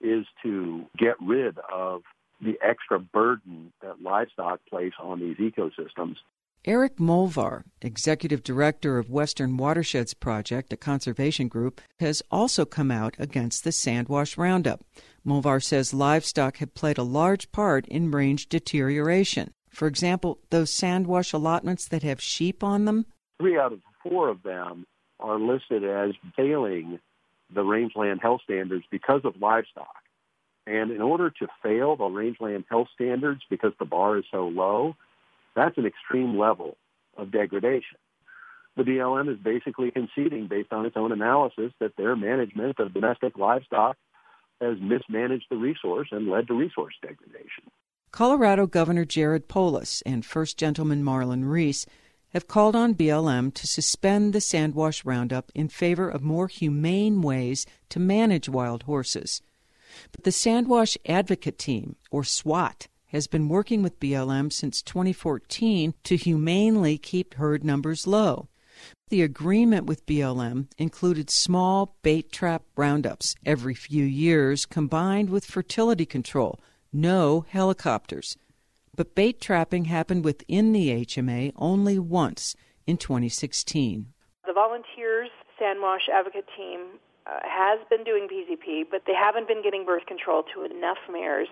is 0.00 0.26
to 0.42 0.86
get 0.96 1.14
rid 1.20 1.58
of 1.72 2.02
the 2.40 2.58
extra 2.62 2.98
burden 2.98 3.72
that 3.82 4.02
livestock 4.02 4.60
place 4.68 4.92
on 5.00 5.20
these 5.20 5.36
ecosystems. 5.36 6.16
Erik 6.64 6.96
Molvar, 6.96 7.62
executive 7.80 8.42
director 8.42 8.98
of 8.98 9.10
Western 9.10 9.56
Watersheds 9.56 10.12
Project, 10.12 10.72
a 10.72 10.76
conservation 10.76 11.48
group, 11.48 11.80
has 12.00 12.22
also 12.30 12.64
come 12.64 12.90
out 12.90 13.14
against 13.18 13.64
the 13.64 13.70
Sandwash 13.70 14.36
Roundup. 14.36 14.84
Molvar 15.24 15.62
says 15.62 15.94
livestock 15.94 16.58
have 16.58 16.74
played 16.74 16.98
a 16.98 17.04
large 17.04 17.50
part 17.52 17.86
in 17.86 18.10
range 18.10 18.48
deterioration. 18.48 19.52
For 19.78 19.86
example, 19.86 20.40
those 20.50 20.72
sandwash 20.72 21.32
allotments 21.32 21.86
that 21.86 22.02
have 22.02 22.20
sheep 22.20 22.64
on 22.64 22.84
them? 22.84 23.06
Three 23.40 23.56
out 23.56 23.72
of 23.72 23.78
four 24.02 24.28
of 24.28 24.42
them 24.42 24.86
are 25.20 25.38
listed 25.38 25.84
as 25.84 26.16
failing 26.34 26.98
the 27.54 27.62
rangeland 27.62 28.18
health 28.20 28.40
standards 28.42 28.82
because 28.90 29.20
of 29.22 29.40
livestock. 29.40 30.02
And 30.66 30.90
in 30.90 31.00
order 31.00 31.30
to 31.30 31.46
fail 31.62 31.94
the 31.94 32.06
rangeland 32.06 32.64
health 32.68 32.88
standards 32.92 33.42
because 33.48 33.70
the 33.78 33.84
bar 33.84 34.18
is 34.18 34.24
so 34.32 34.48
low, 34.48 34.96
that's 35.54 35.78
an 35.78 35.86
extreme 35.86 36.36
level 36.36 36.76
of 37.16 37.30
degradation. 37.30 37.98
The 38.76 38.82
BLM 38.82 39.32
is 39.32 39.38
basically 39.38 39.92
conceding, 39.92 40.48
based 40.48 40.72
on 40.72 40.86
its 40.86 40.96
own 40.96 41.12
analysis, 41.12 41.70
that 41.78 41.96
their 41.96 42.16
management 42.16 42.80
of 42.80 42.92
domestic 42.92 43.38
livestock 43.38 43.96
has 44.60 44.76
mismanaged 44.80 45.46
the 45.48 45.56
resource 45.56 46.08
and 46.10 46.26
led 46.28 46.48
to 46.48 46.54
resource 46.54 46.94
degradation. 47.00 47.70
Colorado 48.10 48.66
Governor 48.66 49.04
Jared 49.04 49.48
Polis 49.48 50.02
and 50.06 50.24
First 50.24 50.56
Gentleman 50.56 51.04
Marlon 51.04 51.44
Reis 51.44 51.84
have 52.30 52.48
called 52.48 52.74
on 52.74 52.94
BLM 52.94 53.52
to 53.54 53.66
suspend 53.66 54.32
the 54.32 54.40
Sandwash 54.40 55.04
Roundup 55.04 55.52
in 55.54 55.68
favor 55.68 56.08
of 56.08 56.22
more 56.22 56.48
humane 56.48 57.20
ways 57.20 57.66
to 57.90 58.00
manage 58.00 58.48
wild 58.48 58.84
horses. 58.84 59.42
But 60.10 60.24
the 60.24 60.30
Sandwash 60.30 60.96
Advocate 61.06 61.58
Team, 61.58 61.96
or 62.10 62.24
SWAT, 62.24 62.88
has 63.08 63.26
been 63.26 63.48
working 63.48 63.82
with 63.82 64.00
BLM 64.00 64.52
since 64.52 64.82
2014 64.82 65.94
to 66.04 66.16
humanely 66.16 66.98
keep 66.98 67.34
herd 67.34 67.62
numbers 67.62 68.06
low. 68.06 68.48
The 69.10 69.22
agreement 69.22 69.86
with 69.86 70.06
BLM 70.06 70.68
included 70.76 71.30
small 71.30 71.96
bait 72.02 72.32
trap 72.32 72.62
roundups 72.76 73.34
every 73.44 73.74
few 73.74 74.04
years 74.04 74.66
combined 74.66 75.30
with 75.30 75.44
fertility 75.44 76.06
control 76.06 76.58
no 76.92 77.44
helicopters. 77.48 78.36
But 78.96 79.14
bait 79.14 79.40
trapping 79.40 79.84
happened 79.84 80.24
within 80.24 80.72
the 80.72 81.04
HMA 81.04 81.52
only 81.56 81.98
once 81.98 82.56
in 82.86 82.96
2016. 82.96 84.12
The 84.46 84.52
volunteers 84.52 85.30
Sandwash 85.60 86.08
Advocate 86.12 86.46
Team 86.56 86.98
uh, 87.26 87.38
has 87.44 87.78
been 87.90 88.04
doing 88.04 88.26
PZP, 88.26 88.84
but 88.90 89.02
they 89.06 89.14
haven't 89.14 89.46
been 89.46 89.62
getting 89.62 89.84
birth 89.84 90.06
control 90.06 90.44
to 90.54 90.64
enough 90.64 90.98
mares, 91.10 91.48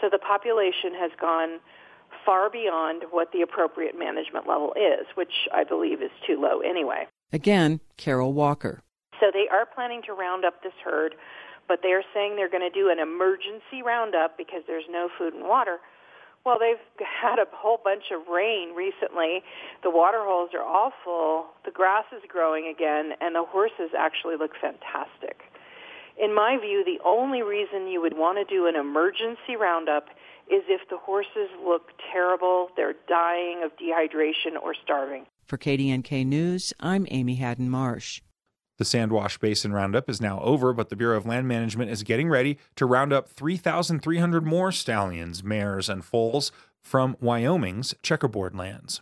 so 0.00 0.08
the 0.10 0.18
population 0.18 0.94
has 0.98 1.10
gone 1.20 1.60
far 2.24 2.50
beyond 2.50 3.04
what 3.10 3.32
the 3.32 3.42
appropriate 3.42 3.98
management 3.98 4.48
level 4.48 4.72
is, 4.74 5.06
which 5.14 5.48
I 5.52 5.64
believe 5.64 6.02
is 6.02 6.10
too 6.26 6.40
low 6.40 6.60
anyway. 6.60 7.06
Again, 7.32 7.80
Carol 7.96 8.32
Walker. 8.32 8.82
So 9.20 9.26
they 9.32 9.46
are 9.50 9.66
planning 9.66 10.02
to 10.06 10.12
round 10.12 10.44
up 10.44 10.62
this 10.62 10.72
herd, 10.84 11.14
but 11.68 11.80
they 11.82 11.92
are 11.92 12.02
saying 12.14 12.34
they're 12.36 12.50
going 12.50 12.64
to 12.64 12.74
do 12.74 12.90
an 12.90 12.98
emergency 12.98 13.84
roundup 13.84 14.36
because 14.36 14.62
there's 14.66 14.88
no 14.90 15.08
food 15.18 15.34
and 15.34 15.44
water. 15.44 15.78
Well, 16.44 16.58
they've 16.58 16.80
had 17.22 17.38
a 17.38 17.46
whole 17.52 17.78
bunch 17.82 18.10
of 18.10 18.26
rain 18.26 18.74
recently. 18.74 19.44
The 19.82 19.90
water 19.90 20.24
holes 20.24 20.50
are 20.54 20.64
all 20.64 20.92
full. 21.04 21.46
The 21.64 21.70
grass 21.70 22.04
is 22.10 22.22
growing 22.26 22.66
again, 22.66 23.12
and 23.20 23.34
the 23.34 23.44
horses 23.44 23.92
actually 23.96 24.36
look 24.36 24.52
fantastic. 24.60 25.42
In 26.20 26.34
my 26.34 26.58
view, 26.60 26.82
the 26.84 26.98
only 27.04 27.42
reason 27.42 27.86
you 27.86 28.00
would 28.00 28.16
want 28.16 28.38
to 28.38 28.44
do 28.44 28.66
an 28.66 28.74
emergency 28.74 29.54
roundup 29.58 30.06
is 30.50 30.64
if 30.68 30.88
the 30.88 30.96
horses 30.96 31.50
look 31.64 31.90
terrible, 32.10 32.70
they're 32.76 32.96
dying 33.08 33.62
of 33.62 33.70
dehydration 33.76 34.60
or 34.60 34.74
starving. 34.82 35.26
For 35.44 35.58
KDNK 35.58 36.26
News, 36.26 36.72
I'm 36.80 37.06
Amy 37.10 37.36
Hadden 37.36 37.70
Marsh. 37.70 38.20
The 38.78 38.84
Sandwash 38.84 39.40
Basin 39.40 39.72
Roundup 39.72 40.08
is 40.08 40.20
now 40.20 40.40
over, 40.40 40.72
but 40.72 40.88
the 40.88 40.94
Bureau 40.94 41.16
of 41.16 41.26
Land 41.26 41.48
Management 41.48 41.90
is 41.90 42.04
getting 42.04 42.28
ready 42.28 42.58
to 42.76 42.86
round 42.86 43.12
up 43.12 43.28
3,300 43.28 44.46
more 44.46 44.70
stallions, 44.70 45.42
mares, 45.42 45.88
and 45.88 46.04
foals 46.04 46.52
from 46.80 47.16
Wyoming's 47.20 47.96
checkerboard 48.02 48.54
lands. 48.54 49.00